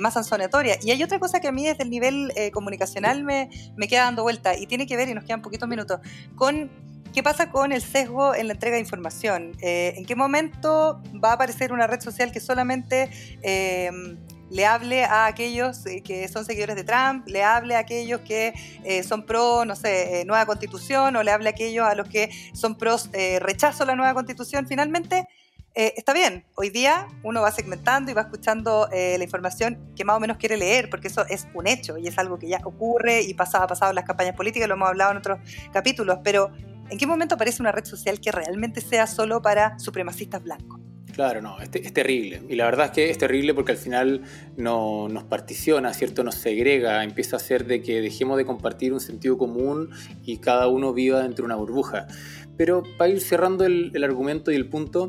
más 0.00 0.14
sancionatorias. 0.14 0.84
Y 0.84 0.92
hay 0.92 1.02
otra 1.02 1.18
cosa 1.18 1.40
que 1.40 1.48
a 1.48 1.52
mí 1.52 1.64
desde 1.64 1.82
el 1.82 1.90
nivel 1.90 2.32
comunicacional 2.52 3.24
me, 3.24 3.50
me 3.76 3.88
queda 3.88 4.04
dando 4.04 4.22
vuelta 4.22 4.56
y 4.56 4.66
tiene 4.66 4.86
que 4.86 4.96
ver, 4.96 5.08
y 5.08 5.14
nos 5.14 5.24
quedan 5.24 5.42
poquitos 5.42 5.68
minutos, 5.68 5.98
con 6.36 6.70
¿Qué 7.14 7.22
pasa 7.22 7.48
con 7.48 7.70
el 7.70 7.80
sesgo 7.80 8.34
en 8.34 8.48
la 8.48 8.54
entrega 8.54 8.74
de 8.74 8.80
información? 8.80 9.52
Eh, 9.60 9.94
¿En 9.96 10.04
qué 10.04 10.16
momento 10.16 11.00
va 11.24 11.30
a 11.30 11.32
aparecer 11.34 11.72
una 11.72 11.86
red 11.86 12.00
social 12.00 12.32
que 12.32 12.40
solamente 12.40 13.08
em, 13.42 14.18
le 14.50 14.66
hable 14.66 15.04
a 15.04 15.26
aquellos 15.26 15.86
eh, 15.86 16.02
que 16.02 16.26
son 16.26 16.44
seguidores 16.44 16.74
de 16.74 16.82
Trump, 16.82 17.28
le 17.28 17.44
hable 17.44 17.76
a 17.76 17.78
aquellos 17.78 18.22
que 18.22 18.52
eh, 18.82 19.04
son 19.04 19.26
pro, 19.26 19.64
no 19.64 19.76
sé, 19.76 20.24
nueva 20.26 20.44
constitución, 20.44 21.14
o 21.14 21.22
le 21.22 21.30
hable 21.30 21.46
a 21.46 21.50
aquellos 21.50 21.86
a 21.86 21.94
los 21.94 22.08
que 22.08 22.30
son 22.52 22.76
pro 22.76 22.96
rechazo 23.38 23.84
a 23.84 23.86
la 23.86 23.94
nueva 23.94 24.12
constitución? 24.12 24.66
Finalmente, 24.66 25.28
está 25.72 26.12
bien, 26.14 26.44
hoy 26.56 26.70
día 26.70 27.06
uno 27.22 27.42
va 27.42 27.52
segmentando 27.52 28.10
y 28.10 28.14
va 28.14 28.22
escuchando 28.22 28.88
la 28.90 29.22
información 29.22 29.92
que 29.96 30.04
más 30.04 30.16
o 30.16 30.20
menos 30.20 30.36
quiere 30.36 30.56
leer, 30.56 30.90
porque 30.90 31.08
eso 31.08 31.24
es 31.28 31.46
un 31.54 31.68
hecho 31.68 31.96
y 31.96 32.08
es 32.08 32.18
algo 32.18 32.40
que 32.40 32.48
ya 32.48 32.60
ocurre 32.64 33.22
y 33.22 33.34
pasaba, 33.34 33.68
pasado 33.68 33.90
en 33.90 33.96
las 33.96 34.04
campañas 34.04 34.34
políticas, 34.34 34.68
lo 34.68 34.74
hemos 34.74 34.88
hablado 34.88 35.12
en 35.12 35.18
otros 35.18 35.38
capítulos, 35.72 36.18
pero 36.22 36.50
¿En 36.90 36.98
qué 36.98 37.06
momento 37.06 37.34
aparece 37.34 37.62
una 37.62 37.72
red 37.72 37.84
social 37.84 38.20
que 38.20 38.30
realmente 38.30 38.80
sea 38.80 39.06
solo 39.06 39.40
para 39.40 39.78
supremacistas 39.78 40.42
blancos? 40.42 40.80
Claro, 41.14 41.40
no, 41.40 41.60
es, 41.60 41.70
es, 41.72 41.92
terrible. 41.92 42.42
Y 42.48 42.56
la 42.56 42.64
verdad 42.64 42.86
es 42.86 42.92
que 42.92 43.10
es 43.10 43.18
terrible 43.18 43.54
porque 43.54 43.70
al 43.70 43.78
final 43.78 44.22
no, 44.56 45.08
nos 45.08 45.22
particiona, 45.22 45.94
¿cierto? 45.94 46.24
Nos 46.24 46.34
segrega, 46.34 47.04
empieza 47.04 47.36
a 47.36 47.38
ser 47.38 47.66
de 47.66 47.82
que 47.82 48.00
dejemos 48.00 48.36
de 48.36 48.44
compartir 48.44 48.92
un 48.92 49.00
sentido 49.00 49.38
común 49.38 49.90
y 50.24 50.38
cada 50.38 50.66
uno 50.66 50.92
viva 50.92 51.22
dentro 51.22 51.44
de 51.44 51.46
una 51.46 51.54
burbuja. 51.54 52.08
Pero 52.56 52.82
para 52.98 53.10
ir 53.10 53.20
cerrando 53.20 53.64
el, 53.64 54.02
argumento 54.02 54.50
y 54.50 54.56
el 54.56 54.68
punto, 54.68 55.08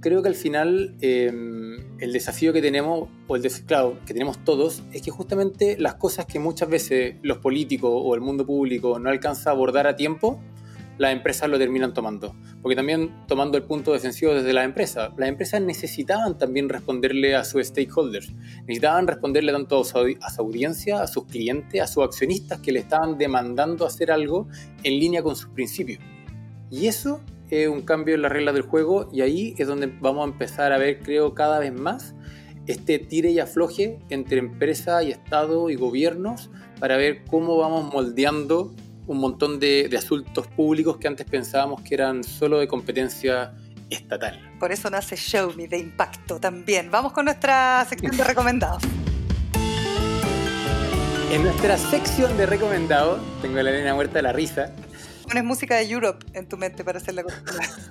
creo 0.00 0.22
que 0.22 0.28
al 0.28 0.36
final 0.36 0.94
em, 1.00 1.78
el 1.98 2.12
desafío 2.12 2.52
que 2.52 2.62
tenemos, 2.62 3.08
o 3.26 3.34
el 3.34 3.42
desafío 3.42 3.98
que 4.06 4.14
tenemos 4.14 4.44
todos, 4.44 4.84
es 4.92 5.02
que 5.02 5.10
justamente 5.10 5.76
las 5.80 5.94
cosas 5.94 6.26
que 6.26 6.38
muchas 6.38 6.68
veces 6.68 7.16
los 7.22 7.38
políticos 7.38 7.90
o 7.92 8.14
el 8.14 8.20
mundo 8.20 8.46
público 8.46 9.00
no 9.00 9.10
alcanza 9.10 9.50
a 9.50 9.52
abordar 9.52 9.88
a 9.88 9.96
tiempo, 9.96 10.40
las 10.98 11.12
empresas 11.12 11.48
lo 11.48 11.58
terminan 11.58 11.94
tomando. 11.94 12.34
Porque 12.62 12.76
también 12.76 13.12
tomando 13.26 13.58
el 13.58 13.64
punto 13.64 13.92
defensivo 13.92 14.34
desde 14.34 14.52
la 14.52 14.64
empresa, 14.64 15.12
las 15.16 15.28
empresas 15.28 15.60
necesitaban 15.62 16.38
también 16.38 16.68
responderle 16.68 17.34
a 17.34 17.44
sus 17.44 17.66
stakeholders, 17.66 18.32
necesitaban 18.62 19.06
responderle 19.06 19.52
tanto 19.52 19.80
a 19.80 19.84
su, 19.84 19.98
audiencia, 20.38 21.02
a 21.02 21.06
sus 21.06 21.24
clientes, 21.24 21.80
a 21.80 21.86
sus 21.86 22.04
accionistas 22.04 22.60
que 22.60 22.72
le 22.72 22.80
estaban 22.80 23.18
demandando 23.18 23.86
hacer 23.86 24.10
algo 24.10 24.48
en 24.82 24.98
línea 24.98 25.22
con 25.22 25.36
sus 25.36 25.50
principios. 25.50 26.00
Y 26.70 26.86
eso 26.86 27.20
es 27.50 27.68
un 27.68 27.82
cambio 27.82 28.14
en 28.14 28.22
las 28.22 28.32
reglas 28.32 28.54
del 28.54 28.64
juego 28.64 29.08
y 29.12 29.20
ahí 29.20 29.54
es 29.58 29.66
donde 29.66 29.86
vamos 30.00 30.26
a 30.26 30.32
empezar 30.32 30.72
a 30.72 30.78
ver, 30.78 31.00
creo, 31.00 31.34
cada 31.34 31.58
vez 31.58 31.72
más 31.72 32.14
este 32.66 32.98
tire 32.98 33.30
y 33.30 33.38
afloje 33.38 33.98
entre 34.08 34.38
empresa 34.38 35.02
y 35.02 35.10
Estado 35.10 35.68
y 35.70 35.74
gobiernos 35.74 36.50
para 36.80 36.96
ver 36.96 37.24
cómo 37.26 37.58
vamos 37.58 37.92
moldeando 37.92 38.72
un 39.06 39.18
montón 39.18 39.60
de, 39.60 39.90
asuntos 39.96 40.46
públicos 40.46 40.96
que 40.96 41.08
antes 41.08 41.26
pensábamos 41.26 41.82
que 41.82 41.94
eran 41.94 42.24
solo 42.24 42.58
de 42.58 42.68
competencia 42.68 43.52
estatal. 43.90 44.40
Por 44.58 44.72
eso 44.72 44.90
nace 44.90 45.16
Show 45.16 45.52
Me 45.56 45.68
de 45.68 45.78
impacto 45.78 46.40
también. 46.40 46.90
Vamos 46.90 47.12
con 47.12 47.26
nuestra 47.26 47.84
sección 47.88 48.16
de 48.16 48.24
recomendados. 48.24 48.82
En 51.32 51.42
nuestra 51.42 51.76
sección 51.76 52.36
de 52.36 52.46
recomendados, 52.46 53.20
tengo 53.42 53.58
a 53.58 53.64
la 53.64 53.70
arena 53.70 53.92
muerta 53.92 54.14
de 54.18 54.22
la 54.22 54.32
risa. 54.32 54.70
Pones 55.24 55.42
música 55.42 55.74
de 55.74 55.90
Europe 55.90 56.24
en 56.32 56.48
tu 56.48 56.56
mente 56.56 56.84
para 56.84 56.98
hacer 56.98 57.14
la 57.14 57.24
cosa. 57.24 57.42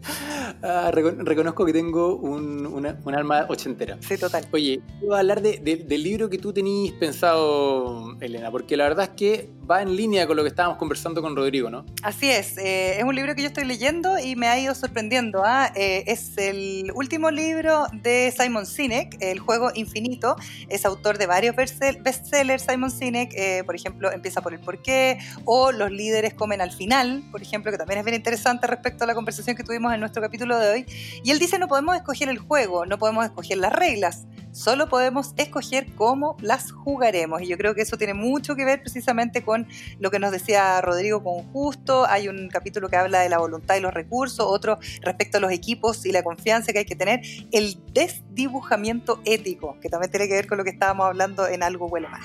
Ah, 0.62 0.90
reconozco 0.90 1.66
que 1.66 1.72
tengo 1.72 2.16
un, 2.16 2.86
alma 3.14 3.46
ochentera. 3.48 3.98
Sí, 4.00 4.16
total. 4.16 4.46
Oye, 4.50 4.80
voy 5.00 5.14
a 5.14 5.18
hablar 5.18 5.42
del 5.42 6.02
libro 6.02 6.30
que 6.30 6.38
tú 6.38 6.52
tenías 6.52 6.94
pensado, 6.94 8.16
Elena, 8.20 8.50
porque 8.50 8.76
la 8.76 8.84
verdad 8.84 9.10
es 9.10 9.10
que 9.10 9.50
va 9.70 9.82
en 9.82 9.94
línea 9.94 10.26
con 10.26 10.36
lo 10.36 10.42
que 10.42 10.48
estábamos 10.48 10.78
conversando 10.78 11.22
con 11.22 11.36
Rodrigo, 11.36 11.70
¿no? 11.70 11.84
Así 12.02 12.30
es, 12.30 12.56
eh, 12.58 12.98
es 12.98 13.04
un 13.04 13.14
libro 13.14 13.34
que 13.34 13.42
yo 13.42 13.48
estoy 13.48 13.64
leyendo 13.64 14.18
y 14.18 14.36
me 14.36 14.48
ha 14.48 14.58
ido 14.58 14.74
sorprendiendo. 14.74 15.42
¿ah? 15.44 15.70
Eh, 15.74 16.04
es 16.06 16.36
el 16.38 16.90
último 16.94 17.30
libro 17.30 17.86
de 17.92 18.32
Simon 18.36 18.66
Sinek, 18.66 19.16
El 19.20 19.38
juego 19.38 19.70
infinito. 19.74 20.36
Es 20.68 20.84
autor 20.84 21.18
de 21.18 21.26
varios 21.26 21.56
bestsellers, 21.56 22.64
Simon 22.64 22.90
Sinek, 22.90 23.32
eh, 23.34 23.62
por 23.64 23.74
ejemplo, 23.74 24.12
Empieza 24.12 24.40
por 24.42 24.52
el 24.52 24.60
porqué, 24.60 25.18
o 25.44 25.72
Los 25.72 25.90
líderes 25.90 26.34
comen 26.34 26.60
al 26.60 26.70
final, 26.70 27.22
por 27.30 27.42
ejemplo, 27.42 27.70
que 27.70 27.78
también 27.78 27.98
es 27.98 28.04
bien 28.04 28.16
interesante 28.16 28.66
respecto 28.66 29.04
a 29.04 29.06
la 29.06 29.14
conversación 29.14 29.56
que 29.56 29.64
tuvimos 29.64 29.93
en 29.94 30.00
nuestro 30.00 30.22
capítulo 30.22 30.58
de 30.58 30.70
hoy. 30.70 30.86
Y 31.22 31.30
él 31.30 31.38
dice, 31.38 31.58
no 31.58 31.68
podemos 31.68 31.96
escoger 31.96 32.28
el 32.28 32.38
juego, 32.38 32.86
no 32.86 32.98
podemos 32.98 33.24
escoger 33.24 33.58
las 33.58 33.72
reglas, 33.72 34.26
solo 34.52 34.88
podemos 34.88 35.34
escoger 35.36 35.86
cómo 35.94 36.36
las 36.40 36.70
jugaremos. 36.72 37.42
Y 37.42 37.48
yo 37.48 37.56
creo 37.56 37.74
que 37.74 37.82
eso 37.82 37.96
tiene 37.96 38.14
mucho 38.14 38.54
que 38.54 38.64
ver 38.64 38.80
precisamente 38.80 39.42
con 39.42 39.66
lo 39.98 40.10
que 40.10 40.18
nos 40.18 40.30
decía 40.30 40.80
Rodrigo 40.80 41.22
con 41.22 41.42
Justo. 41.52 42.06
Hay 42.06 42.28
un 42.28 42.48
capítulo 42.48 42.88
que 42.88 42.96
habla 42.96 43.20
de 43.20 43.28
la 43.28 43.38
voluntad 43.38 43.76
y 43.76 43.80
los 43.80 43.92
recursos, 43.92 44.46
otro 44.48 44.78
respecto 45.02 45.38
a 45.38 45.40
los 45.40 45.52
equipos 45.52 46.04
y 46.06 46.12
la 46.12 46.22
confianza 46.22 46.72
que 46.72 46.80
hay 46.80 46.84
que 46.84 46.96
tener. 46.96 47.20
El 47.52 47.78
desdibujamiento 47.92 49.20
ético, 49.24 49.78
que 49.80 49.88
también 49.88 50.10
tiene 50.10 50.28
que 50.28 50.34
ver 50.34 50.46
con 50.46 50.58
lo 50.58 50.64
que 50.64 50.70
estábamos 50.70 51.06
hablando 51.06 51.48
en 51.48 51.62
Algo 51.62 51.86
Huele 51.86 52.08
Mal. 52.08 52.22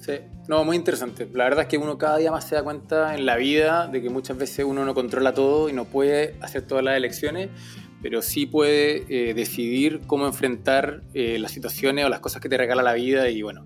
Sí, 0.00 0.20
no, 0.48 0.64
muy 0.64 0.76
interesante. 0.76 1.28
La 1.32 1.44
verdad 1.44 1.62
es 1.62 1.68
que 1.68 1.78
uno 1.78 1.98
cada 1.98 2.18
día 2.18 2.30
más 2.30 2.46
se 2.46 2.54
da 2.54 2.62
cuenta 2.62 3.14
en 3.14 3.26
la 3.26 3.36
vida 3.36 3.86
de 3.86 4.02
que 4.02 4.10
muchas 4.10 4.36
veces 4.36 4.64
uno 4.64 4.84
no 4.84 4.94
controla 4.94 5.32
todo 5.32 5.68
y 5.68 5.72
no 5.72 5.84
puede 5.84 6.36
hacer 6.40 6.62
todas 6.62 6.84
las 6.84 6.96
elecciones 6.96 7.50
pero 8.04 8.20
sí 8.20 8.44
puede 8.44 9.06
eh, 9.08 9.32
decidir 9.32 10.02
cómo 10.06 10.26
enfrentar 10.26 11.00
eh, 11.14 11.38
las 11.38 11.52
situaciones 11.52 12.04
o 12.04 12.10
las 12.10 12.20
cosas 12.20 12.42
que 12.42 12.50
te 12.50 12.58
regala 12.58 12.82
la 12.82 12.92
vida 12.92 13.30
y 13.30 13.40
bueno, 13.40 13.64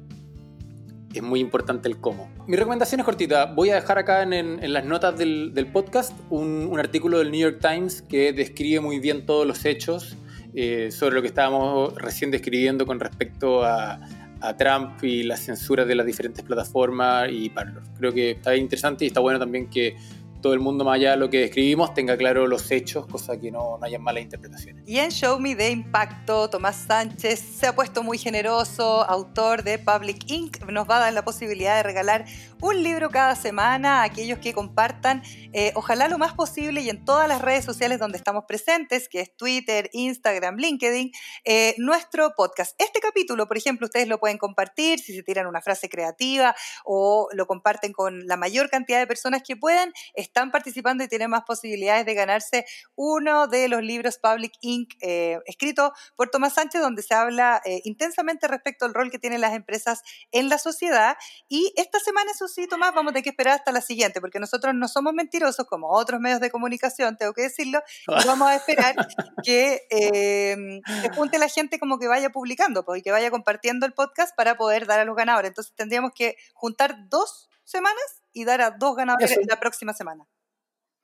es 1.12 1.22
muy 1.24 1.40
importante 1.40 1.88
el 1.88 1.98
cómo. 1.98 2.30
Mi 2.46 2.56
recomendación 2.56 3.00
es 3.00 3.04
cortita. 3.04 3.46
Voy 3.46 3.70
a 3.70 3.74
dejar 3.74 3.98
acá 3.98 4.22
en, 4.22 4.72
las 4.72 4.84
notas 4.84 5.18
del, 5.18 5.68
podcast 5.72 6.16
un, 6.30 6.72
artículo 6.78 7.18
del 7.18 7.32
New 7.32 7.40
York 7.40 7.58
Times 7.60 8.00
que 8.02 8.32
describe 8.32 8.78
muy 8.78 9.00
bien 9.00 9.26
todos 9.26 9.44
los 9.44 9.64
hechos 9.64 10.16
eh, 10.54 10.92
sobre 10.92 11.16
lo 11.16 11.22
que 11.22 11.26
estábamos 11.26 11.96
recién 11.96 12.30
describiendo 12.30 12.86
con 12.86 13.00
respecto 13.00 13.64
a, 13.64 13.98
a 14.40 14.56
Trump 14.56 15.02
y 15.02 15.22
las 15.22 15.40
censuras 15.40 15.86
de 15.86 15.94
las 15.94 16.06
diferentes 16.06 16.44
plataformas 16.44 17.28
y 17.30 17.50
Creo 17.98 18.12
que 18.12 18.32
está 18.32 18.56
interesante 18.56 19.04
y 19.04 19.08
está 19.08 19.20
bueno 19.20 19.38
también 19.38 19.68
que 19.68 19.96
todo 20.40 20.54
el 20.54 20.60
mundo, 20.60 20.84
más 20.84 20.96
allá 20.96 21.12
de 21.12 21.16
lo 21.16 21.30
que 21.30 21.40
describimos, 21.40 21.94
tenga 21.94 22.16
claro 22.16 22.46
los 22.46 22.70
hechos, 22.70 23.06
cosa 23.06 23.38
que 23.38 23.50
no, 23.50 23.78
no 23.78 23.84
haya 23.84 23.98
malas 23.98 24.22
interpretaciones. 24.22 24.82
Y 24.86 24.98
en 24.98 25.10
Show 25.10 25.40
Me 25.40 25.54
de 25.54 25.70
Impacto, 25.70 26.48
Tomás 26.48 26.76
Sánchez 26.86 27.40
se 27.40 27.66
ha 27.66 27.74
puesto 27.74 28.02
muy 28.02 28.18
generoso, 28.18 29.02
autor 29.02 29.62
de 29.62 29.78
Public 29.78 30.30
Inc. 30.30 30.62
Nos 30.70 30.88
va 30.88 30.98
a 30.98 31.00
dar 31.00 31.12
la 31.12 31.24
posibilidad 31.24 31.76
de 31.76 31.82
regalar 31.82 32.24
un 32.60 32.82
libro 32.82 33.10
cada 33.10 33.34
semana 33.34 34.00
a 34.00 34.04
aquellos 34.04 34.38
que 34.38 34.52
compartan, 34.52 35.22
eh, 35.52 35.72
ojalá 35.74 36.08
lo 36.08 36.18
más 36.18 36.34
posible 36.34 36.80
y 36.80 36.90
en 36.90 37.04
todas 37.04 37.28
las 37.28 37.40
redes 37.40 37.64
sociales 37.64 37.98
donde 37.98 38.18
estamos 38.18 38.44
presentes, 38.46 39.08
que 39.08 39.20
es 39.20 39.36
Twitter, 39.36 39.90
Instagram, 39.92 40.56
LinkedIn, 40.56 41.12
eh, 41.44 41.74
nuestro 41.78 42.32
podcast. 42.36 42.74
Este 42.80 43.00
capítulo, 43.00 43.46
por 43.46 43.56
ejemplo, 43.56 43.86
ustedes 43.86 44.08
lo 44.08 44.18
pueden 44.18 44.38
compartir 44.38 44.98
si 44.98 45.14
se 45.14 45.22
tiran 45.22 45.46
una 45.46 45.60
frase 45.60 45.88
creativa 45.88 46.54
o 46.84 47.28
lo 47.32 47.46
comparten 47.46 47.92
con 47.92 48.26
la 48.26 48.36
mayor 48.36 48.70
cantidad 48.70 48.98
de 48.98 49.06
personas 49.06 49.42
que 49.42 49.56
puedan 49.56 49.92
están 50.28 50.50
participando 50.50 51.04
y 51.04 51.08
tienen 51.08 51.30
más 51.30 51.42
posibilidades 51.42 52.06
de 52.06 52.14
ganarse 52.14 52.64
uno 52.94 53.46
de 53.48 53.68
los 53.68 53.82
libros 53.82 54.18
Public 54.18 54.52
Inc. 54.60 54.94
Eh, 55.00 55.38
escrito 55.46 55.92
por 56.16 56.30
Tomás 56.30 56.54
Sánchez, 56.54 56.80
donde 56.80 57.02
se 57.02 57.14
habla 57.14 57.60
eh, 57.64 57.80
intensamente 57.84 58.46
respecto 58.48 58.84
al 58.84 58.94
rol 58.94 59.10
que 59.10 59.18
tienen 59.18 59.40
las 59.40 59.54
empresas 59.54 60.02
en 60.32 60.48
la 60.48 60.58
sociedad. 60.58 61.16
Y 61.48 61.72
esta 61.76 61.98
semana, 62.00 62.30
eso 62.30 62.48
sí, 62.48 62.66
Tomás, 62.66 62.94
vamos 62.94 63.10
a 63.10 63.14
tener 63.14 63.24
que 63.24 63.30
esperar 63.30 63.54
hasta 63.54 63.72
la 63.72 63.80
siguiente, 63.80 64.20
porque 64.20 64.38
nosotros 64.38 64.74
no 64.74 64.88
somos 64.88 65.12
mentirosos 65.12 65.66
como 65.66 65.88
otros 65.90 66.20
medios 66.20 66.40
de 66.40 66.50
comunicación, 66.50 67.16
tengo 67.16 67.32
que 67.32 67.42
decirlo, 67.42 67.82
y 68.06 68.26
vamos 68.26 68.48
a 68.48 68.54
esperar 68.54 68.94
que 69.44 69.86
eh, 69.90 70.80
se 71.02 71.08
junte 71.10 71.38
la 71.38 71.48
gente 71.48 71.78
como 71.78 71.98
que 71.98 72.08
vaya 72.08 72.30
publicando 72.30 72.84
pues, 72.84 73.00
y 73.00 73.02
que 73.02 73.10
vaya 73.10 73.30
compartiendo 73.30 73.86
el 73.86 73.92
podcast 73.92 74.34
para 74.36 74.56
poder 74.56 74.86
dar 74.86 75.00
a 75.00 75.04
los 75.04 75.16
ganadores. 75.16 75.50
Entonces 75.50 75.74
tendríamos 75.74 76.12
que 76.14 76.36
juntar 76.54 77.08
dos 77.08 77.48
semanas 77.64 78.22
y 78.32 78.44
dar 78.44 78.60
a 78.60 78.70
dos 78.70 78.96
ganadores 78.96 79.38
la 79.46 79.60
próxima 79.60 79.92
semana. 79.92 80.17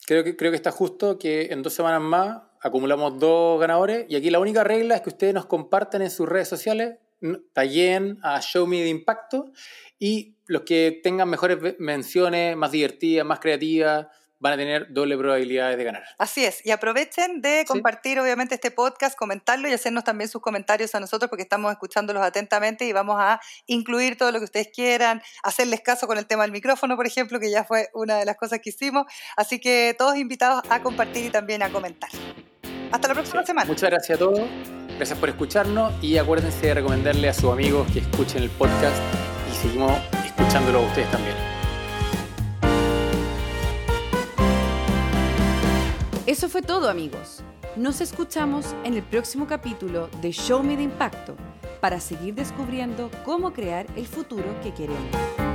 Creo 0.07 0.23
que, 0.23 0.37
creo 0.37 0.51
que 0.51 0.57
está 0.57 0.71
justo 0.71 1.19
que 1.19 1.47
en 1.47 1.63
dos 1.63 1.73
semanas 1.73 2.01
más 2.01 2.43
acumulamos 2.61 3.19
dos 3.19 3.61
ganadores 3.61 4.07
y 4.09 4.17
aquí 4.17 4.31
la 4.31 4.39
única 4.39 4.65
regla 4.65 4.97
es 4.97 5.01
que 5.01 5.11
ustedes 5.11 5.35
nos 5.35 5.47
compartan 5.47 6.03
en 6.03 6.11
sus 6.11 6.29
redes 6.29 6.49
sociales, 6.49 6.99
tallen 7.53 8.19
a 8.23 8.41
Show 8.41 8.67
Me 8.67 8.81
de 8.83 8.89
Impacto 8.89 9.53
y 9.99 10.37
los 10.47 10.63
que 10.63 11.01
tengan 11.03 11.31
mejores 11.31 11.79
menciones, 11.79 12.57
más 12.57 12.71
divertidas, 12.73 13.25
más 13.25 13.41
creativas, 13.41 14.09
van 14.45 14.53
a 14.53 14.57
tener 14.59 14.93
doble 14.93 15.17
probabilidades 15.17 15.79
de 15.79 15.85
ganar. 15.85 16.05
Así 16.19 16.45
es, 16.45 16.65
y 16.67 16.71
aprovechen 16.71 17.41
de 17.41 17.65
compartir 17.67 18.21
obviamente 18.21 18.55
este 18.57 18.71
podcast, 18.71 19.17
comentarlo 19.17 19.67
y 19.69 19.73
hacernos 19.73 20.05
también 20.05 20.29
sus 20.29 20.43
comentarios 20.43 20.95
a 20.95 21.01
nosotros 21.01 21.31
porque 21.31 21.45
estamos 21.45 21.73
escuchándolos 21.73 22.23
atentamente 22.23 22.85
y 22.85 22.93
vamos 22.93 23.17
a 23.19 23.41
incluir 23.67 24.19
todo 24.19 24.33
lo 24.33 24.41
que 24.41 24.45
ustedes 24.45 24.69
quieran, 24.69 25.23
hacerles 25.43 25.81
caso 25.81 26.07
con 26.07 26.19
el 26.19 26.27
tema 26.27 26.43
del 26.43 26.53
micrófono, 26.53 26.95
por 26.95 27.07
ejemplo, 27.07 27.41
que 27.41 27.51
ya 27.51 27.65
fue 27.65 27.89
una 27.95 28.19
de 28.19 28.27
las 28.27 28.37
cosas 28.37 28.61
que 28.61 28.69
hicimos. 28.69 29.07
Así 29.35 29.59
que 29.61 29.95
todos 29.97 30.15
invitados 30.19 30.63
a 30.69 30.83
compartir 30.83 31.25
y 31.25 31.31
también 31.31 31.63
a 31.63 31.71
comentar. 31.71 32.11
Hasta 32.93 33.09
la 33.09 33.15
próxima 33.15 33.47
semana. 33.47 33.67
Muchas 33.67 33.89
gracias 33.89 34.17
a 34.17 34.19
todos. 34.19 34.43
Gracias 34.97 35.19
por 35.19 35.31
escucharnos 35.31 35.95
y 36.05 36.19
acuérdense 36.19 36.67
de 36.67 36.75
recomendarle 36.75 37.31
a 37.31 37.33
sus 37.33 37.51
amigos 37.51 37.91
que 37.91 38.01
escuchen 38.01 38.43
el 38.43 38.51
podcast 38.51 38.97
y 39.51 39.57
seguimos 39.57 39.99
escuchándolo 40.27 40.81
a 40.81 40.83
ustedes 40.83 41.11
también. 41.11 41.54
Eso 46.27 46.49
fue 46.49 46.63
todo 46.63 46.89
amigos. 46.89 47.45
Nos 47.77 48.01
escuchamos 48.01 48.75
en 48.85 48.95
el 48.95 49.03
próximo 49.03 49.47
capítulo 49.47 50.09
de 50.23 50.33
Show 50.33 50.63
Me 50.63 50.75
de 50.75 50.85
Impacto 50.85 51.37
para 51.83 52.01
seguir 52.01 52.35
descubriendo 52.35 53.11
cómo 53.27 53.53
crear 53.53 53.87
el 53.95 54.07
futuro 54.07 54.59
que 54.63 54.73
queremos. 54.73 55.54